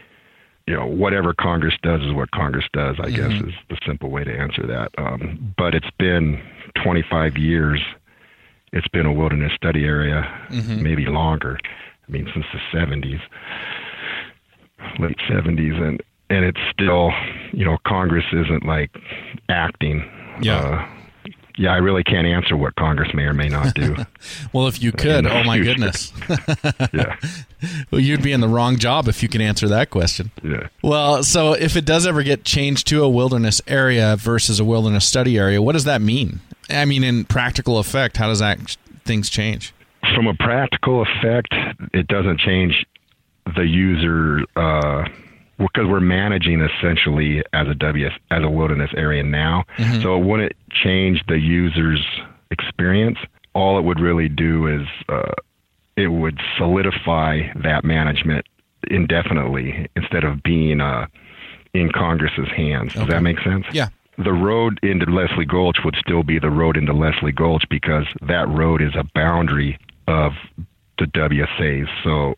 you 0.66 0.74
know, 0.74 0.86
whatever 0.86 1.34
Congress 1.34 1.74
does 1.82 2.00
is 2.02 2.12
what 2.12 2.30
Congress 2.30 2.64
does, 2.72 2.96
I 2.98 3.08
mm-hmm. 3.08 3.16
guess 3.16 3.48
is 3.48 3.54
the 3.68 3.78
simple 3.86 4.10
way 4.10 4.24
to 4.24 4.36
answer 4.36 4.66
that. 4.66 4.90
Um, 4.98 5.54
but 5.56 5.74
it's 5.74 5.90
been 5.98 6.42
25 6.82 7.36
years, 7.36 7.80
it's 8.72 8.88
been 8.88 9.06
a 9.06 9.12
wilderness 9.12 9.52
study 9.54 9.84
area, 9.84 10.22
mm-hmm. 10.48 10.82
maybe 10.82 11.06
longer. 11.06 11.58
I 12.08 12.10
mean, 12.10 12.28
since 12.34 12.46
the 12.52 12.78
70s, 12.78 13.20
late 14.98 15.18
70s. 15.30 15.80
And 15.80 16.02
and 16.32 16.46
it's 16.46 16.60
still, 16.72 17.10
you 17.52 17.64
know, 17.64 17.76
Congress 17.86 18.24
isn't 18.32 18.64
like 18.64 18.90
acting. 19.50 20.02
Yeah. 20.40 20.56
Uh, 20.56 20.88
yeah, 21.58 21.74
I 21.74 21.76
really 21.76 22.02
can't 22.02 22.26
answer 22.26 22.56
what 22.56 22.74
Congress 22.76 23.12
may 23.12 23.24
or 23.24 23.34
may 23.34 23.48
not 23.48 23.74
do. 23.74 23.94
well, 24.54 24.66
if 24.66 24.82
you 24.82 24.90
could, 24.90 25.26
oh 25.26 25.44
my 25.44 25.58
goodness. 25.58 26.12
yeah. 26.92 27.16
Well, 27.92 28.00
you'd 28.00 28.24
be 28.24 28.32
in 28.32 28.40
the 28.40 28.48
wrong 28.48 28.76
job 28.76 29.06
if 29.06 29.22
you 29.22 29.28
could 29.28 29.40
answer 29.40 29.68
that 29.68 29.90
question. 29.90 30.32
Yeah. 30.42 30.66
Well, 30.82 31.22
so 31.22 31.52
if 31.52 31.76
it 31.76 31.84
does 31.84 32.08
ever 32.08 32.24
get 32.24 32.44
changed 32.44 32.88
to 32.88 33.04
a 33.04 33.08
wilderness 33.08 33.60
area 33.68 34.16
versus 34.16 34.58
a 34.58 34.64
wilderness 34.64 35.06
study 35.06 35.38
area, 35.38 35.62
what 35.62 35.74
does 35.74 35.84
that 35.84 36.02
mean? 36.02 36.40
I 36.68 36.86
mean, 36.86 37.04
in 37.04 37.24
practical 37.24 37.78
effect, 37.78 38.16
how 38.16 38.26
does 38.26 38.40
that 38.40 38.76
things 39.04 39.30
change? 39.30 39.72
From 40.12 40.26
a 40.26 40.34
practical 40.34 41.02
effect, 41.02 41.54
it 41.94 42.08
doesn't 42.08 42.40
change 42.40 42.84
the 43.54 43.62
user 43.62 44.40
uh, 44.56 45.06
because 45.58 45.86
we're 45.86 46.00
managing 46.00 46.60
essentially 46.60 47.42
as 47.52 47.68
a 47.68 47.74
WS 47.74 48.12
as 48.30 48.42
a 48.42 48.48
wilderness 48.48 48.90
area 48.96 49.22
now. 49.22 49.64
Mm-hmm. 49.76 50.02
So 50.02 50.16
it 50.16 50.24
wouldn't 50.24 50.52
change 50.70 51.22
the 51.28 51.38
user's 51.38 52.04
experience. 52.50 53.18
All 53.54 53.78
it 53.78 53.82
would 53.82 54.00
really 54.00 54.28
do 54.28 54.66
is 54.66 54.86
uh, 55.08 55.32
it 55.96 56.08
would 56.08 56.40
solidify 56.56 57.52
that 57.62 57.84
management 57.84 58.46
indefinitely 58.90 59.88
instead 59.94 60.24
of 60.24 60.42
being 60.42 60.80
uh, 60.80 61.06
in 61.74 61.90
Congress's 61.92 62.48
hands. 62.48 62.94
Does 62.94 63.08
that 63.08 63.22
make 63.22 63.40
sense? 63.40 63.66
Yeah. 63.72 63.88
The 64.18 64.32
road 64.32 64.78
into 64.82 65.06
Leslie 65.06 65.46
Gulch 65.46 65.78
would 65.84 65.96
still 65.96 66.22
be 66.22 66.38
the 66.38 66.50
road 66.50 66.76
into 66.76 66.92
Leslie 66.92 67.32
Gulch 67.32 67.64
because 67.70 68.06
that 68.20 68.48
road 68.48 68.82
is 68.82 68.94
a 68.94 69.04
boundary 69.14 69.78
of 70.06 70.32
the 70.98 71.06
WSAs. 71.06 71.88
So 72.04 72.34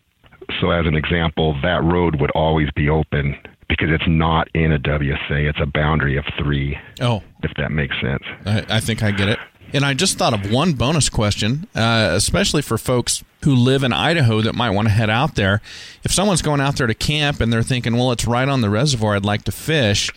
so, 0.61 0.71
as 0.71 0.87
an 0.87 0.95
example, 0.95 1.57
that 1.63 1.83
road 1.83 2.21
would 2.21 2.31
always 2.33 2.71
be 2.75 2.89
open 2.89 3.37
because 3.69 3.89
it's 3.91 4.07
not 4.07 4.49
in 4.55 4.73
a 4.73 4.79
WSA. 4.79 5.49
It's 5.49 5.61
a 5.61 5.67
boundary 5.67 6.17
of 6.17 6.25
three. 6.39 6.79
Oh, 7.01 7.23
if 7.43 7.53
that 7.57 7.73
makes 7.73 7.95
sense. 8.01 8.23
I, 8.45 8.65
I 8.77 8.81
think 8.81 9.03
I 9.03 9.11
get 9.11 9.29
it. 9.29 9.39
And 9.73 9.85
I 9.85 9.93
just 9.93 10.19
thought 10.19 10.33
of 10.35 10.53
one 10.53 10.75
bonus 10.75 11.09
question, 11.09 11.67
uh, 11.75 12.11
especially 12.13 12.63
for 12.63 12.79
folks 12.79 13.25
who 13.43 13.55
live 13.55 13.83
in 13.83 13.93
Idaho 13.93 14.41
that 14.43 14.55
might 14.55 14.71
want 14.71 14.87
to 14.87 14.95
head 14.95 15.11
out 15.11 15.35
there. 15.35 15.61
If 16.05 16.13
someone's 16.13 16.43
going 16.43 16.61
out 16.61 16.77
there 16.77 16.87
to 16.87 16.95
camp 16.95 17.41
and 17.41 17.53
they're 17.53 17.63
thinking, 17.63 17.97
"Well, 17.97 18.13
it's 18.13 18.27
right 18.27 18.49
on 18.49 18.61
the 18.61 18.71
reservoir. 18.71 19.17
I'd 19.17 19.25
like 19.25 19.43
to 19.45 19.53
fish," 19.53 20.11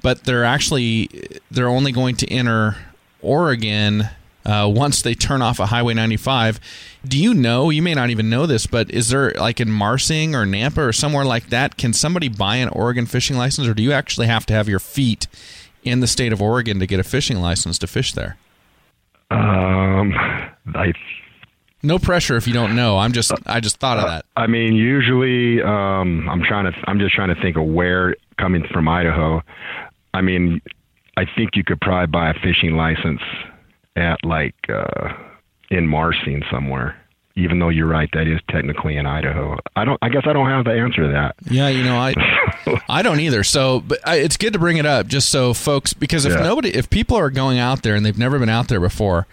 but 0.00 0.24
they're 0.24 0.44
actually 0.44 1.10
they're 1.50 1.68
only 1.68 1.92
going 1.92 2.16
to 2.16 2.32
enter 2.32 2.76
Oregon 3.20 4.08
uh, 4.44 4.70
once 4.72 5.02
they 5.02 5.14
turn 5.14 5.42
off 5.42 5.58
a 5.58 5.66
Highway 5.66 5.94
95. 5.94 6.60
Do 7.04 7.18
you 7.18 7.34
know? 7.34 7.70
You 7.70 7.82
may 7.82 7.94
not 7.94 8.10
even 8.10 8.30
know 8.30 8.46
this, 8.46 8.66
but 8.66 8.90
is 8.90 9.08
there 9.08 9.32
like 9.32 9.60
in 9.60 9.70
Marsing 9.70 10.34
or 10.34 10.44
Nampa 10.44 10.78
or 10.78 10.92
somewhere 10.92 11.24
like 11.24 11.48
that? 11.48 11.76
Can 11.76 11.92
somebody 11.92 12.28
buy 12.28 12.56
an 12.56 12.68
Oregon 12.68 13.06
fishing 13.06 13.36
license, 13.36 13.66
or 13.66 13.74
do 13.74 13.82
you 13.82 13.92
actually 13.92 14.26
have 14.26 14.46
to 14.46 14.54
have 14.54 14.68
your 14.68 14.78
feet 14.78 15.26
in 15.84 16.00
the 16.00 16.06
state 16.06 16.32
of 16.32 16.40
Oregon 16.40 16.78
to 16.78 16.86
get 16.86 17.00
a 17.00 17.04
fishing 17.04 17.40
license 17.40 17.78
to 17.78 17.86
fish 17.86 18.12
there? 18.12 18.36
Um, 19.30 20.14
I. 20.74 20.92
No 21.84 21.98
pressure 21.98 22.36
if 22.36 22.46
you 22.46 22.52
don't 22.52 22.76
know. 22.76 22.98
I'm 22.98 23.12
just 23.12 23.32
I 23.46 23.58
just 23.58 23.78
thought 23.78 23.98
of 23.98 24.06
that. 24.06 24.24
I 24.36 24.46
mean, 24.46 24.74
usually 24.74 25.60
um, 25.62 26.28
I'm 26.28 26.42
trying 26.42 26.70
to 26.70 26.78
I'm 26.86 27.00
just 27.00 27.14
trying 27.14 27.34
to 27.34 27.40
think 27.40 27.56
of 27.56 27.64
where 27.64 28.14
coming 28.38 28.64
from 28.72 28.88
Idaho. 28.88 29.42
I 30.14 30.20
mean, 30.20 30.60
I 31.16 31.24
think 31.24 31.56
you 31.56 31.64
could 31.64 31.80
probably 31.80 32.06
buy 32.06 32.30
a 32.30 32.34
fishing 32.34 32.76
license 32.76 33.20
at 33.96 34.24
like 34.24 34.54
uh, 34.68 35.14
in 35.70 35.86
Marsing 35.86 36.42
somewhere. 36.50 36.96
Even 37.34 37.58
though 37.58 37.70
you're 37.70 37.86
right, 37.86 38.10
that 38.12 38.26
is 38.26 38.40
technically 38.50 38.98
in 38.98 39.06
Idaho. 39.06 39.56
I 39.74 39.86
don't. 39.86 39.98
I 40.02 40.10
guess 40.10 40.24
I 40.26 40.34
don't 40.34 40.50
have 40.50 40.66
the 40.66 40.72
answer 40.72 41.06
to 41.06 41.12
that. 41.12 41.34
Yeah, 41.50 41.68
you 41.68 41.82
know, 41.82 41.96
I 41.96 42.14
I 42.90 43.00
don't 43.00 43.20
either. 43.20 43.42
So, 43.42 43.80
but 43.80 44.06
I, 44.06 44.16
it's 44.16 44.36
good 44.36 44.52
to 44.52 44.58
bring 44.58 44.76
it 44.76 44.84
up, 44.84 45.06
just 45.06 45.30
so 45.30 45.54
folks, 45.54 45.94
because 45.94 46.26
if 46.26 46.34
yeah. 46.34 46.42
nobody, 46.42 46.68
if 46.74 46.90
people 46.90 47.16
are 47.16 47.30
going 47.30 47.58
out 47.58 47.82
there 47.82 47.94
and 47.94 48.04
they've 48.04 48.18
never 48.18 48.38
been 48.38 48.50
out 48.50 48.68
there 48.68 48.80
before, 48.80 49.26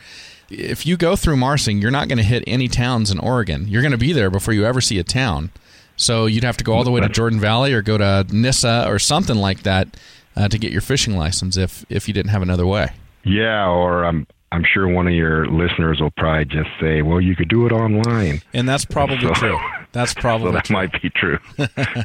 if 0.49 0.85
you 0.85 0.95
go 0.95 1.17
through 1.17 1.35
Marsing, 1.35 1.81
you're 1.81 1.91
not 1.91 2.07
going 2.07 2.19
to 2.19 2.23
hit 2.23 2.43
any 2.47 2.69
towns 2.69 3.11
in 3.11 3.19
Oregon. 3.19 3.67
You're 3.67 3.81
going 3.81 3.91
to 3.91 3.97
be 3.97 4.13
there 4.13 4.29
before 4.29 4.53
you 4.53 4.65
ever 4.65 4.79
see 4.79 4.97
a 4.97 5.03
town. 5.03 5.51
So 5.97 6.25
you'd 6.25 6.45
have 6.45 6.55
to 6.57 6.63
go 6.63 6.73
all 6.73 6.85
the 6.85 6.91
way 6.91 7.01
to 7.01 7.09
Jordan 7.09 7.41
Valley 7.41 7.73
or 7.73 7.81
go 7.81 7.97
to 7.97 8.25
Nyssa 8.31 8.85
or 8.87 8.97
something 8.97 9.35
like 9.35 9.63
that 9.63 9.99
uh, 10.37 10.47
to 10.47 10.57
get 10.57 10.71
your 10.71 10.81
fishing 10.81 11.17
license 11.17 11.57
if 11.57 11.85
if 11.89 12.07
you 12.07 12.13
didn't 12.13 12.31
have 12.31 12.41
another 12.41 12.65
way. 12.65 12.93
Yeah, 13.25 13.67
or 13.67 14.05
I'm 14.05 14.25
I'm 14.51 14.63
sure 14.63 14.87
one 14.87 15.07
of 15.07 15.13
your 15.13 15.47
listeners 15.47 16.01
will 16.01 16.11
probably 16.11 16.45
just 16.45 16.69
say, 16.79 17.01
"Well, 17.01 17.21
you 17.21 17.35
could 17.35 17.49
do 17.49 17.65
it 17.65 17.71
online," 17.71 18.41
and 18.53 18.67
that's 18.67 18.85
probably 18.85 19.19
so, 19.19 19.33
true. 19.33 19.59
That's 19.91 20.13
probably 20.15 20.49
so 20.49 20.53
that 20.53 20.65
true. 20.65 20.73
might 20.73 21.01
be 21.01 21.09
true. 21.09 21.39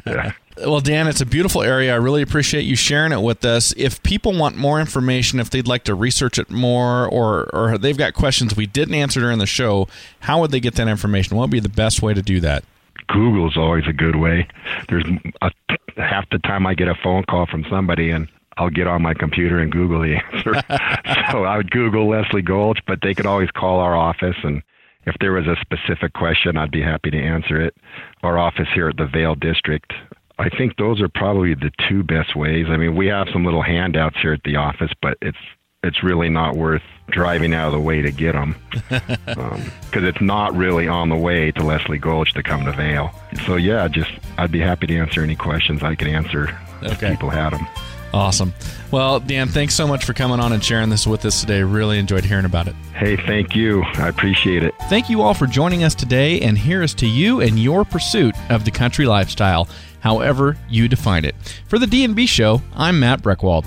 yeah. 0.05 0.31
Well, 0.57 0.79
Dan, 0.79 1.07
it's 1.07 1.21
a 1.21 1.25
beautiful 1.25 1.61
area. 1.63 1.93
I 1.93 1.97
really 1.97 2.21
appreciate 2.21 2.61
you 2.61 2.75
sharing 2.75 3.11
it 3.11 3.21
with 3.21 3.43
us. 3.43 3.73
If 3.75 4.01
people 4.03 4.37
want 4.37 4.55
more 4.55 4.79
information, 4.79 5.39
if 5.39 5.49
they'd 5.49 5.67
like 5.67 5.83
to 5.85 5.95
research 5.95 6.37
it 6.37 6.49
more, 6.49 7.07
or 7.07 7.49
or 7.53 7.77
they've 7.77 7.97
got 7.97 8.13
questions 8.13 8.55
we 8.55 8.67
didn't 8.67 8.95
answer 8.95 9.19
during 9.19 9.39
the 9.39 9.47
show, 9.47 9.87
how 10.21 10.39
would 10.41 10.51
they 10.51 10.59
get 10.59 10.75
that 10.75 10.87
information? 10.87 11.35
What 11.35 11.43
would 11.43 11.51
be 11.51 11.59
the 11.59 11.69
best 11.69 12.01
way 12.01 12.13
to 12.13 12.21
do 12.21 12.39
that? 12.41 12.63
Google 13.07 13.47
is 13.47 13.57
always 13.57 13.85
a 13.87 13.93
good 13.93 14.15
way. 14.15 14.47
There's 14.89 15.05
a, 15.41 15.51
half 15.97 16.29
the 16.29 16.39
time 16.39 16.65
I 16.65 16.73
get 16.73 16.87
a 16.87 16.95
phone 16.95 17.23
call 17.23 17.45
from 17.45 17.65
somebody 17.69 18.09
and 18.11 18.27
I'll 18.57 18.69
get 18.69 18.87
on 18.87 19.01
my 19.01 19.13
computer 19.13 19.59
and 19.59 19.71
Google 19.71 20.01
the 20.01 20.15
answer. 20.15 20.53
so 21.31 21.43
I 21.43 21.57
would 21.57 21.71
Google 21.71 22.09
Leslie 22.09 22.41
Gulch, 22.41 22.79
but 22.87 22.99
they 23.01 23.13
could 23.13 23.25
always 23.25 23.51
call 23.51 23.79
our 23.79 23.95
office 23.95 24.37
and 24.43 24.61
if 25.07 25.15
there 25.19 25.33
was 25.33 25.45
a 25.45 25.55
specific 25.61 26.13
question, 26.13 26.57
I'd 26.57 26.71
be 26.71 26.81
happy 26.81 27.11
to 27.11 27.21
answer 27.21 27.61
it. 27.61 27.75
Our 28.23 28.39
office 28.39 28.67
here 28.73 28.89
at 28.89 28.97
the 28.97 29.05
Vale 29.05 29.35
District 29.35 29.93
I 30.37 30.49
think 30.49 30.77
those 30.77 31.01
are 31.01 31.07
probably 31.07 31.53
the 31.53 31.71
two 31.87 32.03
best 32.03 32.35
ways. 32.35 32.65
I 32.69 32.77
mean, 32.77 32.95
we 32.95 33.07
have 33.07 33.27
some 33.31 33.45
little 33.45 33.61
handouts 33.61 34.17
here 34.21 34.33
at 34.33 34.43
the 34.43 34.57
office, 34.57 34.91
but 35.01 35.17
it's 35.21 35.37
it's 35.83 36.03
really 36.03 36.29
not 36.29 36.55
worth 36.55 36.81
driving 37.09 37.53
out 37.53 37.67
of 37.67 37.73
the 37.73 37.79
way 37.79 38.01
to 38.01 38.11
get 38.11 38.31
them 38.31 38.55
because 38.89 39.17
um, 39.37 39.71
it's 39.93 40.19
not 40.19 40.55
really 40.55 40.87
on 40.87 41.09
the 41.09 41.15
way 41.15 41.51
to 41.51 41.63
Leslie 41.63 41.99
Gulch 41.99 42.33
to 42.33 42.41
come 42.41 42.65
to 42.65 42.71
Vale. 42.71 43.11
So 43.45 43.55
yeah, 43.55 43.87
just 43.87 44.09
I'd 44.37 44.51
be 44.51 44.59
happy 44.59 44.87
to 44.87 44.97
answer 44.97 45.21
any 45.21 45.35
questions 45.35 45.83
I 45.83 45.93
could 45.95 46.07
answer 46.07 46.57
okay. 46.83 46.91
if 46.91 46.99
people 46.99 47.29
had 47.29 47.51
them. 47.51 47.67
Awesome. 48.15 48.53
Well, 48.91 49.19
Dan, 49.19 49.49
thanks 49.49 49.75
so 49.75 49.85
much 49.85 50.05
for 50.05 50.13
coming 50.13 50.39
on 50.39 50.53
and 50.53 50.63
sharing 50.63 50.89
this 50.89 51.05
with 51.05 51.25
us 51.25 51.41
today. 51.41 51.61
Really 51.63 51.99
enjoyed 51.99 52.23
hearing 52.23 52.45
about 52.45 52.69
it. 52.69 52.73
Hey, 52.93 53.17
thank 53.17 53.57
you. 53.57 53.83
I 53.95 54.07
appreciate 54.07 54.63
it. 54.63 54.73
Thank 54.83 55.09
you 55.09 55.21
all 55.21 55.33
for 55.33 55.47
joining 55.47 55.83
us 55.83 55.93
today, 55.93 56.39
and 56.39 56.57
here 56.57 56.81
is 56.81 56.93
to 56.95 57.07
you 57.07 57.41
and 57.41 57.59
your 57.59 57.83
pursuit 57.83 58.33
of 58.49 58.63
the 58.63 58.71
country 58.71 59.05
lifestyle, 59.05 59.67
however 59.99 60.57
you 60.69 60.87
define 60.87 61.25
it. 61.25 61.35
For 61.67 61.77
the 61.77 61.87
D&B 61.87 62.25
show, 62.25 62.61
I'm 62.73 63.01
Matt 63.01 63.21
Breckwald. 63.21 63.65